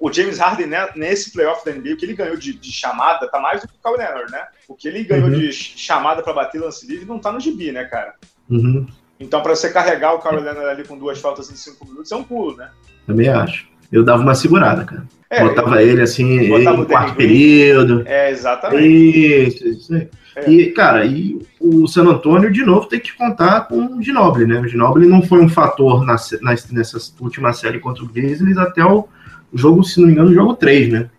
o, 0.00 0.10
James 0.10 0.38
Harden, 0.38 0.68
né, 0.68 0.88
nesse 0.96 1.30
playoff 1.30 1.62
da 1.62 1.72
NBA, 1.72 1.92
o 1.92 1.96
que 1.98 2.06
ele 2.06 2.14
ganhou 2.14 2.38
de, 2.38 2.54
de, 2.54 2.72
chamada 2.72 3.28
tá 3.28 3.38
mais 3.38 3.60
do 3.60 3.68
que 3.68 3.74
o 3.74 3.82
Kawhi 3.82 3.98
Leonard, 3.98 4.32
né? 4.32 4.46
O 4.66 4.74
que 4.74 4.88
ele 4.88 5.04
ganhou 5.04 5.28
uhum. 5.28 5.38
de 5.38 5.52
chamada 5.52 6.22
para 6.22 6.32
bater 6.32 6.58
lance 6.58 6.86
livre 6.86 7.04
não 7.04 7.18
tá 7.18 7.30
no 7.30 7.38
gibi, 7.38 7.70
né, 7.70 7.84
cara? 7.84 8.14
Uhum. 8.48 8.86
Então, 9.18 9.42
para 9.42 9.56
você 9.56 9.70
carregar 9.70 10.14
o 10.14 10.18
Kawhi 10.18 10.40
Leonard 10.40 10.68
ali 10.68 10.84
com 10.84 10.98
duas 10.98 11.18
faltas 11.20 11.50
em 11.50 11.56
cinco 11.56 11.86
minutos, 11.86 12.12
é 12.12 12.16
um 12.16 12.22
pulo, 12.22 12.56
né? 12.56 12.68
Também 13.06 13.28
acho. 13.28 13.66
eu 13.90 14.04
dava 14.04 14.22
uma 14.22 14.34
segurada, 14.34 14.84
cara. 14.84 15.04
É, 15.28 15.42
botava 15.42 15.82
ele 15.82 16.02
assim, 16.02 16.48
botava 16.48 16.82
em 16.82 16.84
quarto 16.84 17.16
período. 17.16 18.02
É, 18.06 18.30
exatamente. 18.30 19.48
Isso, 19.48 19.68
isso 19.68 19.94
aí. 19.94 20.08
É. 20.36 20.50
E, 20.50 20.70
cara, 20.72 21.04
e 21.06 21.38
o 21.58 21.86
San 21.88 22.04
Antônio, 22.04 22.52
de 22.52 22.62
novo, 22.62 22.86
tem 22.86 23.00
que 23.00 23.16
contar 23.16 23.62
com 23.62 23.96
o 23.96 24.02
Ginobili, 24.02 24.46
né? 24.46 24.60
O 24.60 24.68
Ginobili 24.68 25.08
não 25.08 25.22
foi 25.22 25.40
um 25.40 25.48
fator 25.48 26.04
na, 26.04 26.16
na, 26.42 26.54
nessa 26.72 26.98
última 27.20 27.54
série 27.54 27.80
contra 27.80 28.04
o 28.04 28.08
Grizzlies 28.08 28.58
até 28.58 28.84
o 28.84 29.08
jogo, 29.54 29.82
se 29.82 29.98
não 29.98 30.06
me 30.06 30.12
engano, 30.12 30.30
o 30.30 30.34
jogo 30.34 30.54
3, 30.54 30.92
né? 30.92 31.10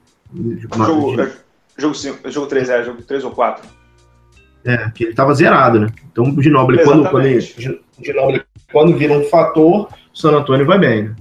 Jogo, 0.78 1.20
é, 1.20 1.32
jogo, 1.78 1.96
5, 1.96 2.30
jogo 2.30 2.48
3, 2.48 2.70
é, 2.70 2.84
jogo 2.84 3.02
3 3.02 3.24
ou 3.24 3.32
4. 3.32 3.68
É, 4.66 4.90
que 4.92 5.06
ele 5.06 5.14
tava 5.14 5.34
zerado, 5.34 5.80
né? 5.80 5.88
Então 6.12 6.26
o 6.26 6.42
Ginobili, 6.42 6.84
quando, 6.84 7.10
quando, 7.10 7.26
ele, 7.26 7.40
Ginobili, 7.40 8.44
quando 8.72 8.98
vira 8.98 9.14
um 9.14 9.24
fator, 9.24 9.90
o 10.14 10.18
San 10.18 10.32
Antônio 10.32 10.66
vai 10.66 10.78
bem, 10.78 11.04
né? 11.04 11.16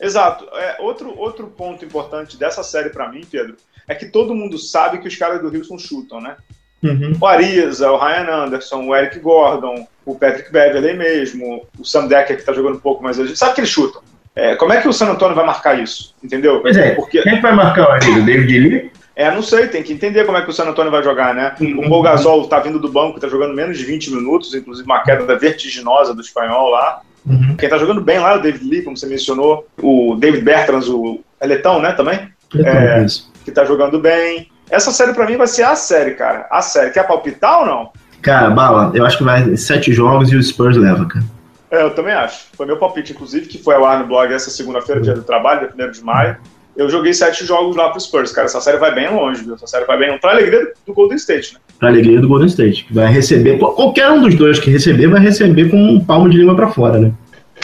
Exato. 0.00 0.46
É, 0.54 0.76
outro, 0.80 1.18
outro 1.18 1.46
ponto 1.46 1.84
importante 1.84 2.36
dessa 2.36 2.62
série 2.62 2.90
para 2.90 3.10
mim, 3.10 3.22
Pedro, 3.30 3.56
é 3.88 3.94
que 3.94 4.06
todo 4.06 4.34
mundo 4.34 4.58
sabe 4.58 4.98
que 4.98 5.08
os 5.08 5.16
caras 5.16 5.40
do 5.40 5.54
Houston 5.56 5.78
chutam, 5.78 6.20
né? 6.20 6.36
Uhum. 6.82 7.16
O 7.20 7.26
Ariza, 7.26 7.90
o 7.90 7.96
Ryan 7.96 8.44
Anderson, 8.44 8.84
o 8.84 8.94
Eric 8.94 9.18
Gordon, 9.18 9.86
o 10.04 10.14
Patrick 10.14 10.52
Beverley 10.52 10.96
mesmo, 10.96 11.66
o 11.78 11.84
Sam 11.84 12.06
Decker 12.06 12.36
que 12.36 12.44
tá 12.44 12.52
jogando 12.52 12.76
um 12.76 12.80
pouco 12.80 13.02
mais. 13.02 13.18
A 13.18 13.26
gente 13.26 13.38
sabe 13.38 13.54
que 13.54 13.60
eles 13.60 13.70
chutam. 13.70 14.02
É, 14.34 14.54
como 14.54 14.72
é 14.72 14.82
que 14.82 14.88
o 14.88 14.92
San 14.92 15.08
Antonio 15.08 15.34
vai 15.34 15.46
marcar 15.46 15.80
isso? 15.80 16.14
Entendeu? 16.22 16.60
Pois 16.60 16.76
é. 16.76 16.94
Porque... 16.94 17.22
Quem 17.22 17.40
vai 17.40 17.54
marcar 17.54 17.88
o 17.88 17.92
Ariza? 17.92 18.20
David 18.20 18.58
Lee? 18.58 18.92
É, 19.16 19.34
não 19.34 19.40
sei, 19.40 19.66
tem 19.66 19.82
que 19.82 19.94
entender 19.94 20.26
como 20.26 20.36
é 20.36 20.42
que 20.42 20.50
o 20.50 20.52
San 20.52 20.64
Antonio 20.64 20.92
vai 20.92 21.02
jogar, 21.02 21.34
né? 21.34 21.54
O 21.58 21.88
Mogazol 21.88 22.46
tá 22.48 22.60
vindo 22.60 22.78
do 22.78 22.90
banco, 22.90 23.18
tá 23.18 23.26
jogando 23.26 23.54
menos 23.54 23.78
de 23.78 23.84
20 23.86 24.12
minutos, 24.12 24.54
inclusive 24.54 24.84
uma 24.84 25.02
queda 25.02 25.34
vertiginosa 25.38 26.14
do 26.14 26.20
espanhol 26.20 26.68
lá. 26.68 27.00
Uhum. 27.24 27.56
Quem 27.56 27.66
tá 27.66 27.78
jogando 27.78 28.02
bem 28.02 28.18
lá 28.18 28.34
é 28.34 28.36
o 28.36 28.42
David 28.42 28.68
Lee, 28.68 28.82
como 28.82 28.94
você 28.94 29.06
mencionou. 29.06 29.66
O 29.82 30.16
David 30.16 30.44
Bertrands, 30.44 30.88
o 30.88 31.20
é 31.40 31.46
letão, 31.46 31.80
né, 31.80 31.92
também? 31.92 32.28
É, 32.62 33.04
que 33.42 33.50
tá 33.50 33.64
jogando 33.64 33.98
bem. 33.98 34.50
Essa 34.70 34.92
série 34.92 35.14
para 35.14 35.26
mim 35.26 35.38
vai 35.38 35.46
ser 35.46 35.62
a 35.62 35.74
série, 35.74 36.12
cara. 36.12 36.46
A 36.50 36.60
série. 36.60 36.90
Quer 36.90 37.06
palpitar 37.06 37.60
ou 37.60 37.66
não? 37.66 37.90
Cara, 38.20 38.50
bala, 38.50 38.92
eu 38.94 39.06
acho 39.06 39.16
que 39.16 39.24
vai 39.24 39.56
sete 39.56 39.92
jogos 39.92 40.30
e 40.30 40.36
o 40.36 40.42
Spurs 40.42 40.76
leva, 40.76 41.06
cara. 41.06 41.24
É, 41.70 41.82
eu 41.82 41.94
também 41.94 42.12
acho. 42.12 42.48
Foi 42.54 42.66
meu 42.66 42.76
palpite, 42.76 43.12
inclusive, 43.12 43.46
que 43.46 43.62
foi 43.62 43.74
ao 43.74 43.84
ar 43.84 43.98
no 43.98 44.06
blog 44.06 44.32
essa 44.32 44.50
segunda-feira, 44.50 45.00
dia 45.00 45.14
do 45.14 45.22
trabalho, 45.22 45.72
dia 45.74 45.86
1 45.86 45.90
de 45.90 46.04
maio. 46.04 46.36
Eu 46.76 46.90
joguei 46.90 47.14
sete 47.14 47.44
jogos 47.44 47.74
lá 47.74 47.88
pro 47.88 48.00
Spurs, 48.00 48.32
cara. 48.32 48.46
Essa 48.46 48.60
série 48.60 48.76
vai 48.76 48.94
bem 48.94 49.08
longe, 49.10 49.42
viu? 49.42 49.54
Essa 49.54 49.66
série 49.66 49.84
vai 49.84 49.98
bem. 49.98 50.18
Pra 50.18 50.32
alegria 50.32 50.72
do 50.86 50.92
Golden 50.92 51.16
State, 51.16 51.54
né? 51.54 51.60
Pra 51.78 51.88
alegria 51.88 52.20
do 52.20 52.28
Golden 52.28 52.48
State. 52.48 52.84
Que 52.84 52.94
vai 52.94 53.10
receber. 53.12 53.58
Qualquer 53.58 54.10
um 54.10 54.20
dos 54.20 54.34
dois 54.34 54.58
que 54.58 54.70
receber 54.70 55.08
vai 55.08 55.20
receber 55.20 55.70
com 55.70 55.76
um 55.76 56.04
palmo 56.04 56.28
de 56.28 56.36
língua 56.36 56.54
pra 56.54 56.68
fora, 56.68 56.98
né? 56.98 57.12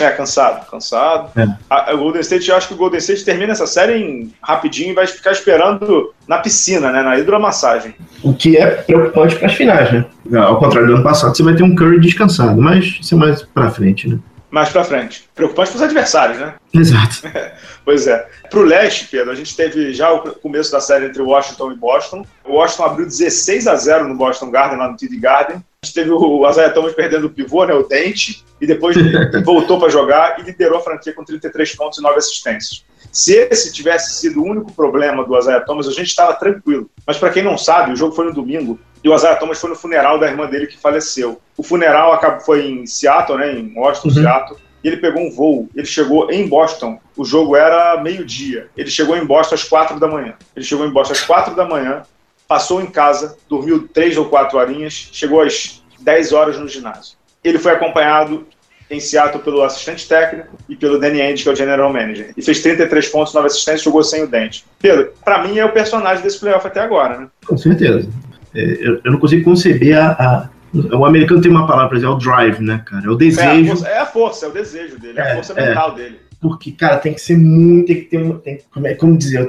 É, 0.00 0.08
cansado, 0.10 0.66
cansado. 0.70 1.30
É. 1.38 1.46
A, 1.68 1.94
o 1.94 1.98
Golden 1.98 2.22
State, 2.22 2.48
eu 2.48 2.56
acho 2.56 2.68
que 2.68 2.74
o 2.74 2.76
Golden 2.78 2.98
State 2.98 3.24
termina 3.26 3.52
essa 3.52 3.66
série 3.66 3.98
em, 3.98 4.32
rapidinho 4.42 4.92
e 4.92 4.94
vai 4.94 5.06
ficar 5.06 5.32
esperando 5.32 6.14
na 6.26 6.38
piscina, 6.38 6.90
né? 6.90 7.02
Na 7.02 7.18
hidromassagem. 7.18 7.94
O 8.22 8.32
que 8.32 8.56
é 8.56 8.66
preocupante 8.66 9.36
para 9.36 9.48
as 9.48 9.54
finais, 9.54 9.92
né? 9.92 10.06
Ao 10.38 10.58
contrário 10.58 10.88
do 10.88 10.94
ano 10.94 11.02
passado, 11.02 11.36
você 11.36 11.42
vai 11.42 11.54
ter 11.54 11.62
um 11.62 11.74
Curry 11.74 12.00
descansado, 12.00 12.60
mas 12.60 12.98
isso 13.00 13.14
é 13.14 13.18
mais 13.18 13.42
para 13.42 13.70
frente, 13.70 14.08
né? 14.08 14.18
mais 14.52 14.68
para 14.68 14.84
frente. 14.84 15.24
Preocupante 15.34 15.70
para 15.70 15.76
os 15.76 15.82
adversários, 15.82 16.38
né? 16.38 16.54
Exato. 16.74 17.22
pois 17.84 18.06
é. 18.06 18.28
Para 18.50 18.58
o 18.58 18.64
leste, 18.64 19.08
Pedro, 19.08 19.30
a 19.30 19.34
gente 19.34 19.56
teve 19.56 19.94
já 19.94 20.12
o 20.12 20.34
começo 20.34 20.70
da 20.70 20.80
série 20.80 21.06
entre 21.06 21.22
Washington 21.22 21.72
e 21.72 21.76
Boston. 21.76 22.26
O 22.44 22.54
Washington 22.54 22.84
abriu 22.84 23.06
16 23.06 23.66
a 23.66 23.74
0 23.74 24.08
no 24.08 24.14
Boston 24.14 24.50
Garden, 24.50 24.78
lá 24.78 24.90
no 24.90 24.96
TD 24.96 25.16
Garden. 25.18 25.56
A 25.56 25.86
gente 25.86 25.94
teve 25.94 26.10
o 26.10 26.48
Isaiah 26.48 26.72
Thomas 26.72 26.92
perdendo 26.92 27.26
o 27.26 27.30
pivô, 27.30 27.64
né, 27.64 27.74
o 27.74 27.82
dente, 27.82 28.44
e 28.60 28.66
depois 28.66 28.94
voltou 29.42 29.80
para 29.80 29.88
jogar 29.88 30.38
e 30.38 30.42
liderou 30.42 30.78
a 30.78 30.82
franquia 30.82 31.14
com 31.14 31.24
33 31.24 31.74
pontos 31.74 31.98
e 31.98 32.02
9 32.02 32.18
assistências. 32.18 32.84
Se 33.10 33.34
esse 33.50 33.72
tivesse 33.72 34.20
sido 34.20 34.40
o 34.40 34.44
único 34.44 34.72
problema 34.72 35.24
do 35.24 35.36
Isaiah 35.36 35.64
Thomas, 35.64 35.88
a 35.88 35.92
gente 35.92 36.08
estava 36.08 36.34
tranquilo. 36.34 36.90
Mas 37.06 37.18
para 37.18 37.30
quem 37.30 37.42
não 37.42 37.58
sabe, 37.58 37.92
o 37.92 37.96
jogo 37.96 38.14
foi 38.14 38.26
no 38.26 38.32
domingo 38.32 38.78
e 39.02 39.08
o 39.08 39.14
Isaiah 39.14 39.36
Thomas 39.36 39.60
foi 39.60 39.70
no 39.70 39.76
funeral 39.76 40.18
da 40.18 40.28
irmã 40.28 40.46
dele 40.46 40.66
que 40.66 40.78
faleceu. 40.78 41.40
O 41.56 41.62
funeral 41.62 42.18
foi 42.44 42.66
em 42.66 42.86
Seattle, 42.86 43.38
né, 43.38 43.52
em 43.52 43.74
Washington, 43.76 44.08
uhum. 44.08 44.14
Seattle. 44.14 44.60
E 44.82 44.88
ele 44.88 44.96
pegou 44.96 45.22
um 45.22 45.30
voo. 45.30 45.68
Ele 45.74 45.86
chegou 45.86 46.30
em 46.30 46.46
Boston. 46.48 46.98
O 47.16 47.24
jogo 47.24 47.56
era 47.56 48.00
meio-dia. 48.02 48.68
Ele 48.76 48.90
chegou 48.90 49.16
em 49.16 49.24
Boston 49.24 49.54
às 49.54 49.64
quatro 49.64 50.00
da 50.00 50.08
manhã. 50.08 50.34
Ele 50.56 50.64
chegou 50.64 50.86
em 50.86 50.90
Boston 50.90 51.12
às 51.12 51.20
quatro 51.22 51.54
da 51.54 51.64
manhã, 51.64 52.02
passou 52.48 52.82
em 52.82 52.86
casa, 52.86 53.36
dormiu 53.48 53.88
três 53.88 54.16
ou 54.16 54.26
quatro 54.26 54.58
horinhas, 54.58 55.10
chegou 55.12 55.40
às 55.40 55.82
dez 56.00 56.32
horas 56.32 56.58
no 56.58 56.68
ginásio. 56.68 57.16
Ele 57.42 57.58
foi 57.58 57.72
acompanhado 57.72 58.46
em 58.90 59.00
Seattle 59.00 59.42
pelo 59.42 59.62
assistente 59.62 60.06
técnico 60.06 60.56
e 60.68 60.76
pelo 60.76 60.98
Danny 60.98 61.22
Ainge, 61.22 61.42
que 61.42 61.48
é 61.48 61.52
o 61.52 61.56
general 61.56 61.90
manager. 61.92 62.32
E 62.36 62.42
fez 62.42 62.60
33 62.60 63.08
pontos, 63.08 63.32
9 63.32 63.46
assistências, 63.46 63.82
jogou 63.82 64.02
sem 64.02 64.22
o 64.22 64.26
dente. 64.26 64.64
Pedro, 64.78 65.12
para 65.24 65.42
mim 65.46 65.58
é 65.58 65.64
o 65.64 65.72
personagem 65.72 66.22
desse 66.22 66.38
playoff 66.38 66.66
até 66.66 66.80
agora, 66.80 67.18
né? 67.18 67.28
Com 67.46 67.56
certeza. 67.56 68.08
É, 68.54 68.60
eu, 68.60 69.00
eu, 69.02 69.12
não 69.12 69.18
consigo 69.18 69.44
conceber 69.44 69.98
a, 69.98 70.10
a, 70.10 70.48
O 70.74 71.04
americano 71.04 71.40
tem 71.40 71.50
uma 71.50 71.66
palavra, 71.66 71.98
é 71.98 72.08
o 72.08 72.14
drive, 72.14 72.60
né, 72.60 72.82
cara? 72.86 73.06
É 73.06 73.10
o 73.10 73.14
desejo. 73.14 73.46
É 73.46 73.60
a 73.60 73.66
força, 73.66 73.88
é, 73.88 73.98
a, 73.98 74.06
força, 74.06 74.46
é 74.46 74.48
o 74.48 74.52
desejo 74.52 74.98
dele, 74.98 75.18
é, 75.18 75.22
a 75.22 75.28
é, 75.28 75.34
força 75.34 75.52
é. 75.52 75.68
mental 75.68 75.94
dele. 75.94 76.18
Porque, 76.40 76.72
cara, 76.72 76.96
tem 76.96 77.12
que 77.12 77.20
ser 77.20 77.36
muito. 77.36 77.86
Tem 77.86 77.96
que 77.96 78.04
ter. 78.04 78.34
Tem, 78.38 78.58
como, 78.72 78.86
é, 78.86 78.94
como 78.94 79.16
dizer? 79.16 79.46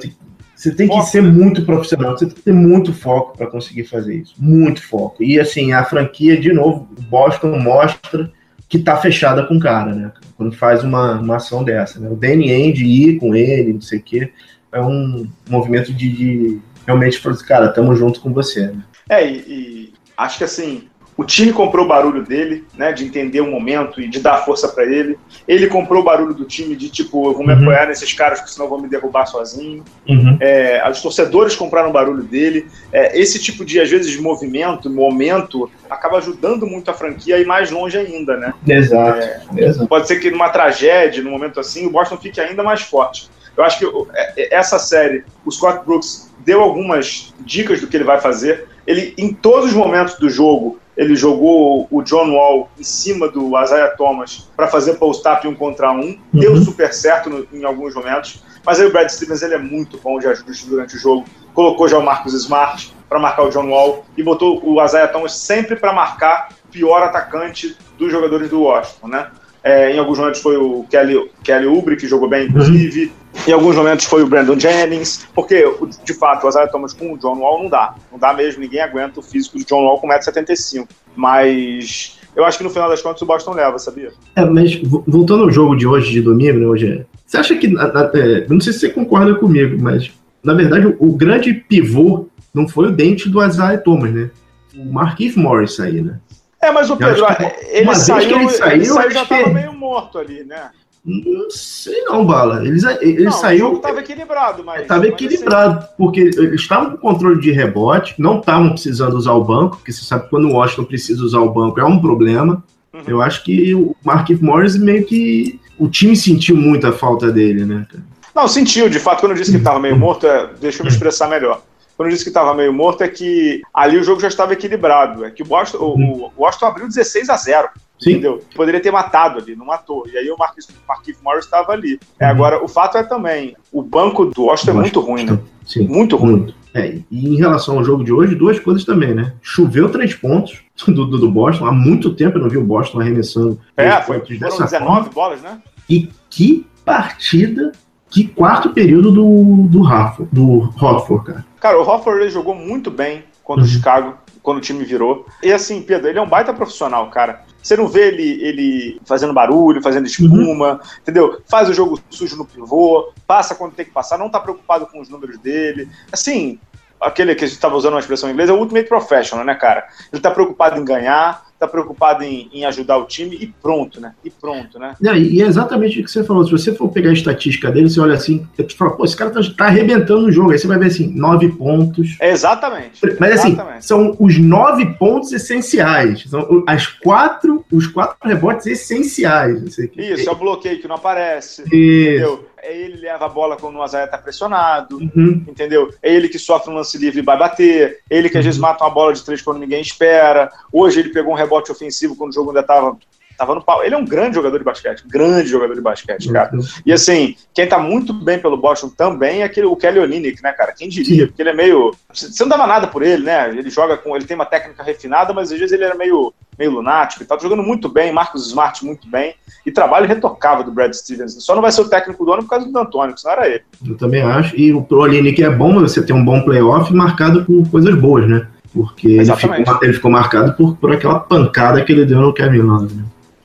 Você 0.56 0.74
tem 0.74 0.88
foco, 0.88 1.00
que 1.02 1.10
ser 1.10 1.24
né? 1.24 1.30
muito 1.30 1.66
profissional, 1.66 2.18
você 2.18 2.26
tem 2.26 2.36
que 2.36 2.42
ter 2.42 2.54
muito 2.54 2.94
foco 2.94 3.38
para 3.38 3.48
conseguir 3.48 3.86
fazer 3.86 4.16
isso. 4.16 4.36
Muito 4.38 4.86
foco. 4.86 5.24
E 5.24 5.40
assim, 5.40 5.74
a 5.74 5.84
franquia, 5.84 6.40
de 6.40 6.54
novo, 6.54 6.88
Boston 7.10 7.58
mostra 7.60 8.32
que 8.70 8.80
tá 8.80 8.98
fechada 8.98 9.44
com 9.46 9.56
o 9.56 9.60
cara, 9.60 9.94
né? 9.94 10.12
Quando 10.36 10.52
faz 10.56 10.84
uma, 10.84 11.20
uma 11.20 11.38
ação 11.38 11.64
dessa. 11.64 12.00
Né? 12.00 12.10
O 12.10 12.16
Danny 12.16 12.52
Ainge 12.52 12.86
ir 12.86 13.20
com 13.20 13.36
ele, 13.36 13.74
não 13.74 13.82
sei 13.82 14.00
o 14.00 14.04
quê, 14.04 14.32
é 14.72 14.82
um 14.82 15.28
movimento 15.50 15.94
de, 15.94 16.10
de 16.10 16.60
realmente 16.86 17.20
falar 17.20 17.36
assim, 17.36 17.46
cara, 17.46 17.68
tamo 17.70 17.96
junto 17.96 18.20
com 18.20 18.34
você. 18.34 18.68
Né? 18.68 18.84
É, 19.10 19.28
e, 19.28 19.36
e 19.48 19.94
acho 20.18 20.38
que 20.38 20.44
assim, 20.44 20.88
o 21.15 21.23
time 21.23 21.54
comprou 21.54 21.86
o 21.86 21.88
barulho 21.88 22.23
dele, 22.23 22.65
né, 22.76 22.91
de 22.91 23.06
entender 23.06 23.41
o 23.41 23.49
momento 23.49 24.02
e 24.02 24.08
de 24.08 24.19
dar 24.19 24.43
força 24.45 24.67
para 24.67 24.84
ele. 24.84 25.17
Ele 25.47 25.67
comprou 25.67 26.02
o 26.02 26.04
barulho 26.04 26.34
do 26.34 26.45
time 26.45 26.76
de 26.76 26.89
tipo, 26.89 27.30
eu 27.30 27.34
vou 27.34 27.45
me 27.45 27.54
uhum. 27.54 27.62
apoiar 27.62 27.88
nesses 27.88 28.12
caras 28.13 28.39
porque 28.39 28.54
senão 28.54 28.67
vão 28.67 28.80
me 28.80 28.88
derrubar 28.88 29.26
sozinho. 29.26 29.84
Uhum. 30.08 30.38
É, 30.39 30.84
os 30.89 31.02
torcedores 31.02 31.56
compraram 31.56 31.89
o 31.89 31.93
barulho 31.93 32.23
dele. 32.23 32.67
É, 32.91 33.19
esse 33.19 33.39
tipo 33.39 33.63
de, 33.63 33.80
às 33.80 33.89
vezes, 33.89 34.12
de 34.12 34.21
movimento, 34.21 34.89
momento, 34.89 35.69
acaba 35.89 36.17
ajudando 36.17 36.65
muito 36.65 36.89
a 36.89 36.93
franquia 36.93 37.36
a 37.36 37.39
ir 37.39 37.45
mais 37.45 37.69
longe 37.69 37.97
ainda, 37.97 38.36
né? 38.38 38.54
Exato. 38.67 39.19
É, 39.19 39.41
Exato. 39.58 39.88
Pode 39.88 40.08
ser 40.08 40.19
que 40.19 40.32
numa 40.32 40.49
tragédia, 40.49 41.23
num 41.23 41.32
momento 41.32 41.60
assim, 41.60 41.86
o 41.86 41.91
Boston 41.91 42.17
fique 42.17 42.41
ainda 42.41 42.63
mais 42.63 42.82
forte. 42.82 43.30
Eu 43.56 43.63
acho 43.63 43.78
que 43.78 43.86
é, 44.15 44.34
é, 44.41 44.56
essa 44.56 44.80
série, 44.80 45.23
o 45.45 45.52
Scott 45.52 45.86
Brooks 45.86 46.32
deu 46.39 46.62
algumas 46.62 47.34
dicas 47.39 47.80
do 47.80 47.88
que 47.88 47.95
ele 47.95 48.04
vai 48.04 48.19
fazer. 48.19 48.67
Ele, 48.86 49.13
em 49.17 49.34
todos 49.34 49.69
os 49.69 49.73
momentos 49.73 50.15
do 50.15 50.30
jogo, 50.30 50.80
ele 50.95 51.15
jogou 51.15 51.88
o 51.89 52.01
John 52.01 52.32
Wall 52.34 52.69
em 52.79 52.84
cima 52.84 53.27
do 53.27 53.60
Isaiah 53.62 53.95
Thomas 53.97 54.49
para 54.56 54.67
fazer 54.67 54.95
post-up 54.95 55.47
um 55.47 55.56
contra 55.56 55.91
um. 55.91 56.01
Uhum. 56.01 56.19
Deu 56.34 56.58
super 56.58 56.93
certo 56.93 57.29
no, 57.29 57.47
em 57.51 57.63
alguns 57.63 57.95
momentos. 57.95 58.43
Mas 58.65 58.79
aí 58.79 58.86
o 58.86 58.91
Brad 58.91 59.10
Stevens 59.10 59.41
ele 59.41 59.56
é 59.56 59.58
muito 59.58 59.97
bom 59.97 60.19
de 60.19 60.27
ajuste 60.27 60.67
durante 60.67 60.95
o 60.95 60.99
jogo. 60.99 61.25
Colocou 61.53 61.88
já 61.88 61.97
o 61.97 62.03
Marcus 62.03 62.34
Smart 62.34 62.93
para 63.10 63.19
marcar 63.19 63.43
o 63.43 63.49
John 63.49 63.69
Wall 63.69 64.06
e 64.17 64.23
botou 64.23 64.62
o 64.63 64.84
Isaiah 64.84 65.08
Thomas 65.08 65.36
sempre 65.36 65.75
para 65.75 65.91
marcar 65.91 66.49
o 66.65 66.71
pior 66.71 67.03
atacante 67.03 67.75
dos 67.97 68.12
jogadores 68.12 68.49
do 68.49 68.62
Washington, 68.62 69.08
né? 69.08 69.27
É, 69.63 69.91
em 69.91 69.99
alguns 69.99 70.17
momentos 70.17 70.41
foi 70.41 70.58
o 70.58 70.86
Kelly, 70.89 71.32
Kelly 71.43 71.67
Oubre, 71.67 71.95
que 71.95 72.08
jogou 72.08 72.27
bem, 72.27 72.47
inclusive. 72.47 73.06
Uhum. 73.06 73.23
Em 73.45 73.51
alguns 73.51 73.75
momentos 73.75 74.06
foi 74.06 74.23
o 74.23 74.27
Brandon 74.27 74.58
Jennings, 74.58 75.27
porque, 75.36 75.65
de 76.06 76.13
fato, 76.13 76.45
o 76.45 76.49
Isaiah 76.49 76.71
Thomas 76.71 76.93
com 76.93 77.12
o 77.12 77.17
John 77.17 77.39
Wall 77.39 77.63
não 77.63 77.69
dá. 77.69 77.95
Não 78.12 78.17
dá 78.17 78.34
mesmo, 78.34 78.62
ninguém 78.62 78.79
aguenta 78.79 79.19
o 79.19 79.23
físico 79.23 79.58
do 79.58 79.65
John 79.65 79.84
Wall 79.84 79.99
com 79.99 80.08
1,75m. 80.08 80.88
Mas 81.15 82.19
eu 82.36 82.45
acho 82.45 82.58
que 82.58 82.63
no 82.63 82.69
final 82.69 82.89
das 82.89 83.01
contas 83.01 83.21
o 83.21 83.25
Boston 83.25 83.53
leva, 83.53 83.77
sabia? 83.77 84.12
É, 84.36 84.45
mas 84.45 84.82
voltando 84.82 85.43
ao 85.43 85.51
jogo 85.51 85.75
de 85.75 85.86
hoje, 85.86 86.12
de 86.12 86.21
domingo, 86.21 86.60
né, 86.60 86.65
hoje, 86.65 87.06
você 87.25 87.38
acha 87.38 87.56
que, 87.56 87.67
é, 87.67 88.47
não 88.47 88.62
sei 88.62 88.71
se 88.71 88.79
você 88.79 88.89
concorda 88.89 89.36
comigo, 89.36 89.77
mas 89.82 90.12
na 90.43 90.53
verdade 90.53 90.88
o, 90.88 90.95
o 90.99 91.13
grande 91.13 91.53
pivô 91.53 92.27
não 92.53 92.67
foi 92.67 92.88
o 92.88 92.91
dente 92.91 93.29
do 93.29 93.43
Isaiah 93.43 93.77
Thomas, 93.77 94.12
né? 94.12 94.29
O 94.75 94.86
Marquise 94.86 95.38
Morris 95.38 95.79
aí, 95.79 96.01
né? 96.01 96.19
É, 96.62 96.71
mas 96.71 96.89
o 96.89 96.95
Pedro, 96.95 97.25
ele 97.67 97.93
saiu, 97.93 98.39
ele 98.39 98.49
saiu, 98.49 98.71
ele 98.71 98.86
saiu 98.86 99.12
já 99.12 99.23
estava 99.23 99.49
meio 99.49 99.73
morto 99.73 100.17
ali, 100.17 100.43
né? 100.43 100.69
Não 101.06 101.50
sei 101.50 102.02
não, 102.04 102.26
Bala. 102.26 102.66
Ele, 102.66 102.80
ele 103.02 103.26
não, 103.26 103.32
saiu. 103.32 103.74
Estava 103.74 104.00
equilibrado, 104.00 104.63
mas. 104.63 104.84
Estava 104.84 105.06
equilibrado, 105.06 105.80
assim... 105.80 105.88
porque 105.98 106.22
eles 106.22 106.62
estavam 106.62 106.92
com 106.92 106.98
controle 106.98 107.42
de 107.42 107.52
rebote, 107.52 108.16
não 108.18 108.39
estavam 108.39 108.70
precisando 108.70 109.16
usar 109.16 109.34
o 109.34 109.44
banco, 109.44 109.78
porque 109.78 109.92
você 109.92 110.06
sabe 110.06 110.24
que 110.24 110.30
quando 110.30 110.48
o 110.48 110.54
Washington 110.54 110.86
precisa 110.86 111.22
usar 111.24 111.39
o 111.39 111.52
banco 111.52 111.80
é 111.80 111.84
um 111.84 112.00
problema. 112.00 112.63
Uhum. 112.94 113.02
Eu 113.06 113.22
acho 113.22 113.44
que 113.44 113.76
o 113.76 113.96
Mark 114.04 114.30
Morris 114.42 114.78
meio 114.78 115.06
que. 115.06 115.60
O 115.78 115.89
time 115.89 116.16
sentiu 116.16 116.56
muito 116.56 116.88
a 116.88 116.94
falta 116.94 117.32
dele, 117.32 117.66
né? 117.66 117.86
Não, 118.34 118.48
sentiu, 118.48 118.88
de 118.88 119.00
fato, 119.00 119.20
quando 119.20 119.34
eu 119.34 119.38
disse 119.38 119.52
que 119.52 119.58
estava 119.58 119.80
meio 119.80 119.98
morto, 119.98 120.26
é... 120.26 120.50
deixa 120.62 120.82
eu 120.82 120.86
me 120.86 120.92
expressar 120.92 121.28
melhor 121.28 121.62
quando 121.95 122.08
eu 122.08 122.13
disse 122.13 122.23
que 122.23 122.29
estava 122.29 122.53
meio 122.53 122.73
morto, 122.73 123.03
é 123.03 123.08
que 123.08 123.62
ali 123.73 123.97
o 123.97 124.03
jogo 124.03 124.19
já 124.19 124.27
estava 124.27 124.53
equilibrado. 124.53 125.23
É 125.25 125.32
que 125.32 125.43
o 125.43 125.45
Boston, 125.45 125.77
uhum. 125.77 126.25
o, 126.25 126.32
Boston 126.36 126.65
abriu 126.65 126.88
16 126.88 127.29
a 127.29 127.38
0 127.38 127.69
Sim. 127.99 128.12
Entendeu? 128.12 128.43
Poderia 128.56 128.82
ter 128.82 128.91
matado 128.91 129.39
ali, 129.39 129.56
não 129.56 129.67
matou. 129.67 130.06
E 130.12 130.17
aí 130.17 130.29
o 130.29 130.38
Marquis, 130.38 130.67
Marquis 130.88 131.21
Morris 131.21 131.45
estava 131.45 131.71
ali. 131.71 131.99
É, 132.19 132.25
uhum. 132.25 132.32
agora, 132.32 132.63
o 132.63 132.67
fato 132.67 132.97
é 132.97 133.03
também, 133.03 133.56
o 133.71 133.82
banco 133.82 134.25
do 134.25 134.46
Washington 134.46 134.71
é 134.71 134.73
muito 134.73 135.00
ruim, 135.00 135.25
né? 135.25 135.39
Sim. 135.65 135.87
Muito 135.87 136.17
ruim. 136.17 136.31
Muito. 136.31 136.56
É, 136.73 136.98
e 137.10 137.29
em 137.29 137.37
relação 137.37 137.77
ao 137.77 137.83
jogo 137.83 138.04
de 138.04 138.12
hoje, 138.12 138.33
duas 138.33 138.60
coisas 138.60 138.83
também, 138.83 139.13
né? 139.13 139.33
Choveu 139.41 139.89
três 139.91 140.15
pontos 140.15 140.60
do, 140.87 141.06
do, 141.06 141.19
do 141.19 141.31
Boston. 141.31 141.65
Há 141.65 141.71
muito 141.71 142.13
tempo 142.15 142.37
eu 142.37 142.41
não 142.41 142.50
vi 142.50 142.58
o 142.58 142.63
Boston 142.63 143.00
arremessando. 143.00 143.60
É, 143.77 144.02
foi, 144.02 144.19
foram 144.19 144.39
19 144.39 144.69
forma. 144.69 145.10
bolas, 145.10 145.41
né? 145.41 145.62
E 145.87 146.10
que 146.29 146.65
partida, 146.83 147.71
que 148.14 148.28
quarto 148.28 148.70
período 148.70 149.12
do, 149.12 149.68
do, 149.68 149.82
Rafa, 149.82 150.28
do 150.32 150.72
Hofford, 150.80 151.26
cara. 151.26 151.46
Cara, 151.60 151.80
o 151.80 151.82
Hofford 151.82 152.30
jogou 152.30 152.54
muito 152.54 152.92
bem 152.92 153.24
contra 153.44 153.64
uhum. 153.64 153.68
o 153.68 153.72
Chicago, 153.72 154.18
quando 154.44 154.60
o 154.60 154.62
time 154.62 154.86
virou. 154.86 155.26
E 155.42 155.52
assim, 155.52 155.82
Pedro, 155.82 156.08
ele 156.08 156.20
é 156.20 156.22
um 156.22 156.30
baita 156.30 156.54
profissional, 156.54 157.10
cara. 157.10 157.42
Você 157.62 157.76
não 157.76 157.88
vê 157.88 158.10
ele, 158.10 158.44
ele 158.44 159.02
fazendo 159.04 159.34
barulho, 159.34 159.82
fazendo 159.82 160.06
espuma, 160.06 160.74
uhum. 160.74 160.80
entendeu? 161.02 161.42
Faz 161.48 161.68
o 161.70 161.74
jogo 161.74 162.00
sujo 162.12 162.38
no 162.38 162.46
pivô, 162.46 163.12
passa 163.26 163.56
quando 163.56 163.74
tem 163.74 163.86
que 163.86 163.92
passar, 163.92 164.20
não 164.20 164.30
tá 164.30 164.40
preocupado 164.40 164.86
com 164.86 165.02
os 165.02 165.10
números 165.10 165.40
dele. 165.40 165.90
Assim, 166.12 166.60
aquele 167.02 167.34
que 167.34 167.46
a 167.46 167.48
gente 167.48 167.56
estava 167.56 167.76
usando 167.76 167.94
uma 167.94 168.00
expressão 168.00 168.30
em 168.30 168.34
inglês 168.34 168.50
é 168.50 168.54
o 168.54 168.60
ultimate 168.60 168.88
professional, 168.88 169.44
né, 169.44 169.56
cara? 169.56 169.88
Ele 170.12 170.22
tá 170.22 170.30
preocupado 170.30 170.80
em 170.80 170.86
ganhar, 170.86 171.46
tá 171.66 171.72
preocupado 171.72 172.24
em, 172.24 172.50
em, 172.54 172.66
ajudar 172.66 172.98
o 172.98 173.06
time 173.06 173.38
e 173.40 173.48
pronto, 173.48 174.00
né? 174.00 174.14
E 174.24 174.30
pronto, 174.30 174.80
né? 174.80 174.96
E 175.02 175.42
é 175.42 175.46
exatamente 175.46 176.00
o 176.00 176.04
que 176.04 176.12
você 176.12 176.24
falou. 176.24 176.46
Se 176.46 176.52
você 176.52 176.74
for 176.74 176.90
pegar 176.90 177.10
a 177.10 177.14
estatística 177.14 177.72
dele, 177.72 177.90
você 177.90 178.00
olha 178.00 178.14
assim, 178.14 178.48
você 178.56 178.68
fala, 178.70 178.92
pô, 178.92 179.06
esse 179.06 179.16
cara 179.16 179.32
tá, 179.32 179.40
tá 179.58 179.66
arrebentando 179.66 180.28
o 180.28 180.32
jogo. 180.32 180.52
Aí 180.52 180.60
você 180.60 180.68
vai 180.68 180.78
ver 180.78 180.88
assim, 180.88 181.08
nove 181.14 181.50
pontos. 181.50 182.18
É 182.20 182.32
exatamente. 182.32 183.00
Mas 183.20 183.34
assim, 183.34 183.54
exatamente. 183.54 183.86
são 183.86 184.16
os 184.20 184.38
nove 184.38 184.86
pontos 184.98 185.32
essenciais. 185.32 186.24
São 186.30 186.64
as 186.68 186.88
quatro, 186.88 187.66
os 187.72 187.88
quatro 187.88 188.18
rebotes 188.28 188.66
essenciais. 188.68 189.78
Isso, 189.96 190.30
é 190.30 190.32
o 190.32 190.36
bloqueio 190.36 190.80
que 190.80 190.88
não 190.88 190.96
aparece. 190.96 191.64
Isso. 191.64 191.72
Entendeu? 191.72 192.52
É 192.64 192.76
ele 192.76 193.02
leva 193.02 193.26
a 193.26 193.30
bola 193.30 193.58
quando 193.58 193.76
o 193.76 193.82
Azaia 193.82 194.08
tá 194.08 194.18
pressionado, 194.18 194.98
uhum. 194.98 195.44
entendeu? 195.48 195.94
É 196.02 196.14
ele 196.14 196.30
que 196.30 196.40
sofre 196.40 196.72
um 196.72 196.76
lance 196.76 196.98
livre 196.98 197.20
e 197.20 197.24
vai 197.24 197.38
bater, 197.38 198.00
é 198.10 198.18
ele 198.18 198.30
que 198.30 198.38
às 198.38 198.46
vezes 198.46 198.60
uhum. 198.60 198.68
mata 198.68 198.86
uma 198.86 198.90
bola 198.90 199.14
de 199.14 199.24
três 199.24 199.42
quando 199.42 199.60
ninguém 199.60 199.82
espera. 199.82 200.50
Hoje 200.72 201.02
ele 201.02 201.10
pegou 201.10 201.34
um 201.34 201.38
rebote 201.38 201.72
ofensivo 201.72 202.16
quando 202.16 202.32
o 202.32 202.34
jogo 202.34 202.50
ainda 202.50 202.64
tava 202.64 202.98
tava 203.38 203.56
no 203.56 203.63
pau. 203.63 203.84
Ele 203.84 203.96
é 203.96 203.98
um 203.98 204.06
grande 204.06 204.36
jogador 204.36 204.58
de 204.58 204.63
basquete, 204.63 205.04
grande 205.08 205.50
jogador 205.50 205.73
de 205.75 205.81
basquete, 205.81 206.31
cara. 206.31 206.52
E 206.86 206.92
assim, 206.92 207.36
quem 207.54 207.67
tá 207.67 207.79
muito 207.79 208.13
bem 208.13 208.40
pelo 208.40 208.58
Boston 208.58 208.90
também 208.90 209.42
é 209.42 209.44
aquele, 209.44 209.67
o 209.67 209.75
Kelly 209.75 210.00
Olynyk, 210.00 210.42
né, 210.42 210.52
cara? 210.52 210.73
Quem 210.73 210.90
diria? 210.90 211.27
Porque 211.27 211.42
ele 211.42 211.50
é 211.50 211.54
meio. 211.54 211.94
Você 212.13 212.44
não 212.44 212.50
dava 212.50 212.67
nada 212.67 212.88
por 212.88 213.02
ele, 213.02 213.23
né? 213.23 213.50
Ele 213.50 213.69
joga 213.69 213.98
com. 213.98 214.15
Ele 214.15 214.25
tem 214.25 214.36
uma 214.36 214.46
técnica 214.46 214.84
refinada, 214.84 215.34
mas 215.34 215.52
às 215.52 215.60
vezes 215.60 215.73
ele 215.73 215.84
era 215.84 215.96
meio, 215.96 216.34
meio 216.58 216.71
lunático 216.71 217.23
e 217.23 217.25
tal. 217.25 217.38
Tá 217.38 217.44
jogando 217.44 217.63
muito 217.63 217.90
bem, 217.90 218.12
Marcos 218.12 218.48
Smart 218.48 218.84
muito 218.86 219.10
bem. 219.10 219.36
E 219.65 219.71
trabalho 219.71 220.08
retocável 220.08 220.63
do 220.63 220.71
Brad 220.71 220.94
Stevens. 220.94 221.36
Só 221.44 221.56
não 221.56 221.62
vai 221.62 221.71
ser 221.71 221.81
o 221.81 221.90
técnico 221.90 222.25
do 222.25 222.34
ano 222.34 222.44
por 222.44 222.50
causa 222.50 222.69
do 222.69 222.77
Antônio, 222.77 223.15
que 223.15 223.21
senão 223.21 223.34
era 223.34 223.48
ele. 223.48 223.63
Eu 223.88 223.98
também 223.98 224.21
acho. 224.21 224.56
E 224.56 224.73
o 224.73 224.86
Olynyk 224.90 225.44
é 225.44 225.50
bom 225.50 225.79
você 225.79 226.04
ter 226.04 226.13
um 226.13 226.23
bom 226.23 226.42
playoff 226.42 226.94
marcado 226.94 227.46
por 227.46 227.69
coisas 227.69 227.96
boas, 227.96 228.27
né? 228.27 228.48
Porque 228.73 229.08
ele 229.08 229.36
ficou, 229.36 229.79
ele 229.84 229.94
ficou, 229.94 230.12
marcado 230.12 230.54
por, 230.54 230.75
por 230.77 230.92
aquela 230.92 231.19
pancada 231.19 231.84
que 231.84 231.92
ele 231.92 232.06
deu 232.06 232.19
no 232.19 232.34
Kevin 232.34 232.60
Love, 232.60 232.94
né? 232.96 233.04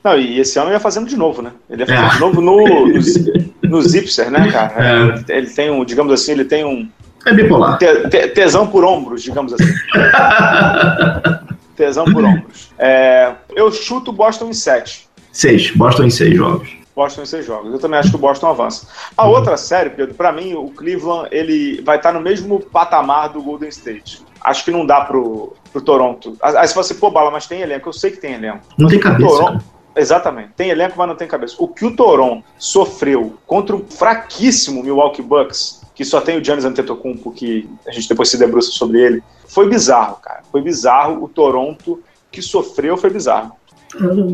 Não, 0.09 0.17
e 0.17 0.39
esse 0.39 0.57
ano 0.57 0.71
ia 0.71 0.79
fazendo 0.79 1.07
de 1.07 1.15
novo, 1.15 1.41
né? 1.41 1.51
Ele 1.69 1.83
ia 1.83 1.87
fazendo 1.87 2.07
é. 2.07 2.13
de 2.13 2.19
novo 2.19 2.41
no, 2.41 2.57
no, 2.65 2.99
no 3.63 3.81
Zipser, 3.81 4.31
né, 4.31 4.51
cara? 4.51 5.23
É. 5.29 5.37
Ele 5.37 5.47
tem 5.47 5.69
um, 5.69 5.85
digamos 5.85 6.11
assim, 6.11 6.31
ele 6.31 6.45
tem 6.45 6.65
um. 6.65 6.89
É 7.25 7.33
bipolar. 7.33 7.77
Te, 7.77 8.09
te, 8.09 8.27
tesão 8.29 8.65
por 8.65 8.83
ombros, 8.83 9.21
digamos 9.21 9.53
assim. 9.53 9.71
tesão 11.75 12.05
por 12.05 12.23
ombros. 12.23 12.71
É, 12.79 13.33
eu 13.55 13.71
chuto 13.71 14.11
Boston 14.11 14.49
em 14.49 14.53
7. 14.53 15.07
6. 15.31 15.75
Boston 15.75 16.05
em 16.05 16.09
6 16.09 16.35
jogos. 16.35 16.69
Boston 16.95 17.21
em 17.21 17.25
6 17.25 17.45
jogos. 17.45 17.71
Eu 17.71 17.79
também 17.79 17.99
acho 17.99 18.09
que 18.09 18.15
o 18.15 18.19
Boston 18.19 18.47
avança. 18.47 18.87
A 19.15 19.27
uhum. 19.27 19.35
outra 19.35 19.57
série, 19.57 19.91
Pedro, 19.91 20.15
pra 20.15 20.31
mim, 20.31 20.55
o 20.55 20.69
Cleveland 20.69 21.27
ele 21.31 21.81
vai 21.83 21.97
estar 21.97 22.11
no 22.11 22.19
mesmo 22.19 22.59
patamar 22.59 23.29
do 23.29 23.43
Golden 23.43 23.69
State. 23.69 24.23
Acho 24.41 24.65
que 24.65 24.71
não 24.71 24.85
dá 24.85 25.01
pro, 25.01 25.53
pro 25.71 25.81
Toronto. 25.81 26.35
Aí 26.41 26.67
se 26.67 26.73
você, 26.73 26.95
pô, 26.95 27.11
bala, 27.11 27.29
mas 27.29 27.45
tem 27.45 27.61
elenco. 27.61 27.89
Eu 27.89 27.93
sei 27.93 28.09
que 28.11 28.17
tem 28.17 28.33
elenco. 28.33 28.61
Não 28.77 28.87
tem 28.87 28.99
cabeça. 28.99 29.29
Toronto, 29.29 29.63
Exatamente. 29.95 30.51
Tem 30.55 30.69
elenco, 30.69 30.95
mas 30.97 31.07
não 31.07 31.15
tem 31.15 31.27
cabeça. 31.27 31.55
O 31.59 31.67
que 31.67 31.85
o 31.85 31.95
Toronto 31.95 32.43
sofreu 32.57 33.37
contra 33.45 33.75
um 33.75 33.85
fraquíssimo 33.85 34.83
Milwaukee 34.83 35.21
Bucks, 35.21 35.81
que 35.93 36.05
só 36.05 36.21
tem 36.21 36.37
o 36.37 36.43
Giannis 36.43 36.65
Antetokounmpo, 36.65 37.31
que 37.31 37.69
a 37.87 37.91
gente 37.91 38.07
depois 38.07 38.29
se 38.29 38.37
debruça 38.37 38.71
sobre 38.71 39.01
ele, 39.01 39.23
foi 39.47 39.67
bizarro, 39.67 40.17
cara. 40.17 40.41
Foi 40.51 40.61
bizarro. 40.61 41.23
O 41.23 41.27
Toronto 41.27 42.01
que 42.31 42.41
sofreu 42.41 42.95
foi 42.95 43.09
bizarro. 43.09 43.53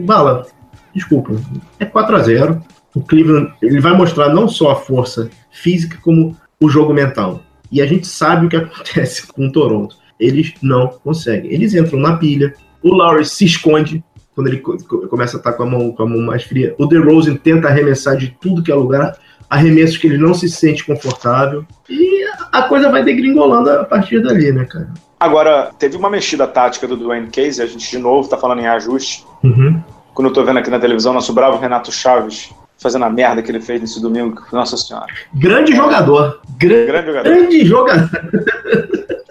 Bala, 0.03 0.45
desculpa. 0.93 1.31
É 1.79 1.85
4 1.85 2.15
a 2.15 2.19
0 2.19 2.61
O 2.93 3.01
Cleveland 3.01 3.53
ele 3.61 3.79
vai 3.79 3.95
mostrar 3.95 4.29
não 4.29 4.47
só 4.47 4.71
a 4.71 4.75
força 4.75 5.29
física, 5.51 5.97
como 6.03 6.37
o 6.59 6.69
jogo 6.69 6.93
mental. 6.93 7.41
E 7.71 7.81
a 7.81 7.85
gente 7.85 8.05
sabe 8.07 8.45
o 8.45 8.49
que 8.49 8.57
acontece 8.57 9.27
com 9.27 9.47
o 9.47 9.51
Toronto. 9.51 9.97
Eles 10.19 10.53
não 10.61 10.87
conseguem. 10.87 11.51
Eles 11.51 11.73
entram 11.73 11.99
na 11.99 12.17
pilha, 12.17 12.53
o 12.81 12.93
Lowry 12.93 13.25
se 13.25 13.45
esconde, 13.45 14.03
quando 14.35 14.47
ele 14.47 14.57
começa 14.59 15.37
a 15.37 15.39
estar 15.39 15.53
com 15.53 15.63
a 15.63 15.65
mão, 15.65 15.91
com 15.93 16.03
a 16.03 16.05
mão 16.05 16.19
mais 16.19 16.43
fria. 16.43 16.75
O 16.77 16.85
DeRozan 16.85 17.35
tenta 17.35 17.69
arremessar 17.69 18.17
de 18.17 18.35
tudo 18.39 18.61
que 18.61 18.71
é 18.71 18.75
lugar, 18.75 19.17
arremessos 19.49 19.97
que 19.97 20.05
ele 20.05 20.17
não 20.17 20.33
se 20.33 20.49
sente 20.49 20.85
confortável. 20.85 21.65
E 21.89 22.25
a 22.51 22.63
coisa 22.63 22.91
vai 22.91 23.03
degringolando 23.03 23.69
a 23.69 23.85
partir 23.85 24.21
dali, 24.21 24.51
né, 24.51 24.65
cara? 24.65 24.89
Agora, 25.17 25.71
teve 25.79 25.95
uma 25.95 26.09
mexida 26.09 26.45
tática 26.45 26.85
do 26.85 26.97
Dwayne 26.97 27.27
Case, 27.27 27.61
a 27.61 27.65
gente 27.65 27.89
de 27.89 27.97
novo 27.97 28.27
tá 28.27 28.37
falando 28.37 28.59
em 28.59 28.67
ajuste. 28.67 29.25
Uhum. 29.41 29.81
Quando 30.13 30.27
eu 30.27 30.33
tô 30.33 30.43
vendo 30.43 30.59
aqui 30.59 30.69
na 30.69 30.79
televisão, 30.79 31.13
nosso 31.13 31.33
bravo 31.33 31.57
Renato 31.57 31.91
Chaves 31.91 32.53
fazendo 32.77 33.05
a 33.05 33.09
merda 33.09 33.41
que 33.41 33.49
ele 33.49 33.61
fez 33.61 33.79
nesse 33.79 34.01
domingo, 34.01 34.41
nossa 34.51 34.75
senhora. 34.75 35.07
Grande 35.33 35.73
jogador. 35.73 36.41
Grande, 36.57 36.85
grande 36.87 37.07
jogador. 37.07 37.29
Grande 37.29 37.65
jogador. 37.65 38.09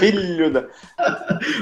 Filho 0.00 0.50
da. 0.50 0.64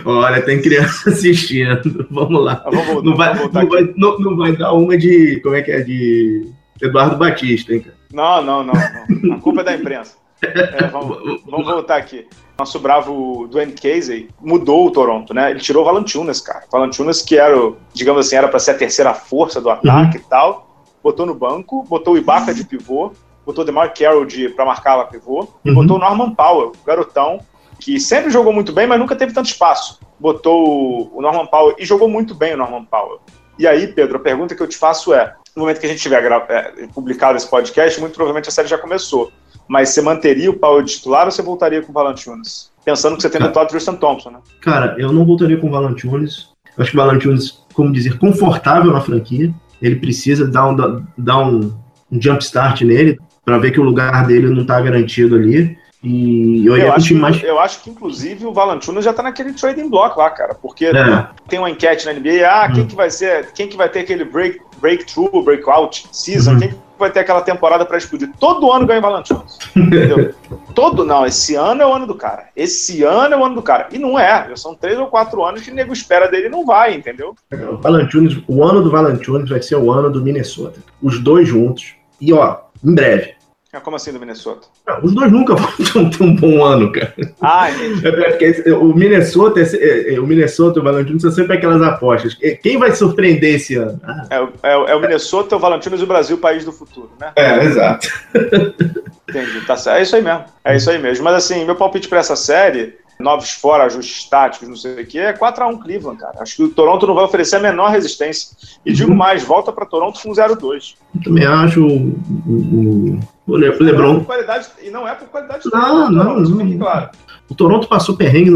Olha, 0.04 0.42
tem 0.42 0.62
criança 0.62 1.10
assistindo. 1.10 2.06
Vamos 2.10 2.44
lá. 2.44 2.64
Vamos, 2.64 3.04
não, 3.04 3.16
vai, 3.16 3.34
não, 3.34 3.50
vai, 3.50 3.94
não, 3.96 4.18
não, 4.18 4.36
vai 4.36 4.56
dar 4.56 4.72
uma 4.72 4.96
de. 4.96 5.40
Como 5.40 5.54
é 5.54 5.62
que 5.62 5.70
é? 5.70 5.82
De 5.82 6.50
Eduardo 6.80 7.16
Batista, 7.16 7.74
hein, 7.74 7.80
cara? 7.80 7.96
Não, 8.12 8.42
não, 8.42 8.64
não. 8.64 8.74
não. 9.22 9.36
A 9.36 9.40
culpa 9.40 9.60
é 9.60 9.64
da 9.64 9.74
imprensa. 9.74 10.16
É, 10.42 10.86
vamos, 10.86 11.42
vamos 11.46 11.66
voltar 11.66 11.96
aqui. 11.96 12.26
Nosso 12.58 12.78
bravo 12.80 13.46
Dwayne 13.48 13.72
Casey 13.72 14.28
mudou 14.40 14.86
o 14.86 14.90
Toronto, 14.90 15.32
né? 15.32 15.50
Ele 15.50 15.60
tirou 15.60 15.82
o 15.82 15.86
Valantunas, 15.86 16.40
cara. 16.40 16.64
Valantunas, 16.70 17.22
que 17.22 17.38
era, 17.38 17.54
digamos 17.94 18.26
assim, 18.26 18.36
era 18.36 18.48
para 18.48 18.58
ser 18.58 18.72
a 18.72 18.78
terceira 18.78 19.14
força 19.14 19.60
do 19.60 19.70
ataque 19.70 20.18
uhum. 20.18 20.24
e 20.24 20.28
tal. 20.28 20.84
Botou 21.02 21.24
no 21.24 21.34
banco, 21.34 21.84
botou 21.84 22.14
o 22.14 22.18
Ibaka 22.18 22.52
de 22.52 22.64
pivô, 22.64 23.12
botou 23.46 23.62
o 23.62 23.64
DeMar 23.64 23.94
Carroll 23.96 24.24
de, 24.24 24.48
pra 24.48 24.64
marcar 24.64 24.98
a 24.98 25.04
pivô, 25.04 25.40
uhum. 25.40 25.48
e 25.64 25.72
botou 25.72 25.96
o 25.96 26.00
Norman 26.00 26.34
Powell, 26.34 26.72
garotão, 26.84 27.40
que 27.78 27.98
sempre 28.00 28.30
jogou 28.30 28.52
muito 28.52 28.72
bem, 28.72 28.86
mas 28.86 28.98
nunca 28.98 29.16
teve 29.16 29.32
tanto 29.32 29.46
espaço. 29.46 30.00
Botou 30.18 31.10
o 31.14 31.22
Norman 31.22 31.46
Powell 31.46 31.76
e 31.78 31.86
jogou 31.86 32.08
muito 32.08 32.34
bem 32.34 32.54
o 32.54 32.56
Norman 32.56 32.84
Powell. 32.84 33.20
E 33.58 33.66
aí, 33.66 33.88
Pedro, 33.88 34.18
a 34.18 34.20
pergunta 34.20 34.54
que 34.54 34.62
eu 34.62 34.68
te 34.68 34.76
faço 34.76 35.12
é: 35.12 35.34
no 35.54 35.62
momento 35.62 35.80
que 35.80 35.86
a 35.86 35.88
gente 35.88 36.00
tiver 36.00 36.22
é, 36.48 36.86
publicado 36.94 37.36
esse 37.36 37.48
podcast, 37.48 38.00
muito 38.00 38.14
provavelmente 38.14 38.48
a 38.48 38.52
série 38.52 38.68
já 38.68 38.78
começou. 38.78 39.32
Mas 39.66 39.90
você 39.90 40.00
manteria 40.00 40.50
o 40.50 40.54
Powell 40.54 40.82
de 40.82 40.94
titular 40.94 41.26
ou 41.26 41.30
você 41.30 41.42
voltaria 41.42 41.82
com 41.82 41.90
o 41.90 41.94
Valanciunas? 41.94 42.70
Pensando 42.84 43.16
que 43.16 43.22
você 43.22 43.28
tem 43.28 43.40
do 43.40 43.66
Tristan 43.66 43.96
Thompson, 43.96 44.30
né? 44.30 44.38
Cara, 44.62 44.96
eu 44.98 45.12
não 45.12 45.26
voltaria 45.26 45.58
com 45.58 45.68
o 45.68 45.70
Valanciunas. 45.70 46.48
Acho 46.78 46.90
que 46.90 46.96
o 46.96 47.00
Valanciunas, 47.00 47.64
como 47.74 47.92
dizer, 47.92 48.18
confortável 48.18 48.92
na 48.92 49.00
franquia. 49.00 49.52
Ele 49.82 49.96
precisa 49.96 50.46
dar 50.46 50.68
um, 50.68 51.04
dar 51.18 51.38
um, 51.38 51.76
um 52.10 52.20
jump 52.20 52.42
start 52.42 52.80
nele 52.80 53.18
para 53.44 53.58
ver 53.58 53.72
que 53.72 53.80
o 53.80 53.84
lugar 53.84 54.26
dele 54.26 54.48
não 54.48 54.62
está 54.62 54.80
garantido 54.80 55.36
ali. 55.36 55.76
E 56.02 56.64
eu, 56.64 56.76
eu, 56.76 56.92
acho, 56.92 57.14
mais... 57.16 57.42
eu 57.42 57.58
acho 57.58 57.82
que, 57.82 57.90
inclusive, 57.90 58.46
o 58.46 58.52
Valanciunas 58.52 59.04
já 59.04 59.12
tá 59.12 59.22
naquele 59.22 59.52
trading 59.52 59.90
block 59.90 60.16
lá, 60.16 60.30
cara. 60.30 60.54
Porque 60.54 60.86
é. 60.86 61.26
tem 61.48 61.58
uma 61.58 61.70
enquete 61.70 62.06
na 62.06 62.12
NBA, 62.12 62.46
ah, 62.46 62.70
quem 62.72 62.84
hum. 62.84 62.86
que 62.86 62.94
vai 62.94 63.10
ser, 63.10 63.50
quem 63.52 63.68
que 63.68 63.76
vai 63.76 63.88
ter 63.88 64.00
aquele 64.00 64.24
break, 64.24 64.60
breakthrough, 64.80 65.42
breakout 65.42 66.06
season, 66.12 66.52
uhum. 66.52 66.58
quem 66.60 66.68
que 66.68 66.76
vai 66.96 67.10
ter 67.10 67.20
aquela 67.20 67.40
temporada 67.40 67.84
para 67.84 67.98
explodir? 67.98 68.30
Todo 68.38 68.70
ano 68.70 68.86
ganha 68.86 69.00
o 69.00 69.02
Valanciunas. 69.02 69.58
entendeu? 69.74 70.32
Todo, 70.72 71.04
não, 71.04 71.26
esse 71.26 71.56
ano 71.56 71.82
é 71.82 71.86
o 71.86 71.92
ano 71.92 72.06
do 72.06 72.14
cara. 72.14 72.46
Esse 72.54 73.02
ano 73.02 73.34
é 73.34 73.36
o 73.36 73.44
ano 73.44 73.56
do 73.56 73.62
cara. 73.62 73.88
E 73.90 73.98
não 73.98 74.16
é, 74.16 74.54
são 74.54 74.76
três 74.76 74.96
ou 74.98 75.08
quatro 75.08 75.44
anos 75.44 75.62
que 75.62 75.70
o 75.72 75.74
nego 75.74 75.92
espera 75.92 76.28
dele 76.28 76.46
e 76.46 76.50
não 76.50 76.64
vai, 76.64 76.94
entendeu? 76.94 77.34
O 77.50 77.76
Valanciunas, 77.78 78.36
o 78.46 78.62
ano 78.62 78.82
do 78.82 78.90
Valanciunas 78.90 79.48
vai 79.48 79.60
ser 79.60 79.74
o 79.74 79.90
ano 79.90 80.10
do 80.10 80.22
Minnesota. 80.22 80.78
Os 81.02 81.18
dois 81.18 81.48
juntos. 81.48 81.94
E, 82.20 82.32
ó, 82.32 82.58
em 82.84 82.94
breve. 82.94 83.37
Como 83.80 83.96
assim 83.96 84.12
do 84.12 84.20
Minnesota? 84.20 84.66
Não, 84.86 85.00
os 85.02 85.14
dois 85.14 85.30
nunca 85.30 85.54
vão 85.54 86.10
ter 86.10 86.22
um 86.22 86.34
bom 86.34 86.64
ano, 86.64 86.92
cara. 86.92 87.14
Ah, 87.40 87.70
entendi. 87.70 88.06
É 88.06 88.10
porque 88.10 88.70
o 88.72 88.94
Minnesota, 88.94 89.60
é, 89.60 90.14
é, 90.14 90.20
o 90.20 90.26
Minnesota 90.26 90.78
e 90.78 90.80
o 90.80 90.84
Valentino 90.84 91.20
são 91.20 91.30
sempre 91.30 91.56
aquelas 91.56 91.82
apostas. 91.82 92.36
Quem 92.62 92.78
vai 92.78 92.92
surpreender 92.92 93.56
esse 93.56 93.76
ano? 93.76 94.00
Ah. 94.04 94.26
É, 94.30 94.36
é, 94.70 94.72
é, 94.90 94.94
o 94.94 95.00
Minnesota, 95.00 95.56
o 95.56 95.58
Valentino 95.58 95.96
e 95.96 96.02
o 96.02 96.06
Brasil, 96.06 96.36
o 96.36 96.40
país 96.40 96.64
do 96.64 96.72
futuro, 96.72 97.10
né? 97.20 97.32
É, 97.36 97.64
exato. 97.64 98.08
Entendi, 99.28 99.60
tá 99.66 99.76
certo. 99.76 99.98
É 99.98 100.02
isso 100.02 100.16
aí 100.16 100.22
mesmo. 100.22 100.44
É 100.64 100.76
isso 100.76 100.90
aí 100.90 100.98
mesmo. 100.98 101.24
Mas 101.24 101.34
assim, 101.34 101.64
meu 101.64 101.76
palpite 101.76 102.08
para 102.08 102.18
essa 102.18 102.36
série 102.36 102.96
novos 103.18 103.50
fora, 103.50 103.84
ajustes 103.84 104.28
táticos, 104.28 104.68
não 104.68 104.76
sei 104.76 105.02
o 105.02 105.06
que, 105.06 105.18
é 105.18 105.32
4x1 105.32 105.82
Cleveland, 105.82 106.20
cara. 106.20 106.40
Acho 106.40 106.56
que 106.56 106.62
o 106.62 106.68
Toronto 106.68 107.06
não 107.06 107.14
vai 107.14 107.24
oferecer 107.24 107.56
a 107.56 107.60
menor 107.60 107.90
resistência. 107.90 108.56
E 108.84 108.92
digo 108.92 109.10
uhum. 109.10 109.16
mais, 109.16 109.42
volta 109.42 109.72
para 109.72 109.86
Toronto 109.86 110.20
com 110.22 110.30
0-2. 110.30 110.94
Também 111.24 111.44
acho 111.44 111.84
o, 111.84 113.20
o, 113.46 113.56
LeBron. 113.56 114.24
Qualidade, 114.24 114.68
e 114.82 114.90
não 114.90 115.06
é 115.06 115.14
por 115.14 115.28
qualidade 115.28 115.64
não, 115.72 116.10
não, 116.10 116.40
não, 116.40 116.40
não. 116.40 116.78
Claro. 116.78 117.10
O 117.50 117.54
Toronto 117.54 117.88
passou 117.88 118.16
perrengue 118.16 118.50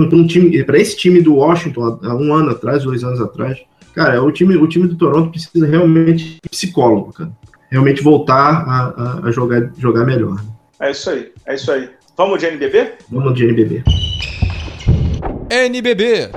para 0.65 0.79
esse 0.79 0.97
time 0.97 1.21
do 1.21 1.37
Washington 1.37 1.99
há 2.03 2.15
um 2.15 2.35
ano 2.35 2.51
atrás, 2.51 2.85
dois 2.85 3.03
anos 3.03 3.21
atrás. 3.21 3.59
Cara, 3.95 4.23
o 4.23 4.31
time, 4.31 4.57
o 4.57 4.67
time 4.67 4.87
do 4.87 4.97
Toronto 4.97 5.31
precisa 5.31 5.67
realmente 5.67 6.39
de 6.43 6.49
psicólogo, 6.49 7.13
cara. 7.13 7.31
Realmente 7.71 8.03
voltar 8.03 8.65
a, 8.69 8.95
a, 8.97 9.29
a 9.29 9.31
jogar, 9.31 9.71
jogar 9.79 10.05
melhor. 10.05 10.37
É 10.79 10.91
isso 10.91 11.09
aí, 11.09 11.33
é 11.47 11.55
isso 11.55 11.73
aí. 11.73 11.89
Vamos 12.17 12.39
de 12.39 12.47
NBB? 12.47 12.93
Vamos 13.11 13.35
de 13.35 13.45
NBB. 13.45 13.83
NBB. 15.53 16.31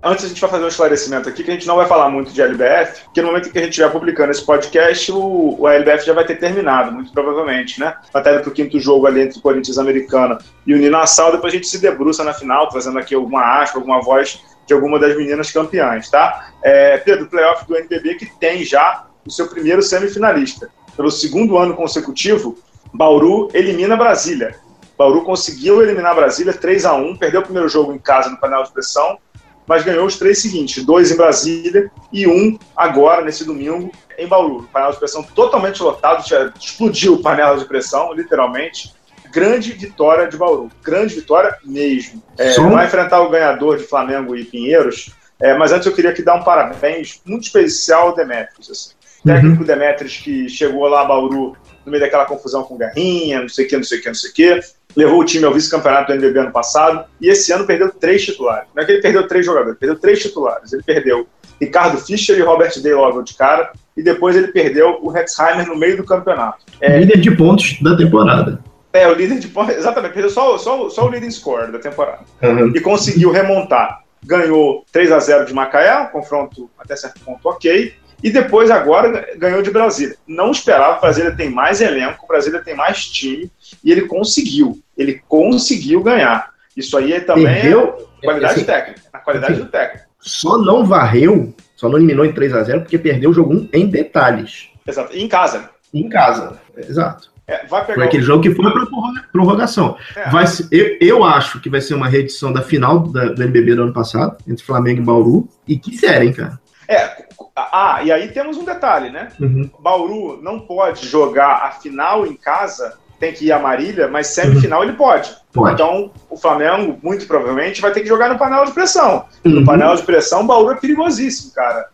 Antes 0.00 0.24
a 0.24 0.28
gente 0.28 0.40
vai 0.40 0.48
fazer 0.48 0.64
um 0.64 0.68
esclarecimento 0.68 1.28
aqui, 1.28 1.42
que 1.42 1.50
a 1.50 1.54
gente 1.54 1.66
não 1.66 1.74
vai 1.74 1.86
falar 1.86 2.08
muito 2.08 2.32
de 2.32 2.40
LBF, 2.40 3.06
porque 3.06 3.20
no 3.20 3.26
momento 3.26 3.50
que 3.50 3.58
a 3.58 3.62
gente 3.62 3.70
estiver 3.70 3.90
publicando 3.90 4.30
esse 4.30 4.46
podcast, 4.46 5.10
o, 5.10 5.56
o 5.58 5.68
LBF 5.68 6.06
já 6.06 6.12
vai 6.12 6.24
ter 6.24 6.36
terminado, 6.36 6.92
muito 6.92 7.12
provavelmente, 7.12 7.80
né? 7.80 7.92
Até 8.14 8.38
para 8.38 8.48
o 8.48 8.52
quinto 8.52 8.78
jogo 8.78 9.08
ali 9.08 9.22
entre 9.22 9.40
o 9.40 9.42
Corinthians 9.42 9.78
Americana 9.78 10.38
e 10.64 10.74
o 10.74 10.78
Ninassal, 10.78 11.32
depois 11.32 11.52
a 11.52 11.56
gente 11.56 11.66
se 11.66 11.80
debruça 11.80 12.22
na 12.22 12.32
final, 12.32 12.68
trazendo 12.68 13.00
aqui 13.00 13.16
alguma 13.16 13.60
aspa, 13.60 13.78
alguma 13.78 14.00
voz 14.00 14.40
de 14.64 14.72
alguma 14.72 15.00
das 15.00 15.16
meninas 15.16 15.50
campeãs, 15.50 16.08
tá? 16.08 16.52
É, 16.62 16.98
Pedro, 16.98 17.26
playoff 17.26 17.66
do 17.66 17.76
NBB 17.76 18.14
que 18.14 18.26
tem 18.38 18.64
já 18.64 19.08
o 19.26 19.30
seu 19.32 19.48
primeiro 19.48 19.82
semifinalista. 19.82 20.70
Pelo 20.96 21.10
segundo 21.10 21.58
ano 21.58 21.74
consecutivo, 21.74 22.56
Bauru 22.94 23.48
elimina 23.52 23.96
Brasília. 23.96 24.67
Bauru 24.98 25.22
conseguiu 25.22 25.80
eliminar 25.80 26.16
Brasília 26.16 26.52
3 26.52 26.84
a 26.84 26.94
1 26.94 27.16
perdeu 27.16 27.40
o 27.40 27.44
primeiro 27.44 27.68
jogo 27.68 27.92
em 27.92 27.98
casa 27.98 28.28
no 28.28 28.36
painel 28.36 28.64
de 28.64 28.72
pressão, 28.72 29.16
mas 29.64 29.84
ganhou 29.84 30.04
os 30.04 30.18
três 30.18 30.42
seguintes, 30.42 30.84
dois 30.84 31.12
em 31.12 31.16
Brasília 31.16 31.88
e 32.12 32.26
um 32.26 32.58
agora, 32.76 33.22
nesse 33.22 33.44
domingo, 33.44 33.92
em 34.18 34.26
Bauru. 34.26 34.68
Painel 34.72 34.90
de 34.90 34.98
pressão 34.98 35.22
totalmente 35.22 35.80
lotado, 35.80 36.24
explodiu 36.58 37.14
o 37.14 37.22
painel 37.22 37.56
de 37.56 37.64
pressão, 37.66 38.12
literalmente. 38.12 38.92
Grande 39.30 39.72
vitória 39.72 40.26
de 40.26 40.36
Bauru, 40.36 40.68
grande 40.82 41.14
vitória 41.14 41.56
mesmo. 41.64 42.20
É, 42.36 42.54
vai 42.54 42.86
enfrentar 42.86 43.20
o 43.20 43.30
ganhador 43.30 43.76
de 43.76 43.84
Flamengo 43.84 44.34
e 44.34 44.44
Pinheiros, 44.44 45.10
é, 45.38 45.54
mas 45.56 45.70
antes 45.70 45.86
eu 45.86 45.94
queria 45.94 46.10
aqui 46.10 46.22
dar 46.22 46.34
um 46.34 46.42
parabéns 46.42 47.20
muito 47.24 47.44
especial 47.44 48.08
ao 48.08 48.16
Demetrius. 48.16 48.70
Assim. 48.70 48.90
O 49.22 49.28
técnico 49.28 49.60
uhum. 49.60 49.66
Demetrius 49.66 50.16
que 50.16 50.48
chegou 50.48 50.88
lá 50.88 51.02
a 51.02 51.04
Bauru 51.04 51.56
no 51.84 51.92
meio 51.92 52.02
daquela 52.02 52.24
confusão 52.24 52.64
com 52.64 52.76
Garrinha, 52.76 53.42
não 53.42 53.48
sei 53.48 53.66
o 53.66 53.68
que, 53.68 53.76
não 53.76 53.84
sei 53.84 53.98
o 53.98 54.02
que, 54.02 54.08
não 54.08 54.14
sei 54.14 54.30
o 54.30 54.34
que 54.34 54.77
levou 54.98 55.20
o 55.20 55.24
time 55.24 55.44
ao 55.44 55.54
vice-campeonato 55.54 56.08
do 56.08 56.14
NBB 56.14 56.40
ano 56.40 56.50
passado, 56.50 57.04
e 57.20 57.28
esse 57.28 57.52
ano 57.52 57.64
perdeu 57.64 57.88
três 57.88 58.24
titulares. 58.24 58.68
Não 58.74 58.82
é 58.82 58.86
que 58.86 58.90
ele 58.90 59.00
perdeu 59.00 59.28
três 59.28 59.46
jogadores, 59.46 59.70
ele 59.70 59.78
perdeu 59.78 60.00
três 60.00 60.20
titulares. 60.20 60.72
Ele 60.72 60.82
perdeu 60.82 61.24
Ricardo 61.60 61.98
Fischer 61.98 62.36
e 62.36 62.42
Robert 62.42 62.72
Day 62.82 62.92
logo 62.92 63.22
de 63.22 63.34
cara, 63.34 63.70
e 63.96 64.02
depois 64.02 64.34
ele 64.34 64.48
perdeu 64.48 64.98
o 65.00 65.08
Rexheimer 65.08 65.68
no 65.68 65.76
meio 65.76 65.96
do 65.96 66.04
campeonato. 66.04 66.64
É, 66.80 66.98
líder 66.98 67.20
de 67.20 67.30
pontos 67.30 67.80
da 67.80 67.96
temporada. 67.96 68.60
É, 68.92 69.06
o 69.06 69.14
líder 69.14 69.38
de 69.38 69.46
pontos, 69.46 69.76
exatamente, 69.76 70.14
perdeu 70.14 70.30
só, 70.30 70.58
só, 70.58 70.90
só 70.90 71.06
o 71.06 71.08
leading 71.08 71.30
score 71.30 71.70
da 71.70 71.78
temporada. 71.78 72.24
Uhum. 72.42 72.72
E 72.74 72.80
conseguiu 72.80 73.30
remontar. 73.30 74.02
Ganhou 74.24 74.84
3 74.90 75.12
a 75.12 75.20
0 75.20 75.46
de 75.46 75.54
Macaé, 75.54 75.96
um 76.00 76.06
confronto 76.06 76.68
até 76.76 76.96
certo 76.96 77.20
ponto 77.20 77.48
ok, 77.48 77.94
e 78.22 78.30
depois 78.30 78.70
agora 78.70 79.28
ganhou 79.36 79.62
de 79.62 79.70
Brasília. 79.70 80.16
Não 80.26 80.50
esperava, 80.50 81.00
Brasília 81.00 81.36
tem 81.36 81.48
mais 81.48 81.80
elenco, 81.80 82.26
Brasília 82.26 82.60
tem 82.60 82.74
mais 82.74 83.06
time, 83.06 83.50
e 83.84 83.92
ele 83.92 84.02
conseguiu. 84.02 84.80
Ele 84.98 85.22
conseguiu 85.28 86.02
ganhar. 86.02 86.52
Isso 86.76 86.96
aí 86.98 87.12
é 87.12 87.20
também 87.20 87.44
Perdeu, 87.44 88.08
qualidade 88.22 88.54
assim, 88.54 88.64
técnica, 88.64 89.00
a 89.12 89.18
qualidade 89.18 89.52
assim, 89.54 89.62
do 89.62 89.68
técnico. 89.68 90.06
Só 90.20 90.58
não 90.58 90.84
varreu, 90.84 91.54
só 91.76 91.88
não 91.88 91.96
eliminou 91.96 92.24
em 92.24 92.32
3 92.32 92.54
a 92.54 92.62
0 92.64 92.80
porque 92.82 92.98
perdeu 92.98 93.30
o 93.30 93.34
jogo 93.34 93.54
1 93.54 93.68
em 93.72 93.86
detalhes. 93.86 94.68
Exato. 94.86 95.16
E 95.16 95.22
em 95.22 95.28
casa. 95.28 95.70
Em 95.94 96.08
casa, 96.08 96.60
exato. 96.76 97.30
É, 97.46 97.66
foi 97.66 97.78
aquele 97.78 98.22
o... 98.22 98.26
jogo 98.26 98.42
que 98.42 98.54
foi 98.54 98.70
para 98.70 98.86
prorrogação. 99.32 99.96
É. 100.14 100.28
Vai 100.28 100.44
eu, 100.70 100.98
eu, 101.00 101.24
acho 101.24 101.60
que 101.60 101.70
vai 101.70 101.80
ser 101.80 101.94
uma 101.94 102.06
reedição 102.06 102.52
da 102.52 102.60
final 102.60 103.00
da, 103.00 103.26
do 103.26 103.42
NBB 103.42 103.74
do 103.74 103.84
ano 103.84 103.92
passado, 103.92 104.36
entre 104.46 104.62
Flamengo 104.62 105.00
e 105.00 105.04
Bauru. 105.04 105.48
E 105.66 105.78
que 105.78 105.98
hein, 106.06 106.32
cara? 106.32 106.60
É, 106.86 107.24
ah, 107.56 108.00
e 108.04 108.12
aí 108.12 108.28
temos 108.28 108.58
um 108.58 108.64
detalhe, 108.64 109.10
né? 109.10 109.28
Uhum. 109.40 109.70
Bauru 109.80 110.42
não 110.42 110.60
pode 110.60 111.06
jogar 111.06 111.64
a 111.64 111.70
final 111.70 112.26
em 112.26 112.34
casa, 112.34 112.98
tem 113.18 113.32
que 113.32 113.46
ir 113.46 113.52
a 113.52 113.58
Marília, 113.58 114.08
mas 114.08 114.28
semifinal 114.28 114.82
ele 114.82 114.92
pode. 114.92 115.34
pode. 115.52 115.74
Então, 115.74 116.10
o 116.30 116.36
Flamengo, 116.36 116.98
muito 117.02 117.26
provavelmente, 117.26 117.80
vai 117.80 117.92
ter 117.92 118.00
que 118.00 118.08
jogar 118.08 118.28
no 118.28 118.38
panela 118.38 118.64
de 118.64 118.72
pressão. 118.72 119.24
Uhum. 119.44 119.52
No 119.52 119.64
panela 119.64 119.96
de 119.96 120.02
pressão, 120.02 120.46
Bauru 120.46 120.70
é 120.70 120.76
perigosíssimo, 120.76 121.52
cara. 121.52 121.88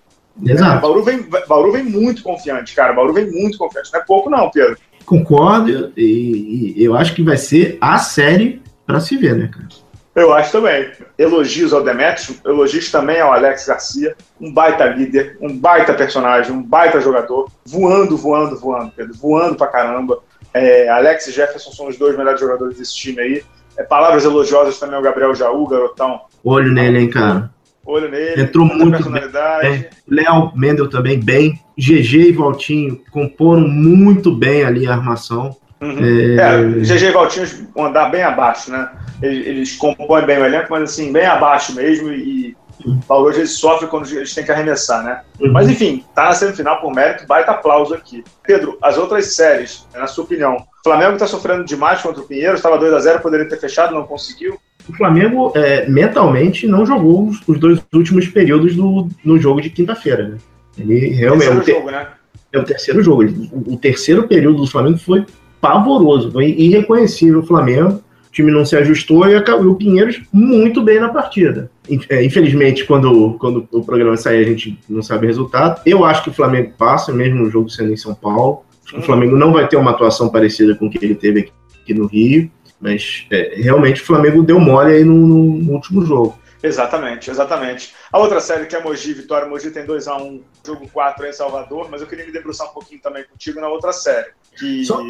Exato. 0.44 0.78
É, 0.78 0.80
Bauru, 0.80 1.02
vem, 1.02 1.24
Bauru 1.48 1.72
vem 1.72 1.84
muito 1.84 2.22
confiante, 2.22 2.74
cara. 2.74 2.92
Bauru 2.92 3.12
vem 3.12 3.30
muito 3.30 3.56
confiante. 3.56 3.92
Não 3.92 4.00
é 4.00 4.04
pouco, 4.04 4.28
não, 4.28 4.50
Pedro. 4.50 4.76
Concordo, 5.06 5.92
e, 5.96 6.74
e 6.76 6.84
eu 6.84 6.96
acho 6.96 7.14
que 7.14 7.22
vai 7.22 7.36
ser 7.36 7.78
a 7.80 7.98
série 7.98 8.62
para 8.86 9.00
se 9.00 9.16
ver, 9.16 9.36
né, 9.36 9.50
cara? 9.52 9.68
Eu 10.14 10.32
acho 10.32 10.52
também. 10.52 10.92
Elogios 11.18 11.72
ao 11.72 11.82
Demetrius, 11.82 12.40
elogios 12.44 12.90
também 12.90 13.20
ao 13.20 13.32
Alex 13.32 13.66
Garcia, 13.66 14.14
um 14.40 14.52
baita 14.52 14.84
líder, 14.86 15.36
um 15.40 15.56
baita 15.56 15.92
personagem, 15.92 16.52
um 16.52 16.62
baita 16.62 17.00
jogador, 17.00 17.50
voando, 17.66 18.16
voando, 18.16 18.56
voando, 18.56 18.92
Pedro, 18.94 19.14
voando 19.14 19.56
pra 19.56 19.66
caramba. 19.66 20.20
É, 20.54 20.88
Alex 20.88 21.26
e 21.26 21.32
Jefferson 21.32 21.72
são 21.72 21.88
os 21.88 21.98
dois 21.98 22.16
melhores 22.16 22.38
jogadores 22.38 22.78
desse 22.78 22.94
time 22.94 23.20
aí. 23.20 23.42
É, 23.76 23.82
palavras 23.82 24.24
elogiosas 24.24 24.78
também 24.78 24.94
ao 24.94 25.02
Gabriel 25.02 25.34
Jaú, 25.34 25.66
garotão. 25.66 26.20
Olho 26.44 26.72
nele, 26.72 27.00
hein, 27.00 27.10
cara. 27.10 27.50
Olho 27.84 28.08
nele. 28.08 28.42
Entrou 28.42 28.64
muito 28.64 28.90
personalidade. 28.90 29.68
bem. 29.68 29.88
Léo 30.08 30.52
Mendel 30.54 30.88
também 30.88 31.18
bem. 31.18 31.60
GG 31.76 32.28
e 32.28 32.32
Valtinho 32.32 33.00
comporam 33.10 33.66
muito 33.66 34.30
bem 34.30 34.64
ali 34.64 34.86
a 34.86 34.92
armação. 34.92 35.56
Uhum. 35.80 35.98
É... 35.98 36.36
é, 36.36 36.62
GG 36.80 37.06
e 37.06 37.10
Valtinho 37.10 37.46
vão 37.74 37.86
andar 37.86 38.08
bem 38.08 38.22
abaixo, 38.22 38.70
né? 38.70 38.88
Eles, 39.20 39.46
eles, 39.46 39.76
compõem 39.76 40.24
bem 40.24 40.38
o 40.38 40.44
elenco, 40.44 40.68
mas 40.70 40.84
assim, 40.84 41.12
bem 41.12 41.26
abaixo 41.26 41.74
mesmo. 41.74 42.10
E 42.12 42.56
o 42.84 43.00
Paulo 43.06 43.28
hoje 43.28 43.46
sofre 43.46 43.86
quando 43.86 44.08
eles 44.10 44.34
têm 44.34 44.44
que 44.44 44.52
arremessar, 44.52 45.02
né? 45.02 45.22
Uhum. 45.40 45.52
Mas 45.52 45.68
enfim, 45.68 46.04
tá 46.14 46.24
na 46.24 46.32
semifinal 46.32 46.80
por 46.80 46.94
mérito, 46.94 47.26
baita 47.26 47.52
aplauso 47.52 47.94
aqui. 47.94 48.22
Pedro, 48.42 48.78
as 48.82 48.98
outras 48.98 49.34
séries, 49.34 49.86
na 49.94 50.06
sua 50.06 50.24
opinião, 50.24 50.56
o 50.56 50.82
Flamengo 50.82 51.16
tá 51.16 51.26
sofrendo 51.26 51.64
demais 51.64 52.02
contra 52.02 52.20
o 52.20 52.26
Pinheiro, 52.26 52.54
estava 52.54 52.78
2 52.78 52.92
a 52.92 52.98
0 52.98 53.20
poderia 53.20 53.48
ter 53.48 53.58
fechado, 53.58 53.94
não 53.94 54.04
conseguiu. 54.06 54.58
O 54.88 54.92
Flamengo 54.92 55.52
é, 55.54 55.88
mentalmente 55.88 56.66
não 56.66 56.84
jogou 56.84 57.26
os, 57.28 57.40
os, 57.48 57.58
dois 57.58 57.80
últimos 57.92 58.28
períodos 58.28 58.76
do, 58.76 59.08
no 59.24 59.38
jogo 59.38 59.60
de 59.60 59.70
quinta-feira, 59.70 60.28
né? 60.28 60.36
Ele 60.76 61.08
realmente. 61.08 61.48
É 61.48 61.50
o 61.50 61.54
terceiro 61.54 61.78
jogo, 61.78 61.90
né? 61.90 62.08
É 62.52 62.58
o 62.58 62.64
terceiro 62.64 63.02
jogo. 63.02 63.22
O 63.66 63.76
terceiro 63.76 64.28
período 64.28 64.58
do 64.58 64.66
Flamengo 64.66 64.98
foi 64.98 65.24
pavoroso, 65.60 66.30
foi 66.30 66.50
irreconhecível 66.50 67.40
o 67.40 67.46
Flamengo. 67.46 68.02
O 68.34 68.42
time 68.42 68.50
não 68.50 68.64
se 68.64 68.76
ajustou 68.76 69.28
e 69.28 69.36
acabou 69.36 69.70
o 69.70 69.76
Pinheiros 69.76 70.20
muito 70.32 70.82
bem 70.82 70.98
na 70.98 71.08
partida. 71.08 71.70
É, 72.10 72.24
infelizmente, 72.24 72.84
quando, 72.84 73.34
quando 73.34 73.68
o 73.70 73.84
programa 73.84 74.16
sair, 74.16 74.44
a 74.44 74.48
gente 74.48 74.76
não 74.88 75.04
sabe 75.04 75.24
o 75.24 75.28
resultado. 75.28 75.80
Eu 75.86 76.04
acho 76.04 76.24
que 76.24 76.30
o 76.30 76.32
Flamengo 76.32 76.72
passa, 76.76 77.12
mesmo 77.12 77.44
no 77.44 77.48
jogo 77.48 77.70
sendo 77.70 77.92
em 77.92 77.96
São 77.96 78.12
Paulo. 78.12 78.64
Acho 78.82 78.94
que 78.94 78.98
o 78.98 79.02
Flamengo 79.04 79.36
não 79.36 79.52
vai 79.52 79.68
ter 79.68 79.76
uma 79.76 79.92
atuação 79.92 80.28
parecida 80.30 80.74
com 80.74 80.86
o 80.86 80.90
que 80.90 80.98
ele 81.00 81.14
teve 81.14 81.52
aqui 81.80 81.94
no 81.94 82.06
Rio. 82.06 82.50
Mas 82.80 83.24
é, 83.30 83.54
realmente 83.54 84.02
o 84.02 84.04
Flamengo 84.04 84.42
deu 84.42 84.58
mole 84.58 84.94
aí 84.94 85.04
no, 85.04 85.14
no, 85.14 85.44
no, 85.62 85.72
último 85.72 86.04
jogo. 86.04 86.36
Exatamente, 86.60 87.30
exatamente. 87.30 87.94
A 88.12 88.18
outra 88.18 88.40
série 88.40 88.66
que 88.66 88.74
é 88.74 88.82
Mogi, 88.82 89.12
Vitória, 89.12 89.46
Mogi 89.46 89.70
tem 89.70 89.86
2x1, 89.86 90.40
jogo 90.66 90.88
4 90.92 91.24
em 91.24 91.32
Salvador, 91.32 91.86
mas 91.88 92.00
eu 92.00 92.08
queria 92.08 92.26
me 92.26 92.32
debruçar 92.32 92.68
um 92.68 92.74
pouquinho 92.74 93.00
também 93.00 93.22
contigo 93.30 93.60
na 93.60 93.68
outra 93.68 93.92
série. 93.92 94.26
Que 94.58 94.84
Só 94.84 95.00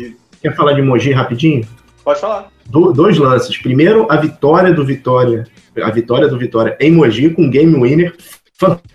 Quer 0.42 0.54
falar 0.54 0.74
de 0.74 0.82
Mogi 0.82 1.10
rapidinho? 1.10 1.66
Pode 2.04 2.20
falar. 2.20 2.50
Do, 2.66 2.92
dois 2.92 3.16
lances. 3.16 3.56
Primeiro, 3.56 4.06
a 4.10 4.16
vitória 4.16 4.72
do 4.72 4.84
Vitória. 4.84 5.46
A 5.82 5.90
vitória 5.90 6.28
do 6.28 6.38
Vitória 6.38 6.76
em 6.78 6.92
Mogi 6.92 7.30
com 7.30 7.50
game 7.50 7.74
winner. 7.80 8.14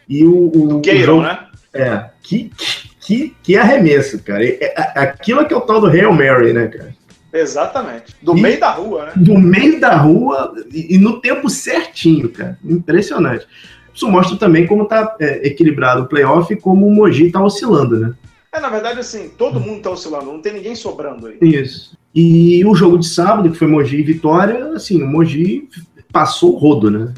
E 0.08 0.24
o. 0.24 0.78
o, 0.78 0.82
jogo, 1.04 1.24
né? 1.24 1.40
É. 1.74 2.06
Que, 2.22 2.52
que, 3.02 3.36
que 3.42 3.58
arremesso, 3.58 4.22
cara. 4.24 4.46
É, 4.46 4.74
é, 4.76 5.00
aquilo 5.00 5.46
que 5.46 5.54
é 5.54 5.58
o 5.58 5.62
tal 5.62 5.82
do 5.82 5.88
Hail 5.88 6.14
Mary, 6.14 6.54
né, 6.54 6.68
cara? 6.68 6.96
Exatamente. 7.34 8.16
Do 8.22 8.38
e, 8.38 8.42
meio 8.42 8.60
da 8.60 8.72
rua, 8.72 9.06
né? 9.06 9.12
Do 9.16 9.38
meio 9.38 9.80
da 9.80 9.96
rua 9.96 10.54
e, 10.72 10.96
e, 10.96 10.98
no 10.98 11.20
tempo 11.20 11.50
certinho, 11.50 12.30
cara. 12.30 12.58
Impressionante. 12.64 13.46
Isso 13.94 14.08
mostra 14.08 14.38
também 14.38 14.66
como 14.66 14.86
tá 14.86 15.16
é, 15.20 15.48
equilibrado 15.48 16.04
o 16.04 16.08
playoff 16.08 16.52
e 16.54 16.58
como 16.58 16.88
o 16.88 16.92
Mogi 16.92 17.32
tá 17.32 17.44
oscilando, 17.44 18.00
né? 18.00 18.14
É, 18.52 18.60
na 18.60 18.70
verdade, 18.70 19.00
assim, 19.00 19.30
todo 19.30 19.60
mundo 19.60 19.82
tá 19.82 19.92
oscilando, 19.92 20.26
não 20.26 20.42
tem 20.42 20.54
ninguém 20.54 20.76
sobrando 20.76 21.28
aí. 21.28 21.38
Isso. 21.42 21.99
E 22.14 22.66
o 22.66 22.74
jogo 22.76 22.98
de 22.98 23.08
sábado, 23.08 23.52
que 23.52 23.58
foi 23.58 23.68
Mogi 23.68 23.98
e 23.98 24.04
Vitória, 24.04 24.74
assim, 24.74 25.02
o 25.02 25.08
Mogi 25.08 25.70
passou 26.12 26.56
o 26.56 26.58
rodo, 26.58 26.90
né? 26.90 27.14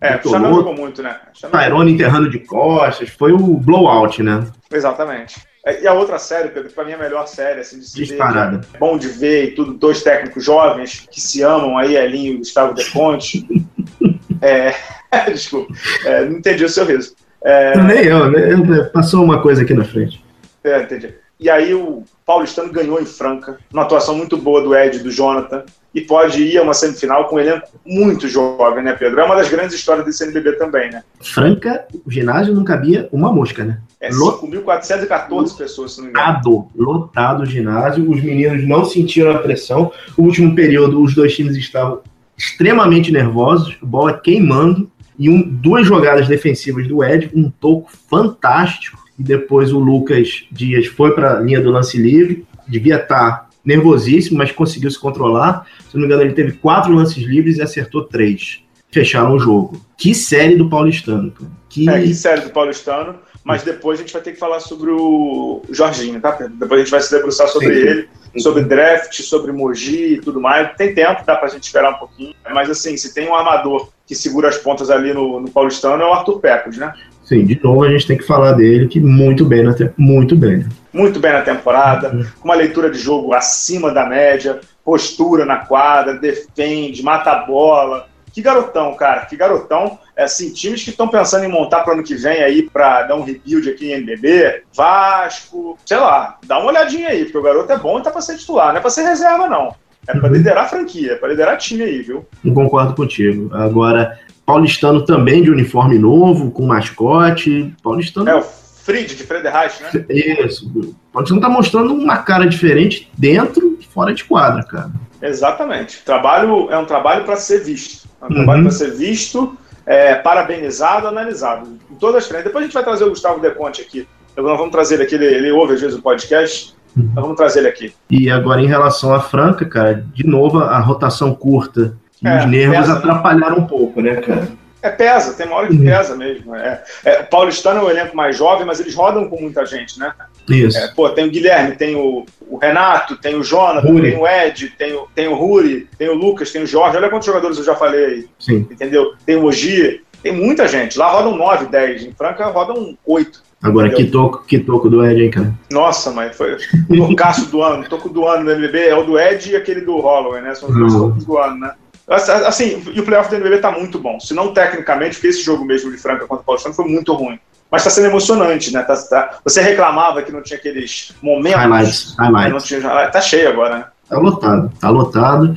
É, 0.00 0.16
o 0.16 0.30
Xamel 0.30 0.54
jogou 0.54 0.74
muito, 0.74 1.02
né? 1.02 1.20
Tyrone 1.52 1.92
enterrando 1.92 2.30
de 2.30 2.38
costas, 2.38 3.10
foi 3.10 3.32
o 3.32 3.38
blowout, 3.38 4.22
né? 4.22 4.46
Exatamente. 4.72 5.36
É, 5.64 5.82
e 5.82 5.86
a 5.86 5.92
outra 5.92 6.18
série, 6.18 6.48
Pedro, 6.48 6.70
que 6.70 6.74
pra 6.74 6.84
mim 6.84 6.92
é 6.92 6.94
a 6.94 6.98
melhor 6.98 7.26
série, 7.26 7.60
assim, 7.60 7.78
de 7.78 7.86
se 7.86 7.96
Disparada. 7.96 8.58
ver. 8.58 8.66
É 8.72 8.78
bom 8.78 8.96
de 8.96 9.08
ver 9.08 9.44
e 9.44 9.50
tudo, 9.50 9.74
dois 9.74 10.02
técnicos 10.02 10.42
jovens 10.42 11.06
que 11.10 11.20
se 11.20 11.42
amam 11.42 11.76
aí, 11.76 11.96
Elinho 11.96 12.34
e 12.34 12.38
Gustavo 12.38 12.74
De 12.74 12.90
Conte. 12.90 13.46
é, 14.40 14.74
desculpa, 15.30 15.74
é, 16.06 16.24
não 16.24 16.38
entendi 16.38 16.64
o 16.64 16.68
seu 16.68 16.86
riso. 16.86 17.14
É, 17.42 17.76
Nem 17.76 18.04
eu, 18.04 18.30
né? 18.30 18.84
Passou 18.92 19.22
uma 19.22 19.42
coisa 19.42 19.62
aqui 19.62 19.74
na 19.74 19.84
frente. 19.84 20.24
É, 20.64 20.82
entendi. 20.82 21.14
E 21.38 21.48
aí 21.48 21.74
o 21.74 22.04
Paulistano 22.30 22.72
ganhou 22.72 23.00
em 23.00 23.04
Franca, 23.04 23.58
uma 23.72 23.82
atuação 23.82 24.16
muito 24.16 24.36
boa 24.36 24.62
do 24.62 24.72
Ed, 24.72 25.00
do 25.00 25.10
Jonathan, 25.10 25.64
e 25.92 26.00
pode 26.00 26.40
ir 26.40 26.58
a 26.58 26.62
uma 26.62 26.72
semifinal 26.72 27.24
com 27.24 27.34
um 27.34 27.40
elenco 27.40 27.66
muito 27.84 28.28
jovem, 28.28 28.84
né, 28.84 28.92
Pedro? 28.92 29.18
É 29.18 29.24
uma 29.24 29.34
das 29.34 29.48
grandes 29.48 29.74
histórias 29.74 30.06
desse 30.06 30.22
NBB 30.22 30.52
também, 30.52 30.92
né? 30.92 31.02
Franca, 31.20 31.88
o 32.06 32.08
ginásio 32.08 32.54
não 32.54 32.62
cabia 32.62 33.08
uma 33.10 33.32
mosca, 33.32 33.64
né? 33.64 33.80
É 34.00 34.10
5.414 34.10 35.56
pessoas, 35.56 35.94
se 35.94 35.98
não 35.98 36.04
me 36.04 36.12
engano. 36.12 36.28
Lotado, 36.28 36.70
lotado 36.76 37.42
o 37.42 37.46
ginásio, 37.46 38.08
os 38.08 38.22
meninos 38.22 38.64
não 38.64 38.84
sentiram 38.84 39.32
a 39.32 39.38
pressão. 39.38 39.90
No 40.16 40.22
último 40.22 40.54
período, 40.54 41.02
os 41.02 41.16
dois 41.16 41.34
times 41.34 41.56
estavam 41.56 42.00
extremamente 42.38 43.10
nervosos, 43.10 43.76
bola 43.82 44.16
queimando, 44.16 44.88
e 45.18 45.28
um, 45.28 45.42
duas 45.42 45.84
jogadas 45.84 46.28
defensivas 46.28 46.86
do 46.86 47.02
Ed, 47.02 47.28
um 47.34 47.50
toco 47.50 47.90
fantástico, 48.08 49.00
e 49.20 49.22
depois 49.22 49.70
o 49.70 49.78
Lucas 49.78 50.44
Dias 50.50 50.86
foi 50.86 51.14
para 51.14 51.36
a 51.36 51.40
linha 51.40 51.60
do 51.60 51.70
lance 51.70 51.98
livre, 51.98 52.46
devia 52.66 52.96
estar 52.96 53.50
nervosíssimo, 53.62 54.38
mas 54.38 54.50
conseguiu 54.50 54.90
se 54.90 54.98
controlar. 54.98 55.66
Se 55.90 55.94
não 55.94 56.00
me 56.00 56.06
engano, 56.06 56.22
ele 56.22 56.32
teve 56.32 56.52
quatro 56.52 56.90
lances 56.90 57.22
livres 57.22 57.58
e 57.58 57.62
acertou 57.62 58.04
três. 58.04 58.62
Fecharam 58.90 59.34
o 59.34 59.38
jogo. 59.38 59.78
Que 59.98 60.14
série 60.14 60.56
do 60.56 60.70
Paulistano, 60.70 61.30
cara. 61.30 61.50
Que... 61.68 61.88
É, 61.88 62.00
que 62.00 62.14
série 62.14 62.40
do 62.40 62.50
Paulistano, 62.50 63.16
mas 63.44 63.62
depois 63.62 64.00
a 64.00 64.02
gente 64.02 64.12
vai 64.12 64.22
ter 64.22 64.32
que 64.32 64.38
falar 64.38 64.58
sobre 64.58 64.90
o 64.90 65.60
Jorginho, 65.68 66.18
tá, 66.18 66.32
Pedro? 66.32 66.54
Depois 66.54 66.80
a 66.80 66.84
gente 66.84 66.90
vai 66.90 67.00
se 67.02 67.10
debruçar 67.10 67.46
sobre 67.48 67.74
Sim. 67.74 67.86
ele, 67.86 68.08
sobre 68.38 68.64
draft, 68.64 69.20
sobre 69.20 69.52
Mogi 69.52 70.14
e 70.14 70.20
tudo 70.20 70.40
mais. 70.40 70.74
Tem 70.76 70.94
tempo, 70.94 71.24
dá 71.26 71.36
pra 71.36 71.48
gente 71.48 71.64
esperar 71.64 71.90
um 71.90 71.98
pouquinho. 71.98 72.34
Mas 72.52 72.70
assim, 72.70 72.96
se 72.96 73.12
tem 73.12 73.28
um 73.28 73.34
armador 73.34 73.90
que 74.06 74.14
segura 74.14 74.48
as 74.48 74.56
pontas 74.56 74.90
ali 74.90 75.12
no, 75.12 75.40
no 75.40 75.50
Paulistano, 75.50 76.02
é 76.02 76.06
o 76.06 76.12
Arthur 76.12 76.40
Pecos, 76.40 76.78
né? 76.78 76.92
Sim, 77.30 77.44
de 77.44 77.62
novo 77.62 77.84
a 77.84 77.88
gente 77.88 78.08
tem 78.08 78.18
que 78.18 78.24
falar 78.24 78.54
dele, 78.54 78.88
que 78.88 78.98
muito 78.98 79.44
bem, 79.44 79.62
na 79.62 79.72
muito 79.96 80.34
bem. 80.34 80.66
muito 80.92 81.20
bem 81.20 81.32
na 81.32 81.42
temporada, 81.42 82.10
com 82.40 82.48
uma 82.48 82.56
leitura 82.56 82.90
de 82.90 82.98
jogo 82.98 83.32
acima 83.32 83.92
da 83.94 84.04
média, 84.04 84.58
postura 84.84 85.44
na 85.44 85.58
quadra, 85.58 86.14
defende, 86.14 87.04
mata 87.04 87.30
a 87.30 87.44
bola. 87.46 88.08
Que 88.32 88.42
garotão, 88.42 88.96
cara, 88.96 89.26
que 89.26 89.36
garotão. 89.36 89.96
É, 90.16 90.24
assim, 90.24 90.52
times 90.52 90.82
que 90.82 90.90
estão 90.90 91.06
pensando 91.06 91.44
em 91.44 91.48
montar 91.48 91.82
para 91.82 91.92
o 91.92 91.94
ano 91.94 92.02
que 92.02 92.16
vem 92.16 92.42
aí 92.42 92.68
para 92.68 93.04
dar 93.04 93.14
um 93.14 93.22
rebuild 93.22 93.70
aqui 93.70 93.92
em 93.92 93.92
NBB, 93.92 94.64
Vasco, 94.74 95.78
sei 95.86 95.98
lá, 95.98 96.36
dá 96.44 96.58
uma 96.58 96.70
olhadinha 96.70 97.10
aí, 97.10 97.26
porque 97.26 97.38
o 97.38 97.42
garoto 97.42 97.70
é 97.70 97.78
bom 97.78 98.00
e 98.00 98.02
tá 98.02 98.10
para 98.10 98.22
ser 98.22 98.38
titular, 98.38 98.70
não 98.70 98.78
é 98.78 98.80
para 98.80 98.90
ser 98.90 99.02
reserva, 99.02 99.48
não. 99.48 99.72
É 100.10 100.18
para 100.18 100.28
Uhum. 100.28 100.34
liderar 100.34 100.64
a 100.64 100.68
franquia, 100.68 101.12
é 101.12 101.14
para 101.16 101.28
liderar 101.28 101.56
time 101.58 101.82
aí, 101.82 102.02
viu? 102.02 102.26
Eu 102.44 102.52
concordo 102.54 102.94
contigo. 102.94 103.50
Agora, 103.54 104.18
Paulistano 104.44 105.04
também 105.04 105.42
de 105.42 105.50
uniforme 105.50 105.98
novo, 105.98 106.50
com 106.50 106.66
mascote. 106.66 107.74
Paulistano. 107.82 108.28
É 108.28 108.34
o 108.34 108.42
Fried 108.42 109.14
de 109.14 109.22
Frederich, 109.24 109.82
né? 109.82 110.04
Isso. 110.08 110.66
O 110.74 110.94
Paulistano 111.12 111.40
tá 111.40 111.48
mostrando 111.48 111.92
uma 111.94 112.18
cara 112.18 112.46
diferente 112.46 113.10
dentro 113.16 113.76
e 113.80 113.86
fora 113.86 114.12
de 114.12 114.24
quadra, 114.24 114.62
cara. 114.64 114.90
Exatamente. 115.22 116.02
Trabalho 116.04 116.68
é 116.70 116.78
um 116.78 116.84
trabalho 116.84 117.24
para 117.24 117.36
ser 117.36 117.62
visto. 117.62 118.08
É 118.20 118.24
um 118.24 118.28
Uhum. 118.28 118.34
trabalho 118.36 118.62
para 118.62 118.70
ser 118.72 118.90
visto, 118.92 119.56
é, 119.86 120.14
parabenizado, 120.16 121.06
analisado. 121.06 121.68
Em 121.90 121.94
todas 121.94 122.16
as 122.16 122.26
frentes. 122.26 122.46
Depois 122.46 122.62
a 122.62 122.66
gente 122.66 122.74
vai 122.74 122.82
trazer 122.84 123.04
o 123.04 123.10
Gustavo 123.10 123.40
Deconte 123.40 123.82
aqui. 123.82 124.08
Então, 124.32 124.44
Nós 124.44 124.56
vamos 124.56 124.72
trazer 124.72 124.94
ele 124.94 125.02
aqui, 125.04 125.14
ele, 125.14 125.26
ele 125.26 125.50
ouve 125.52 125.74
às 125.74 125.80
vezes 125.80 125.96
o 125.98 126.02
podcast. 126.02 126.74
Uhum. 126.96 127.10
Nós 127.14 127.22
vamos 127.22 127.36
trazer 127.36 127.60
ele 127.60 127.68
aqui. 127.68 127.94
E 128.10 128.30
agora, 128.30 128.60
em 128.60 128.66
relação 128.66 129.14
à 129.14 129.20
Franca, 129.20 129.64
cara, 129.64 130.04
de 130.14 130.26
novo 130.26 130.58
a 130.58 130.78
rotação 130.78 131.34
curta 131.34 131.94
e 132.22 132.28
É, 132.28 132.38
os 132.40 132.46
nervos 132.46 132.76
pesa, 132.78 132.92
né? 132.92 132.98
atrapalharam 132.98 133.58
um 133.58 133.66
pouco, 133.66 134.00
né, 134.00 134.16
cara? 134.16 134.48
É 134.82 134.88
pesa, 134.88 135.34
tem 135.34 135.46
uma 135.46 135.56
hora 135.56 135.68
que 135.68 135.74
Uhum. 135.76 135.84
pesa 135.84 136.16
mesmo. 136.16 136.54
É, 136.56 136.82
é, 137.04 137.20
o 137.20 137.24
Paulistano 137.26 137.80
é 137.80 137.82
um 137.84 137.90
elenco 137.90 138.16
mais 138.16 138.36
jovem, 138.36 138.66
mas 138.66 138.80
eles 138.80 138.94
rodam 138.94 139.28
com 139.28 139.38
muita 139.40 139.64
gente, 139.66 139.98
né? 139.98 140.10
Isso. 140.48 140.78
É, 140.78 140.88
pô, 140.94 141.08
tem 141.10 141.26
o 141.26 141.30
Guilherme, 141.30 141.76
tem 141.76 141.94
o, 141.96 142.24
o 142.48 142.56
Renato, 142.56 143.16
tem 143.18 143.36
o 143.36 143.42
Jonathan, 143.44 143.86
Ruri. 143.86 144.10
tem 144.12 144.18
o 144.18 144.26
Ed, 144.26 144.70
tem 144.78 144.94
o, 144.94 145.06
tem 145.14 145.28
o 145.28 145.34
Ruri, 145.34 145.86
tem 145.98 146.08
o 146.08 146.14
Lucas, 146.14 146.50
tem 146.50 146.62
o 146.62 146.66
Jorge. 146.66 146.96
Olha 146.96 147.10
quantos 147.10 147.26
jogadores 147.26 147.58
eu 147.58 147.64
já 147.64 147.74
falei 147.76 148.04
aí. 148.04 148.26
Sim. 148.38 148.66
entendeu? 148.70 149.12
Tem 149.26 149.36
o 149.36 149.42
Mogi, 149.42 150.00
tem 150.22 150.32
muita 150.32 150.66
gente. 150.66 150.98
Lá 150.98 151.10
rodam 151.10 151.36
9, 151.36 151.66
10. 151.66 152.04
Em 152.06 152.12
Franca 152.14 152.46
rodam 152.46 152.96
8. 153.06 153.42
Agora, 153.62 153.90
que 153.90 154.04
toco, 154.06 154.42
que 154.46 154.58
toco 154.58 154.88
do 154.88 155.04
Ed, 155.04 155.22
hein, 155.22 155.30
cara? 155.30 155.54
Nossa, 155.70 156.10
mas 156.10 156.34
foi 156.36 156.56
o 156.88 157.08
tocaço 157.08 157.50
do 157.50 157.62
ano. 157.62 157.82
O 157.84 157.88
toco 157.88 158.08
do 158.08 158.26
ano 158.26 158.44
do 158.44 158.50
NBB 158.52 158.78
é 158.88 158.96
o 158.96 159.04
do 159.04 159.18
Ed 159.18 159.50
e 159.52 159.56
aquele 159.56 159.82
do 159.82 159.98
Holloway, 159.98 160.40
né? 160.40 160.54
São 160.54 160.70
os 160.70 160.74
dois 160.76 160.94
Uhum. 160.94 161.08
tocos 161.10 161.24
do 161.26 161.36
ano, 161.38 161.58
né? 161.58 161.72
Assim, 162.08 162.82
e 162.92 162.98
o 163.00 163.04
playoff 163.04 163.28
do 163.28 163.36
NBB 163.36 163.58
tá 163.58 163.70
muito 163.70 163.98
bom. 163.98 164.18
Se 164.18 164.32
não 164.34 164.52
tecnicamente, 164.54 165.14
porque 165.16 165.28
esse 165.28 165.42
jogo 165.44 165.64
mesmo 165.64 165.90
de 165.90 165.98
Franca 165.98 166.26
contra 166.26 166.42
o 166.42 166.44
Paulistano 166.46 166.74
foi 166.74 166.86
muito 166.86 167.12
ruim. 167.12 167.38
Mas 167.70 167.84
tá 167.84 167.90
sendo 167.90 168.08
emocionante, 168.08 168.72
né? 168.72 168.82
Tá, 168.82 168.96
tá- 168.96 169.38
Você 169.44 169.60
reclamava 169.60 170.22
que 170.22 170.32
não 170.32 170.42
tinha 170.42 170.58
aqueles 170.58 171.14
momentos. 171.22 171.60
Highlights, 171.60 172.16
né? 172.18 172.24
highlights. 172.24 172.52
Não 172.52 172.58
tinha, 172.80 173.06
tá 173.10 173.20
cheio 173.20 173.48
agora, 173.48 173.78
né? 173.78 173.84
Tá 174.08 174.18
lotado, 174.18 174.72
tá 174.80 174.90
lotado. 174.90 175.56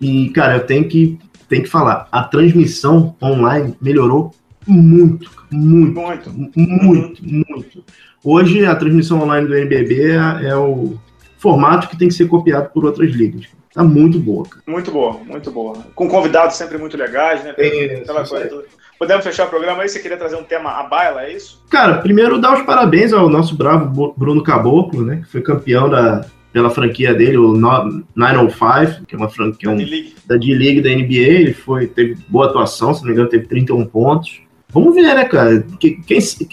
E, 0.00 0.30
cara, 0.30 0.56
eu 0.56 0.66
tenho 0.66 0.88
que, 0.88 1.16
tenho 1.48 1.62
que 1.62 1.68
falar, 1.70 2.08
a 2.10 2.22
transmissão 2.24 3.14
online 3.22 3.76
melhorou 3.80 4.34
muito, 4.66 5.30
muito, 5.50 6.30
Muito. 6.30 6.58
muito, 6.58 7.22
muito. 7.24 7.84
Hoje, 8.24 8.64
a 8.66 8.74
transmissão 8.74 9.22
online 9.22 9.46
do 9.46 9.54
NBB 9.56 10.10
é, 10.12 10.48
é 10.48 10.56
o 10.56 10.94
formato 11.38 11.88
que 11.88 11.96
tem 11.96 12.08
que 12.08 12.14
ser 12.14 12.26
copiado 12.28 12.70
por 12.70 12.84
outras 12.84 13.10
ligas. 13.12 13.46
Tá 13.72 13.84
muito 13.84 14.18
boa, 14.18 14.44
cara. 14.44 14.62
Muito 14.66 14.90
boa, 14.90 15.20
muito 15.26 15.50
boa. 15.50 15.76
Com 15.94 16.08
convidados 16.08 16.56
sempre 16.56 16.78
muito 16.78 16.96
legais, 16.96 17.44
né? 17.44 17.50
Aquela 17.50 18.22
isso 18.22 18.30
coisa 18.30 18.48
toda. 18.48 18.64
Podemos 18.98 19.24
fechar 19.24 19.46
o 19.46 19.50
programa 19.50 19.82
aí? 19.82 19.88
Você 19.88 20.00
queria 20.00 20.16
trazer 20.16 20.34
um 20.34 20.42
tema 20.42 20.70
à 20.72 20.82
baila, 20.82 21.22
é 21.22 21.32
isso? 21.36 21.62
Cara, 21.70 21.98
primeiro 21.98 22.40
dar 22.40 22.54
os 22.58 22.62
parabéns 22.66 23.12
ao 23.12 23.28
nosso 23.30 23.54
bravo 23.56 24.12
Bruno 24.16 24.42
Caboclo, 24.42 25.04
né? 25.04 25.18
Que 25.24 25.30
foi 25.30 25.40
campeão 25.40 25.88
da, 25.88 26.24
pela 26.52 26.68
franquia 26.70 27.14
dele, 27.14 27.36
o 27.38 27.52
No- 27.52 28.02
905, 28.16 29.06
que 29.06 29.14
é 29.14 29.18
uma 29.18 29.28
franquia, 29.28 29.70
um, 29.70 29.76
Me 29.76 29.84
ligue. 29.84 30.14
da 30.26 30.36
D-League 30.36 30.80
da 30.82 30.90
NBA, 30.90 31.28
ele 31.40 31.52
foi, 31.54 31.86
teve 31.86 32.16
boa 32.28 32.46
atuação, 32.46 32.92
se 32.92 33.02
não 33.02 33.06
me 33.08 33.12
engano, 33.12 33.28
teve 33.28 33.46
31 33.46 33.84
pontos. 33.86 34.40
Vamos 34.72 34.94
ver, 34.94 35.02
né, 35.14 35.24
cara? 35.24 35.64
Quem- 35.80 35.98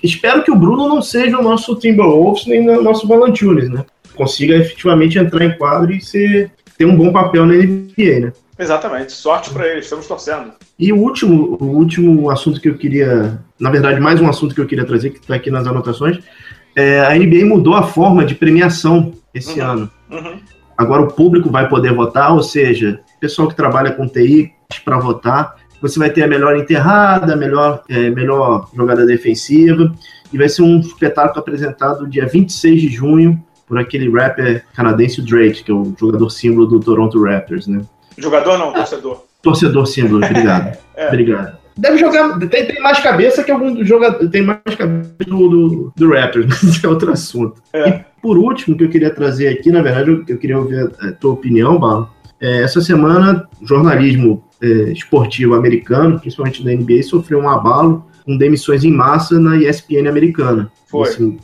espero 0.03 0.43
que 0.43 0.51
o 0.51 0.55
Bruno 0.55 0.87
não 0.87 1.01
seja 1.01 1.37
o 1.37 1.43
nosso 1.43 1.75
Timberwolves 1.75 2.45
nem 2.47 2.67
o 2.69 2.81
nosso 2.81 3.07
Valanciunas, 3.07 3.69
né? 3.69 3.83
Consiga 4.15 4.55
efetivamente 4.55 5.19
entrar 5.19 5.43
em 5.43 5.57
quadro 5.57 5.91
e 5.91 6.01
ser, 6.01 6.51
ter 6.77 6.85
um 6.85 6.95
bom 6.95 7.11
papel 7.11 7.45
na 7.45 7.53
NBA, 7.55 8.19
né? 8.21 8.33
Exatamente. 8.57 9.11
Sorte 9.11 9.49
pra 9.49 9.67
eles, 9.67 9.83
estamos 9.83 10.07
torcendo. 10.07 10.53
E 10.79 10.93
o 10.93 10.97
último, 10.97 11.57
o 11.59 11.65
último 11.75 12.29
assunto 12.29 12.61
que 12.61 12.69
eu 12.69 12.77
queria, 12.77 13.37
na 13.59 13.69
verdade, 13.69 13.99
mais 13.99 14.21
um 14.21 14.29
assunto 14.29 14.55
que 14.55 14.61
eu 14.61 14.65
queria 14.65 14.85
trazer, 14.85 15.09
que 15.09 15.19
está 15.19 15.35
aqui 15.35 15.51
nas 15.51 15.67
anotações, 15.67 16.19
é, 16.73 17.01
a 17.01 17.13
NBA 17.17 17.45
mudou 17.45 17.73
a 17.75 17.83
forma 17.83 18.23
de 18.23 18.33
premiação 18.35 19.11
esse 19.33 19.59
Uhum. 19.59 19.65
ano. 19.67 19.91
Uhum. 20.09 20.39
Agora 20.77 21.01
o 21.01 21.07
público 21.11 21.49
vai 21.49 21.67
poder 21.67 21.93
votar, 21.93 22.33
ou 22.33 22.41
seja, 22.43 23.01
pessoal 23.19 23.49
que 23.49 23.55
trabalha 23.55 23.91
com 23.91 24.07
TI 24.07 24.51
para 24.85 24.97
votar, 24.99 25.55
você 25.87 25.99
vai 25.99 26.09
ter 26.09 26.23
a 26.23 26.27
melhor 26.27 26.57
enterrada, 26.57 27.33
a 27.33 27.35
melhor, 27.35 27.83
é, 27.87 28.09
melhor 28.09 28.67
jogada 28.75 29.05
defensiva, 29.05 29.93
e 30.33 30.37
vai 30.37 30.49
ser 30.49 30.63
um 30.63 30.79
espetáculo 30.79 31.39
apresentado 31.39 32.07
dia 32.07 32.25
26 32.25 32.81
de 32.81 32.89
junho 32.89 33.41
por 33.67 33.77
aquele 33.77 34.09
rapper 34.09 34.63
canadense, 34.75 35.21
o 35.21 35.25
Drake, 35.25 35.63
que 35.63 35.71
é 35.71 35.73
o 35.73 35.93
jogador 35.99 36.29
símbolo 36.29 36.65
do 36.65 36.79
Toronto 36.79 37.23
Raptors, 37.23 37.67
né? 37.67 37.81
Jogador 38.17 38.57
não, 38.57 38.73
torcedor. 38.73 39.23
Torcedor 39.41 39.85
símbolo, 39.85 40.25
obrigado. 40.25 40.77
É. 40.97 41.09
Obrigado. 41.09 41.57
Deve 41.75 41.97
jogar. 41.97 42.39
Tem, 42.47 42.67
tem 42.67 42.81
mais 42.81 43.01
cabeça 43.01 43.43
que 43.43 43.51
algum 43.51 43.83
jogador. 43.83 44.29
Tem 44.29 44.41
mais 44.41 44.61
cabeça 44.77 45.13
do, 45.27 45.49
do, 45.49 45.93
do 45.93 46.09
Raptors, 46.09 46.45
mas 46.47 46.63
isso 46.63 46.85
é 46.85 46.89
outro 46.89 47.11
assunto. 47.11 47.61
É. 47.73 47.89
E 47.89 48.05
por 48.21 48.37
último, 48.37 48.77
que 48.77 48.85
eu 48.85 48.89
queria 48.89 49.09
trazer 49.09 49.49
aqui, 49.49 49.69
na 49.69 49.81
verdade, 49.81 50.09
eu, 50.09 50.23
eu 50.25 50.37
queria 50.37 50.57
ouvir 50.57 50.79
a, 50.79 51.09
a 51.09 51.11
tua 51.11 51.33
opinião, 51.33 51.77
Bala. 51.77 52.09
É, 52.45 52.61
essa 52.61 52.79
semana, 52.79 53.49
o 53.59 53.65
jornalismo 53.65 54.43
é, 54.61 54.67
esportivo 54.91 55.55
americano, 55.55 56.19
principalmente 56.19 56.63
da 56.63 56.71
NBA, 56.71 57.01
sofreu 57.01 57.39
um 57.39 57.49
abalo 57.49 58.05
com 58.23 58.37
demissões 58.37 58.83
em 58.83 58.91
massa 58.91 59.39
na 59.39 59.57
ESPN 59.57 60.07
americana. 60.07 60.71
Foi. 60.87 61.09
Assim, 61.09 61.39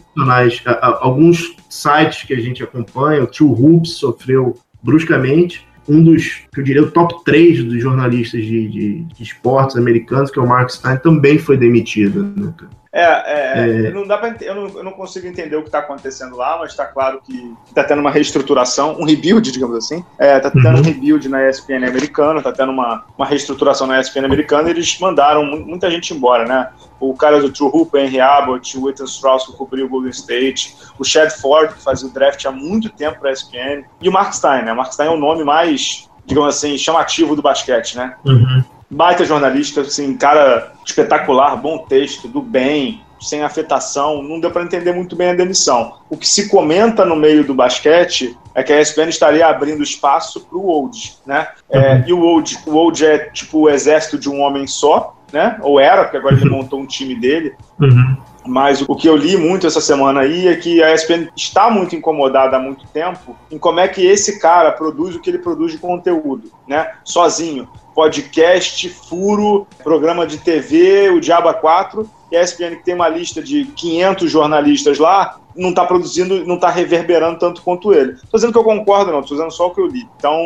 alguns 1.00 1.56
sites 1.68 2.24
que 2.24 2.36
a 2.36 2.40
gente 2.40 2.62
acompanha, 2.62 3.24
o 3.24 3.28
True 3.28 3.50
Hoops 3.50 3.94
sofreu 3.94 4.56
bruscamente. 4.84 5.66
Um 5.92 6.04
dos, 6.04 6.44
que 6.54 6.60
eu 6.60 6.64
diria, 6.64 6.84
o 6.84 6.92
top 6.92 7.24
3 7.26 7.64
dos 7.64 7.82
jornalistas 7.82 8.42
de, 8.42 8.68
de- 8.68 9.02
de 9.02 9.24
esportes 9.24 9.76
americanos, 9.76 10.32
que 10.32 10.40
é 10.40 10.42
o 10.42 10.48
Mark 10.48 10.70
Stein, 10.70 10.98
também 10.98 11.38
foi 11.38 11.58
demitido. 11.58 12.24
né? 12.36 12.54
É, 12.94 13.04
é, 13.04 13.86
é. 13.88 13.92
Não 13.92 14.06
dá 14.06 14.18
pra, 14.18 14.36
eu, 14.42 14.54
não, 14.54 14.68
eu 14.68 14.84
não 14.84 14.92
consigo 14.92 15.26
entender 15.26 15.56
o 15.56 15.62
que 15.62 15.70
está 15.70 15.80
acontecendo 15.80 16.36
lá, 16.36 16.58
mas 16.60 16.72
está 16.72 16.86
claro 16.86 17.22
que 17.26 17.54
está 17.68 17.84
tendo 17.86 18.00
uma 18.00 18.12
reestruturação, 18.12 18.98
um 19.00 19.06
rebuild, 19.06 19.50
digamos 19.50 19.78
assim. 19.78 20.04
Está 20.20 20.52
tendo 20.52 20.68
uhum. 20.68 20.80
um 20.80 20.82
rebuild 20.82 21.28
na 21.30 21.50
ESPN 21.50 21.86
americana, 21.88 22.40
está 22.40 22.52
tendo 22.52 22.72
uma, 22.72 23.06
uma 23.18 23.26
reestruturação 23.26 23.88
na 23.88 24.00
ESPN 24.00 24.26
americana 24.26 24.68
e 24.68 24.72
eles 24.72 24.98
mandaram 25.00 25.46
muita 25.46 25.90
gente 25.90 26.14
embora, 26.14 26.46
né? 26.46 26.68
O 27.02 27.14
cara 27.16 27.42
do 27.42 27.52
True 27.52 27.72
Hoop, 27.74 27.98
Henry 27.98 28.20
Abbott, 28.20 28.78
o 28.78 28.90
Ethan 28.90 29.06
Strauss, 29.06 29.46
que 29.46 29.54
cobriu 29.54 29.88
o 29.88 29.90
Golden 29.90 30.12
State, 30.12 30.78
o 30.98 31.04
Chad 31.04 31.32
Ford, 31.32 31.74
que 31.74 31.82
fazia 31.82 32.08
o 32.08 32.12
draft 32.12 32.46
há 32.46 32.52
muito 32.52 32.90
tempo 32.90 33.20
para 33.20 33.30
a 33.30 33.34
ESPN, 33.34 33.84
e 34.00 34.08
o 34.08 34.12
Mark 34.12 34.34
Stein, 34.34 34.64
né? 34.64 34.72
O 34.72 34.76
Mark 34.78 34.94
Stein 34.94 35.08
é 35.08 35.12
o 35.12 35.18
nome 35.18 35.44
mais, 35.44 36.08
digamos 36.26 36.56
assim, 36.56 36.78
chamativo 36.78 37.36
do 37.36 37.42
basquete, 37.42 37.98
né? 37.98 38.16
Uhum 38.24 38.64
baita 38.92 39.24
jornalista, 39.24 39.82
assim, 39.82 40.18
cara 40.18 40.74
espetacular, 40.86 41.56
bom 41.56 41.78
texto, 41.78 42.28
do 42.28 42.42
bem, 42.42 43.02
sem 43.22 43.44
afetação, 43.44 44.24
não 44.24 44.40
deu 44.40 44.50
para 44.52 44.64
entender 44.64 44.92
muito 44.94 45.16
bem 45.16 45.30
a 45.30 45.36
demissão. 45.36 46.00
O 46.10 46.18
que 46.18 46.28
se 46.28 46.50
comenta 46.50 47.06
no 47.06 47.16
meio 47.16 47.44
do 47.44 47.54
basquete 47.54 48.38
é 48.56 48.64
que 48.64 48.74
a 48.74 48.82
ESPN 48.82 49.10
estaria 49.10 49.48
abrindo 49.48 49.84
espaço 49.84 50.42
para 50.42 50.58
o 50.58 50.68
Old, 50.68 51.18
né? 51.26 51.48
É, 51.70 51.94
uhum. 51.94 52.04
E 52.08 52.14
o 52.14 52.22
Old, 52.22 52.58
o 52.66 52.76
Old 52.76 53.06
é 53.06 53.20
tipo 53.30 53.60
o 53.60 53.70
exército 53.70 54.18
de 54.18 54.30
um 54.30 54.42
homem 54.42 54.66
só, 54.66 55.16
né? 55.32 55.58
Ou 55.62 55.80
era, 55.80 56.04
porque 56.04 56.18
agora 56.18 56.36
ele 56.36 56.50
uhum. 56.50 56.58
montou 56.58 56.80
um 56.80 56.86
time 56.86 57.16
dele. 57.16 57.54
Uhum. 57.80 58.18
Mas 58.46 58.82
o 58.82 58.96
que 58.96 59.08
eu 59.08 59.16
li 59.16 59.38
muito 59.38 59.68
essa 59.68 59.80
semana 59.80 60.22
aí 60.22 60.48
é 60.48 60.56
que 60.56 60.82
a 60.82 60.94
ESPN 60.94 61.30
está 61.36 61.70
muito 61.70 61.96
incomodada 61.96 62.58
há 62.58 62.60
muito 62.60 62.88
tempo 62.88 63.36
em 63.52 63.58
como 63.58 63.80
é 63.80 63.88
que 63.88 64.04
esse 64.04 64.40
cara 64.40 64.72
produz 64.72 65.16
o 65.16 65.22
que 65.22 65.30
ele 65.30 65.38
produz 65.38 65.72
de 65.72 65.78
conteúdo, 65.78 66.52
né? 66.68 66.92
Sozinho. 67.04 67.70
Podcast, 67.94 68.90
furo, 68.90 69.68
programa 69.84 70.26
de 70.26 70.38
TV, 70.38 71.10
o 71.10 71.20
Diaba 71.20 71.54
4, 71.54 72.10
e 72.32 72.38
a 72.38 72.42
ESPN 72.42 72.78
que 72.78 72.86
tem 72.86 72.96
uma 72.96 73.10
lista 73.10 73.42
de 73.42 73.66
500 73.66 74.32
jornalistas 74.32 74.98
lá, 74.98 75.40
não 75.56 75.70
está 75.70 75.86
produzindo, 75.86 76.46
não 76.46 76.56
está 76.56 76.70
reverberando 76.70 77.38
tanto 77.38 77.62
quanto 77.62 77.94
ele. 77.94 78.14
Estou 78.14 78.38
dizendo 78.38 78.54
que 78.54 78.60
eu 78.60 78.64
concordo, 78.64 79.12
não, 79.12 79.20
estou 79.20 79.38
dizendo 79.38 79.52
só 79.52 79.68
o 79.68 79.72
que 79.72 79.82
eu 79.82 79.88
li. 79.88 80.08
Então, 80.18 80.38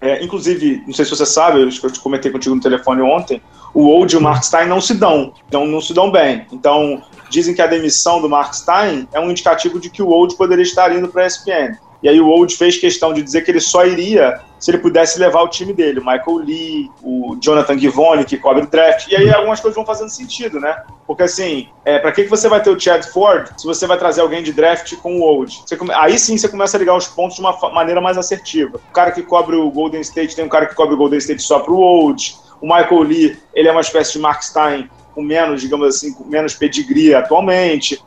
é, 0.00 0.22
inclusive, 0.22 0.82
não 0.86 0.92
sei 0.92 1.04
se 1.04 1.10
você 1.12 1.26
sabe, 1.26 1.60
eu, 1.60 1.70
te 1.70 2.00
comentei 2.00 2.30
contigo 2.30 2.54
no 2.54 2.60
telefone 2.60 3.02
ontem, 3.02 3.40
o 3.74 3.86
Old 3.86 4.12
e 4.14 4.18
o 4.18 4.20
Mark 4.20 4.42
Stein 4.42 4.66
não 4.66 4.80
se 4.80 4.94
dão, 4.94 5.32
então 5.46 5.66
não 5.66 5.80
se 5.80 5.92
dão 5.92 6.10
bem. 6.10 6.46
Então, 6.52 7.02
dizem 7.30 7.54
que 7.54 7.62
a 7.62 7.66
demissão 7.66 8.20
do 8.20 8.28
Mark 8.28 8.54
Stein 8.54 9.06
é 9.12 9.20
um 9.20 9.30
indicativo 9.30 9.78
de 9.78 9.90
que 9.90 10.02
o 10.02 10.08
Old 10.08 10.36
poderia 10.36 10.62
estar 10.62 10.94
indo 10.94 11.08
para 11.08 11.22
a 11.22 11.26
ESPN. 11.26 11.76
E 12.02 12.08
aí 12.08 12.20
o 12.20 12.28
Old 12.28 12.56
fez 12.56 12.76
questão 12.78 13.12
de 13.12 13.22
dizer 13.22 13.42
que 13.42 13.50
ele 13.50 13.60
só 13.60 13.84
iria 13.84 14.40
se 14.58 14.70
ele 14.70 14.78
pudesse 14.78 15.18
levar 15.18 15.42
o 15.42 15.48
time 15.48 15.72
dele, 15.72 16.00
o 16.00 16.04
Michael 16.04 16.36
Lee, 16.38 16.90
o 17.02 17.36
Jonathan 17.40 17.78
Givone, 17.78 18.24
que 18.24 18.36
cobre 18.36 18.66
draft. 18.66 19.08
E 19.08 19.16
aí 19.16 19.32
algumas 19.32 19.60
coisas 19.60 19.76
vão 19.76 19.86
fazendo 19.86 20.08
sentido, 20.08 20.58
né? 20.58 20.82
Porque 21.06 21.22
assim, 21.22 21.68
é, 21.84 21.98
para 21.98 22.10
que, 22.12 22.24
que 22.24 22.30
você 22.30 22.48
vai 22.48 22.60
ter 22.62 22.70
o 22.70 22.78
Chad 22.78 23.04
Ford 23.04 23.48
se 23.56 23.66
você 23.66 23.86
vai 23.86 23.96
trazer 23.96 24.20
alguém 24.20 24.42
de 24.42 24.52
draft 24.52 24.96
com 24.96 25.18
o 25.18 25.22
Old? 25.22 25.60
Come... 25.78 25.92
Aí 25.94 26.18
sim 26.18 26.36
você 26.36 26.48
começa 26.48 26.76
a 26.76 26.80
ligar 26.80 26.96
os 26.96 27.06
pontos 27.06 27.36
de 27.36 27.40
uma 27.40 27.56
maneira 27.70 28.00
mais 28.00 28.18
assertiva. 28.18 28.80
O 28.90 28.92
cara 28.92 29.12
que 29.12 29.22
cobre 29.22 29.56
o 29.56 29.70
Golden 29.70 30.00
State 30.00 30.34
tem 30.34 30.44
um 30.44 30.48
cara 30.48 30.66
que 30.66 30.74
cobre 30.74 30.94
o 30.94 30.98
Golden 30.98 31.18
State 31.18 31.42
só 31.42 31.60
pro 31.60 31.76
Old. 31.76 32.36
O 32.60 32.66
Michael 32.66 33.02
Lee, 33.02 33.38
ele 33.54 33.68
é 33.68 33.72
uma 33.72 33.80
espécie 33.80 34.14
de 34.14 34.18
Mark 34.18 34.42
Stein 34.42 34.90
com 35.14 35.22
menos, 35.22 35.60
digamos 35.60 35.96
assim, 35.96 36.12
com 36.12 36.24
menos 36.24 36.54
pedigree 36.54 37.14
atualmente. 37.14 38.00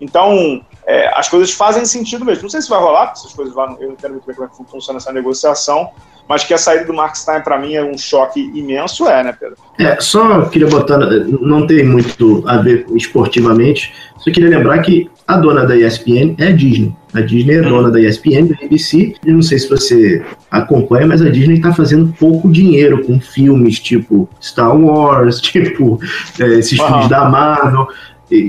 Então, 0.00 0.62
é, 0.86 1.08
as 1.18 1.28
coisas 1.28 1.52
fazem 1.52 1.84
sentido 1.84 2.24
mesmo. 2.24 2.44
Não 2.44 2.50
sei 2.50 2.62
se 2.62 2.68
vai 2.68 2.78
rolar, 2.78 3.06
porque 3.06 3.20
essas 3.20 3.32
coisas 3.32 3.54
lá, 3.54 3.76
eu 3.80 3.90
não 3.90 3.96
quero 3.96 4.14
ver 4.26 4.34
como 4.34 4.46
é 4.46 4.50
que 4.50 4.70
funciona 4.70 4.98
essa 4.98 5.12
negociação, 5.12 5.90
mas 6.28 6.44
que 6.44 6.54
a 6.54 6.58
saída 6.58 6.84
do 6.84 6.94
Mark 6.94 7.16
Stein 7.16 7.40
para 7.42 7.58
mim 7.58 7.74
é 7.74 7.84
um 7.84 7.96
choque 7.96 8.40
imenso, 8.54 9.06
é, 9.08 9.24
né, 9.24 9.36
Pedro? 9.38 9.56
É, 9.78 10.00
só 10.00 10.42
queria 10.46 10.68
botar, 10.68 10.98
não 10.98 11.66
tem 11.66 11.84
muito 11.84 12.44
a 12.46 12.58
ver 12.58 12.86
esportivamente, 12.94 13.94
só 14.18 14.30
queria 14.30 14.50
lembrar 14.50 14.78
que 14.80 15.10
a 15.26 15.36
dona 15.36 15.66
da 15.66 15.76
ESPN 15.76 16.34
é 16.38 16.48
a 16.48 16.52
Disney. 16.52 16.96
A 17.14 17.20
Disney 17.20 17.56
é 17.56 17.62
dona 17.62 17.90
da 17.90 18.00
ESPN, 18.00 18.46
da 18.46 18.64
ABC. 18.64 19.14
Eu 19.24 19.34
não 19.34 19.42
sei 19.42 19.58
se 19.58 19.68
você 19.68 20.24
acompanha, 20.50 21.06
mas 21.06 21.20
a 21.20 21.28
Disney 21.28 21.56
está 21.56 21.72
fazendo 21.72 22.14
pouco 22.18 22.50
dinheiro 22.50 23.04
com 23.04 23.20
filmes 23.20 23.78
tipo 23.78 24.28
Star 24.40 24.74
Wars, 24.74 25.40
tipo 25.42 26.00
é, 26.40 26.46
esses 26.54 26.78
uhum. 26.78 26.86
filmes 26.86 27.08
da 27.08 27.28
Marvel. 27.28 27.88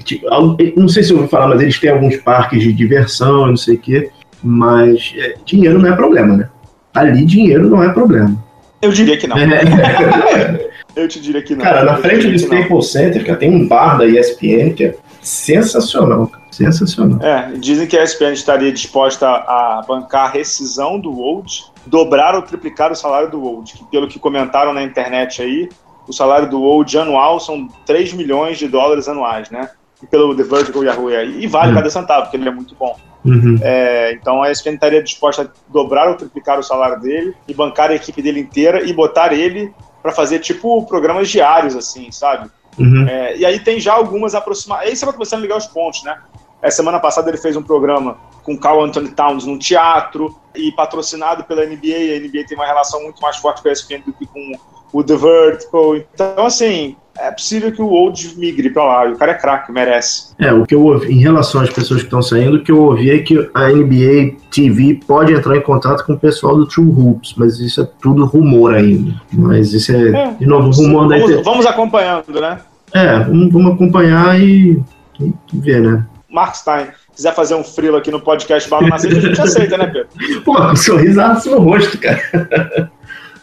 Tipo, 0.01 0.27
não 0.75 0.87
sei 0.87 1.03
se 1.03 1.11
eu 1.11 1.19
vou 1.19 1.27
falar, 1.27 1.47
mas 1.47 1.61
eles 1.61 1.79
têm 1.79 1.89
alguns 1.89 2.17
parques 2.17 2.61
de 2.61 2.73
diversão, 2.73 3.47
não 3.47 3.57
sei 3.57 3.75
o 3.75 3.79
quê. 3.79 4.11
Mas 4.43 5.13
é, 5.17 5.35
dinheiro 5.45 5.79
não 5.79 5.91
é 5.91 5.95
problema, 5.95 6.35
né? 6.35 6.49
Ali 6.93 7.25
dinheiro 7.25 7.69
não 7.69 7.83
é 7.83 7.89
problema. 7.93 8.37
Eu 8.81 8.91
diria 8.91 9.17
que 9.17 9.27
não. 9.27 9.37
É. 9.37 10.69
eu 10.95 11.07
te 11.07 11.19
diria 11.19 11.41
que 11.41 11.55
não. 11.55 11.63
Cara, 11.63 11.83
na 11.83 11.97
frente 11.97 12.27
do 12.27 12.35
Staples 12.35 12.91
Center, 12.91 13.25
cara, 13.25 13.37
tem 13.37 13.53
um 13.53 13.67
bar 13.67 13.97
da 13.97 14.05
ESPN 14.05 14.73
que 14.73 14.85
é 14.85 14.95
sensacional, 15.21 16.27
cara. 16.27 16.43
Sensacional. 16.51 17.21
É, 17.21 17.51
dizem 17.57 17.87
que 17.87 17.97
a 17.97 18.03
ESPN 18.03 18.33
estaria 18.33 18.71
disposta 18.71 19.27
a 19.27 19.83
bancar 19.87 20.29
a 20.29 20.31
rescisão 20.31 20.99
do 20.99 21.17
Old, 21.17 21.65
dobrar 21.85 22.35
ou 22.35 22.41
triplicar 22.41 22.91
o 22.91 22.95
salário 22.95 23.29
do 23.29 23.43
Old, 23.43 23.73
que 23.73 23.83
pelo 23.85 24.07
que 24.07 24.19
comentaram 24.19 24.73
na 24.73 24.83
internet 24.83 25.41
aí, 25.41 25.69
o 26.09 26.13
salário 26.13 26.49
do 26.49 26.61
Old 26.61 26.97
anual 26.97 27.39
são 27.39 27.67
3 27.85 28.13
milhões 28.13 28.57
de 28.57 28.67
dólares 28.67 29.07
anuais, 29.07 29.49
né? 29.51 29.69
E 30.01 30.07
pelo 30.07 30.35
The 30.35 30.43
Vertical 30.43 30.83
Yahoo 30.83 31.11
E 31.11 31.45
vale 31.45 31.69
uhum. 31.69 31.75
cada 31.75 31.89
centavo, 31.89 32.23
porque 32.23 32.37
ele 32.37 32.49
é 32.49 32.51
muito 32.51 32.75
bom. 32.75 32.97
Uhum. 33.23 33.59
É, 33.61 34.13
então 34.13 34.41
a 34.41 34.49
ESPN 34.49 34.73
estaria 34.73 35.03
disposta 35.03 35.43
a 35.43 35.47
dobrar 35.71 36.07
ou 36.07 36.15
triplicar 36.15 36.57
o 36.57 36.63
salário 36.63 36.99
dele 36.99 37.35
e 37.47 37.53
bancar 37.53 37.91
a 37.91 37.95
equipe 37.95 38.21
dele 38.21 38.39
inteira 38.39 38.83
e 38.83 38.91
botar 38.91 39.33
ele 39.33 39.71
para 40.01 40.11
fazer 40.11 40.39
tipo 40.39 40.85
programas 40.87 41.29
diários, 41.29 41.75
assim, 41.75 42.11
sabe? 42.11 42.49
Uhum. 42.77 43.05
É, 43.07 43.37
e 43.37 43.45
aí 43.45 43.59
tem 43.59 43.79
já 43.79 43.93
algumas 43.93 44.33
aproximações. 44.33 44.89
Aí 44.89 44.95
você 44.95 45.05
vai 45.05 45.13
começando 45.13 45.39
a 45.39 45.43
ligar 45.43 45.57
os 45.57 45.67
pontos, 45.67 46.03
né? 46.03 46.17
É, 46.61 46.71
semana 46.71 46.99
passada 46.99 47.29
ele 47.29 47.37
fez 47.37 47.55
um 47.55 47.63
programa 47.63 48.17
com 48.43 48.57
Carl 48.57 48.83
Anthony 48.83 49.11
Towns 49.11 49.45
no 49.45 49.59
teatro 49.59 50.35
e 50.55 50.71
patrocinado 50.71 51.43
pela 51.43 51.65
NBA. 51.65 52.15
A 52.15 52.19
NBA 52.19 52.47
tem 52.47 52.57
uma 52.57 52.65
relação 52.65 53.03
muito 53.03 53.21
mais 53.21 53.37
forte 53.37 53.61
com 53.61 53.69
a 53.69 53.71
ESPN 53.71 54.01
do 54.05 54.13
que 54.13 54.25
com 54.25 54.53
o 54.91 55.03
The 55.03 55.15
Vertical. 55.15 55.97
Então, 55.97 56.45
assim, 56.45 56.95
é 57.17 57.31
possível 57.31 57.71
que 57.71 57.81
o 57.81 57.87
Old 57.87 58.37
migre 58.37 58.69
para 58.69 58.83
lá. 58.83 59.11
O 59.11 59.17
cara 59.17 59.33
é 59.33 59.35
craque, 59.35 59.71
merece. 59.71 60.33
É, 60.39 60.53
o 60.53 60.65
que 60.65 60.73
eu 60.73 60.83
ouvi, 60.83 61.13
em 61.13 61.19
relação 61.19 61.61
às 61.61 61.69
pessoas 61.69 61.99
que 61.99 62.07
estão 62.07 62.21
saindo, 62.21 62.57
o 62.57 62.63
que 62.63 62.71
eu 62.71 62.81
ouvi 62.81 63.11
é 63.11 63.19
que 63.19 63.49
a 63.53 63.67
NBA 63.67 64.37
TV 64.51 64.99
pode 65.05 65.33
entrar 65.33 65.57
em 65.57 65.61
contato 65.61 66.05
com 66.05 66.13
o 66.13 66.19
pessoal 66.19 66.55
do 66.55 66.65
True 66.65 66.87
Hoops, 66.87 67.33
mas 67.35 67.59
isso 67.59 67.81
é 67.81 67.87
tudo 68.01 68.25
rumor 68.25 68.73
ainda. 68.73 69.13
Mas 69.33 69.73
isso 69.73 69.91
é, 69.91 70.09
é 70.09 70.31
de 70.31 70.45
novo, 70.45 70.71
rumor 70.71 71.09
vamos, 71.09 71.35
da 71.35 71.41
Vamos 71.41 71.65
acompanhando, 71.65 72.39
né? 72.39 72.59
É, 72.93 73.19
vamos, 73.19 73.51
vamos 73.51 73.73
acompanhar 73.73 74.39
e, 74.39 74.81
e 75.19 75.33
ver, 75.53 75.81
né? 75.81 76.05
Mark 76.29 76.55
Stein 76.55 76.87
quiser 77.13 77.35
fazer 77.35 77.55
um 77.55 77.63
frilo 77.63 77.97
aqui 77.97 78.11
no 78.11 78.21
podcast 78.21 78.69
Bala 78.69 78.87
na 78.87 78.95
a 78.95 78.99
gente 78.99 79.41
aceita, 79.41 79.77
né, 79.77 79.87
Pedro? 79.87 80.07
Pô, 80.45 80.57
um 80.61 80.75
sorriso 80.75 81.19
no 81.49 81.59
rosto, 81.59 81.97
cara. 81.97 82.21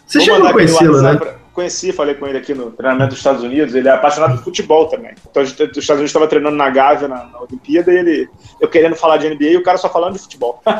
Você 0.06 0.18
Vou 0.18 0.26
chegou 0.26 0.46
a 0.46 0.52
conhecê-lo, 0.52 1.02
né? 1.02 1.16
Pra... 1.16 1.35
Conheci, 1.56 1.90
falei 1.90 2.14
com 2.14 2.26
ele 2.26 2.36
aqui 2.36 2.52
no 2.52 2.70
treinamento 2.70 3.08
dos 3.08 3.18
Estados 3.18 3.42
Unidos. 3.42 3.74
Ele 3.74 3.88
é 3.88 3.92
apaixonado 3.92 4.36
por 4.36 4.44
futebol 4.44 4.88
também. 4.88 5.12
Então, 5.30 5.42
os 5.42 5.48
Estados 5.48 5.88
Unidos 5.88 6.10
estava 6.10 6.28
treinando 6.28 6.54
na 6.54 6.68
Gávea, 6.68 7.08
na, 7.08 7.24
na 7.24 7.40
Olimpíada, 7.40 7.90
e 7.90 7.96
ele, 7.96 8.28
eu 8.60 8.68
querendo 8.68 8.94
falar 8.94 9.16
de 9.16 9.30
NBA 9.30 9.44
e 9.44 9.56
o 9.56 9.62
cara 9.62 9.78
só 9.78 9.88
falando 9.88 10.12
de 10.12 10.18
futebol. 10.18 10.62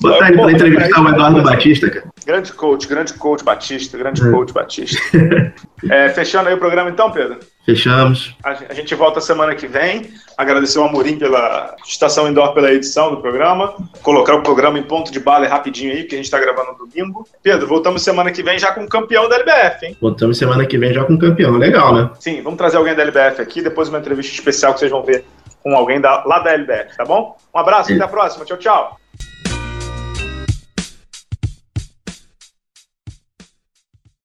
Botar 0.00 0.28
ele 0.28 0.38
para 0.38 0.52
entrevistar 0.52 1.00
o 1.00 1.08
Eduardo 1.08 1.42
Batista, 1.42 1.90
cara. 1.90 2.06
Grande 2.24 2.52
coach, 2.52 2.86
grande 2.86 3.14
coach 3.14 3.42
Batista, 3.42 3.98
grande 3.98 4.26
é. 4.26 4.30
coach 4.30 4.52
Batista. 4.52 4.98
É, 5.88 6.08
fechando 6.08 6.48
aí 6.48 6.54
o 6.56 6.58
programa 6.58 6.90
então, 6.90 7.08
Pedro? 7.12 7.38
Fechamos. 7.64 8.36
A 8.42 8.74
gente 8.74 8.92
volta 8.96 9.20
semana 9.20 9.54
que 9.54 9.68
vem. 9.68 10.10
Agradecer 10.36 10.76
ao 10.78 10.88
Amorim 10.88 11.16
pela 11.16 11.76
estação 11.86 12.28
indoor 12.28 12.52
pela 12.52 12.72
edição 12.72 13.10
do 13.10 13.18
programa. 13.18 13.74
Colocar 14.02 14.34
o 14.34 14.42
programa 14.42 14.76
em 14.76 14.82
ponto 14.82 15.12
de 15.12 15.20
bala 15.20 15.46
rapidinho 15.46 15.92
aí, 15.92 16.02
que 16.02 16.16
a 16.16 16.18
gente 16.18 16.24
está 16.24 16.40
gravando 16.40 16.72
no 16.72 16.86
domingo. 16.86 17.24
Pedro, 17.44 17.68
voltamos 17.68 18.02
semana 18.02 18.32
que 18.32 18.42
vem 18.42 18.58
já 18.58 18.72
com 18.72 18.82
o 18.82 18.88
campeão 18.88 19.28
da 19.28 19.36
LBF, 19.36 19.86
hein? 19.86 19.96
Voltamos 20.00 20.36
semana 20.36 20.66
que 20.66 20.76
vem 20.76 20.92
já 20.92 21.04
com 21.04 21.14
o 21.14 21.18
campeão. 21.18 21.52
Legal, 21.52 21.94
né? 21.94 22.10
Sim, 22.18 22.42
vamos 22.42 22.58
trazer 22.58 22.76
alguém 22.76 22.96
da 22.96 23.02
LBF 23.02 23.40
aqui, 23.40 23.62
depois 23.62 23.88
uma 23.88 23.98
entrevista 23.98 24.34
especial 24.34 24.74
que 24.74 24.80
vocês 24.80 24.90
vão 24.90 25.04
ver 25.04 25.24
com 25.62 25.76
alguém 25.76 26.00
da, 26.00 26.24
lá 26.24 26.40
da 26.40 26.52
LBF, 26.54 26.96
tá 26.96 27.04
bom? 27.04 27.36
Um 27.54 27.58
abraço, 27.58 27.92
é. 27.92 27.94
até 27.94 28.04
a 28.04 28.08
próxima. 28.08 28.44
Tchau, 28.44 28.56
tchau. 28.56 28.98